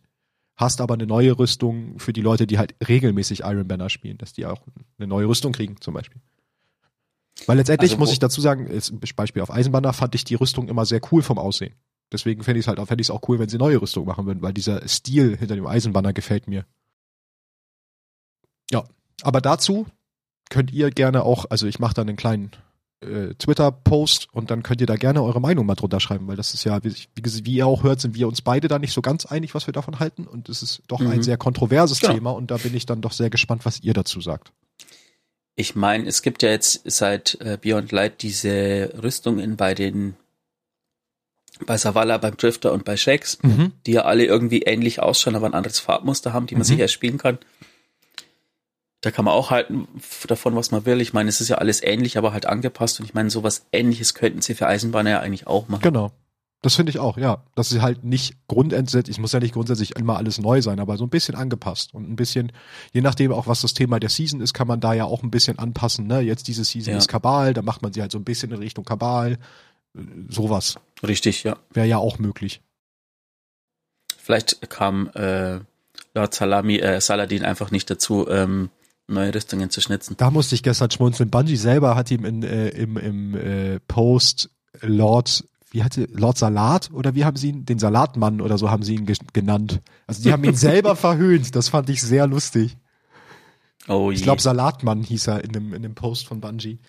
hast 0.60 0.82
aber 0.82 0.96
eine 0.96 1.08
neue 1.08 1.40
Rüstung 1.40 1.98
für 2.00 2.12
die 2.12 2.22
Leute, 2.22 2.46
die 2.46 2.58
halt 2.58 2.76
regelmäßig 2.86 3.42
Iron 3.42 3.68
Banner 3.68 3.90
spielen, 3.90 4.18
dass 4.18 4.34
die 4.34 4.46
auch 4.46 4.62
eine 4.98 5.08
neue 5.08 5.28
Rüstung 5.28 5.54
kriegen 5.54 5.80
zum 5.80 5.94
Beispiel. 5.94 6.22
Weil 7.46 7.56
letztendlich 7.56 7.92
Also 7.92 8.00
muss 8.00 8.12
ich 8.12 8.20
dazu 8.20 8.42
sagen, 8.42 8.70
Beispiel 9.16 9.42
auf 9.42 9.52
Eisenbanner 9.52 9.94
fand 9.94 10.16
ich 10.16 10.26
die 10.26 10.36
Rüstung 10.36 10.68
immer 10.68 10.86
sehr 10.86 11.00
cool 11.12 11.22
vom 11.22 11.38
Aussehen. 11.38 11.76
Deswegen 12.12 12.44
fände 12.44 12.60
ich 12.60 12.66
es 12.66 12.68
halt 12.68 12.78
auch, 12.78 12.88
fände 12.88 13.02
ich 13.02 13.08
es 13.08 13.12
auch 13.12 13.22
cool, 13.30 13.40
wenn 13.40 13.48
sie 13.48 13.58
neue 13.58 13.82
Rüstung 13.82 14.06
machen 14.06 14.26
würden, 14.26 14.42
weil 14.42 14.52
dieser 14.52 14.86
Stil 14.86 15.38
hinter 15.38 15.56
dem 15.56 15.66
Eisenbanner 15.66 16.12
gefällt 16.12 16.50
mir. 16.50 16.66
Ja, 18.70 18.84
aber 19.22 19.40
dazu 19.40 19.88
könnt 20.50 20.72
ihr 20.72 20.90
gerne 20.90 21.24
auch, 21.24 21.46
also 21.50 21.68
ich 21.68 21.80
mache 21.80 21.94
dann 21.94 22.10
einen 22.10 22.18
kleinen 22.18 22.52
äh, 23.02 23.34
Twitter-Post 23.36 24.28
und 24.34 24.52
dann 24.52 24.62
könnt 24.64 24.82
ihr 24.82 24.88
da 24.88 24.96
gerne 24.96 25.24
eure 25.24 25.40
Meinung 25.40 25.66
mal 25.66 25.76
drunter 25.76 26.00
schreiben, 26.00 26.28
weil 26.28 26.36
das 26.36 26.54
ist 26.54 26.64
ja, 26.66 26.84
wie, 26.84 26.94
wie, 27.16 27.46
wie 27.46 27.54
ihr 27.56 27.68
auch 27.68 27.84
hört, 27.84 28.02
sind 28.02 28.16
wir 28.16 28.28
uns 28.28 28.42
beide 28.42 28.68
da 28.68 28.78
nicht 28.80 28.94
so 28.94 29.02
ganz 29.02 29.26
einig, 29.26 29.56
was 29.56 29.68
wir 29.68 29.72
davon 29.74 30.00
halten 30.00 30.28
und 30.28 30.50
es 30.50 30.62
ist 30.64 30.82
doch 30.88 31.00
ein 31.02 31.18
Mhm. 31.18 31.24
sehr 31.24 31.38
kontroverses 31.38 32.00
Genau. 32.02 32.14
Thema 32.14 32.32
und 32.32 32.52
da 32.52 32.58
bin 32.58 32.76
ich 32.76 32.86
dann 32.86 33.02
doch 33.02 33.12
sehr 33.14 33.30
gespannt, 33.30 33.66
was 33.66 33.82
ihr 33.82 33.94
dazu 33.94 34.20
sagt. 34.22 34.52
Ich 35.56 35.76
meine, 35.76 36.08
es 36.08 36.22
gibt 36.22 36.42
ja 36.44 36.50
jetzt 36.50 36.82
seit 36.90 37.38
äh, 37.42 37.58
Beyond 37.62 37.92
Light 37.92 38.22
diese 38.22 38.94
Rüstungen 39.02 39.56
bei 39.58 39.74
den 39.76 40.16
bei 41.66 41.76
Savala, 41.78 42.18
beim 42.18 42.38
Drifter 42.38 42.72
und 42.72 42.86
bei 42.86 42.96
Shax, 42.96 43.40
Mhm. 43.44 43.74
die 43.86 43.92
ja 43.94 44.04
alle 44.04 44.24
irgendwie 44.26 44.62
ähnlich 44.62 45.02
ausschauen, 45.02 45.36
aber 45.36 45.46
ein 45.48 45.54
anderes 45.54 45.80
Farbmuster 45.80 46.32
haben, 46.32 46.48
die 46.48 46.56
man 46.56 46.62
Mhm. 46.62 46.66
sich 46.66 46.80
erst 46.80 46.94
spielen 46.94 47.18
kann. 47.18 47.38
Da 49.02 49.12
kann 49.12 49.24
man 49.26 49.34
auch 49.34 49.50
halten 49.50 49.88
davon, 50.28 50.56
was 50.56 50.72
man 50.72 50.86
will. 50.86 51.00
Ich 51.00 51.14
meine, 51.14 51.30
es 51.30 51.40
ist 51.40 51.48
ja 51.48 51.58
alles 51.58 51.82
ähnlich, 51.82 52.18
aber 52.18 52.34
halt 52.34 52.46
angepasst. 52.46 53.00
Und 53.00 53.06
ich 53.06 53.14
meine, 53.14 53.30
sowas 53.30 53.66
ähnliches 53.72 54.14
könnten 54.14 54.42
sie 54.42 54.56
für 54.56 54.68
Eisenbahner 54.68 55.10
ja 55.12 55.20
eigentlich 55.22 55.48
auch 55.48 55.70
machen. 55.70 55.82
Genau. 55.82 56.12
Das 56.62 56.76
finde 56.76 56.90
ich 56.90 57.00
auch, 57.00 57.18
ja. 57.18 57.46
Das 57.56 57.72
ist 57.72 57.82
halt 57.82 58.04
nicht 58.04 58.36
grundsätzlich, 58.50 59.16
es 59.16 59.18
muss 59.18 59.32
ja 59.32 59.40
nicht 59.40 59.54
grundsätzlich 59.54 59.96
immer 59.96 60.18
alles 60.18 60.40
neu 60.40 60.62
sein, 60.62 60.82
aber 60.82 60.98
so 60.98 61.06
ein 61.06 61.10
bisschen 61.10 61.36
angepasst 61.36 61.94
und 61.94 62.10
ein 62.10 62.18
bisschen, 62.18 62.52
je 62.92 63.00
nachdem 63.00 63.32
auch, 63.32 63.48
was 63.48 63.62
das 63.62 63.74
Thema 63.74 63.98
der 64.02 64.10
Season 64.10 64.42
ist, 64.42 64.54
kann 64.54 64.68
man 64.68 64.82
da 64.82 64.92
ja 64.94 65.06
auch 65.06 65.24
ein 65.24 65.32
bisschen 65.32 65.58
anpassen. 65.58 66.06
Ne? 66.08 66.20
Jetzt 66.20 66.50
diese 66.50 66.66
Season 66.66 66.92
Ja. 66.92 66.98
ist 66.98 67.08
Kabal, 67.08 67.54
da 67.54 67.62
macht 67.62 67.82
man 67.82 67.94
sie 67.94 68.02
halt 68.02 68.12
so 68.12 68.18
ein 68.18 68.26
bisschen 68.26 68.52
in 68.52 68.58
Richtung 68.58 68.84
Kabal. 68.84 69.38
Äh, 69.96 70.02
Sowas 70.28 70.76
Richtig, 71.02 71.44
ja. 71.46 71.56
wäre 71.72 71.88
ja 71.88 71.98
auch 71.98 72.20
möglich. 72.20 72.60
Vielleicht 74.18 74.70
kam 74.70 75.10
äh, 75.14 75.60
Lord 76.14 76.34
Salami, 76.34 76.80
äh, 76.80 77.00
Saladin 77.00 77.46
einfach 77.46 77.72
nicht 77.72 77.90
dazu, 77.90 78.28
ähm, 78.30 78.70
neue 79.10 79.34
Rüstungen 79.34 79.70
zu 79.70 79.82
schnitzen. 79.82 80.16
Da 80.18 80.32
musste 80.32 80.56
ich 80.56 80.64
gestern 80.64 80.92
schmunzeln. 80.92 81.30
Bungie 81.30 81.56
selber 81.58 81.96
hat 81.96 82.10
ihm 82.12 82.26
in, 82.26 82.44
äh, 82.44 82.70
im, 82.70 82.98
im 82.98 83.36
äh, 83.36 83.80
Post 83.82 84.50
Lord, 84.82 85.44
wie 85.72 85.84
hatte, 85.84 86.08
Lord 86.12 86.38
Salat 86.38 86.90
oder 86.94 87.16
wie 87.16 87.26
haben 87.26 87.38
sie 87.38 87.50
ihn, 87.50 87.66
den 87.66 87.80
Salatmann 87.80 88.40
oder 88.42 88.58
so 88.58 88.70
haben 88.70 88.84
sie 88.84 88.96
ihn 88.96 89.06
ge 89.06 89.16
genannt. 89.34 89.82
Also 90.08 90.24
die 90.24 90.32
haben 90.32 90.44
ihn 90.44 90.56
selber 90.56 90.96
verhöhnt. 90.98 91.56
Das 91.56 91.70
fand 91.70 91.90
ich 91.90 92.02
sehr 92.02 92.28
lustig. 92.28 92.78
Oh 93.88 94.12
Ich 94.12 94.20
je. 94.20 94.24
glaube, 94.26 94.42
Salatmann 94.42 95.04
hieß 95.04 95.28
er 95.28 95.44
in 95.44 95.52
dem, 95.52 95.74
in 95.74 95.82
dem 95.82 95.96
Post 95.96 96.28
von 96.28 96.42
Bungie. 96.42 96.80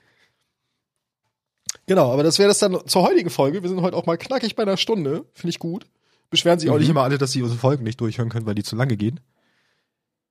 Genau, 1.86 2.12
aber 2.12 2.22
das 2.22 2.38
wäre 2.38 2.48
das 2.48 2.58
dann 2.58 2.76
zur 2.86 3.02
heutigen 3.02 3.30
Folge. 3.30 3.62
Wir 3.62 3.68
sind 3.68 3.80
heute 3.82 3.96
auch 3.96 4.06
mal 4.06 4.16
knackig 4.18 4.54
bei 4.56 4.62
einer 4.62 4.76
Stunde. 4.76 5.24
Finde 5.34 5.50
ich 5.50 5.58
gut. 5.58 5.86
Beschweren 6.30 6.58
sich 6.60 6.68
auch 6.70 6.74
Mhm. 6.74 6.80
nicht 6.80 6.90
immer 6.90 7.02
alle, 7.02 7.18
dass 7.18 7.32
sie 7.32 7.42
unsere 7.42 7.58
Folgen 7.58 7.84
nicht 7.84 8.00
durchhören 8.00 8.28
können, 8.28 8.46
weil 8.46 8.54
die 8.54 8.62
zu 8.62 8.76
lange 8.76 8.96
gehen. 8.96 9.20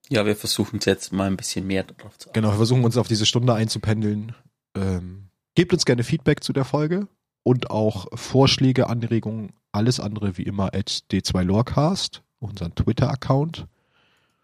Ja, 0.10 0.26
wir 0.26 0.36
versuchen 0.36 0.80
es 0.80 0.86
jetzt 0.86 1.14
mal 1.14 1.28
ein 1.28 1.38
bisschen 1.38 1.66
mehr 1.68 1.84
darauf 1.84 2.18
zu 2.18 2.30
achten. 2.30 2.34
Genau, 2.34 2.50
wir 2.50 2.58
versuchen 2.58 2.84
uns 2.84 2.98
auf 2.98 3.08
diese 3.08 3.26
Stunde 3.26 3.54
einzupendeln. 3.54 4.34
Ähm, 4.76 5.30
gebt 5.56 5.72
uns 5.74 5.86
gerne 5.86 6.04
Feedback 6.04 6.44
zu 6.44 6.54
der 6.54 6.66
Folge 6.66 7.08
und 7.44 7.70
auch 7.72 8.08
Vorschläge, 8.18 8.90
Anregungen, 8.90 9.54
alles 9.72 10.00
andere 10.00 10.38
wie 10.38 10.44
immer 10.44 10.74
at 10.74 11.04
d2lorecast, 11.12 12.22
unseren 12.40 12.74
Twitter-Account. 12.76 13.68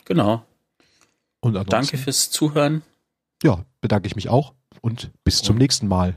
Genau. 0.05 0.45
Und 1.39 1.53
Danke 1.71 1.97
fürs 1.97 2.29
Zuhören. 2.31 2.81
Ja, 3.43 3.63
bedanke 3.81 4.07
ich 4.07 4.15
mich 4.15 4.29
auch 4.29 4.53
und 4.81 5.11
bis 5.23 5.41
zum 5.41 5.55
Und- 5.55 5.61
nächsten 5.61 5.87
Mal. 5.87 6.15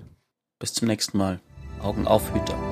Bis 0.58 0.74
zum 0.74 0.88
nächsten 0.88 1.16
Mal. 1.18 1.40
Augen 1.82 2.06
auf, 2.06 2.34
Hüter. 2.34 2.67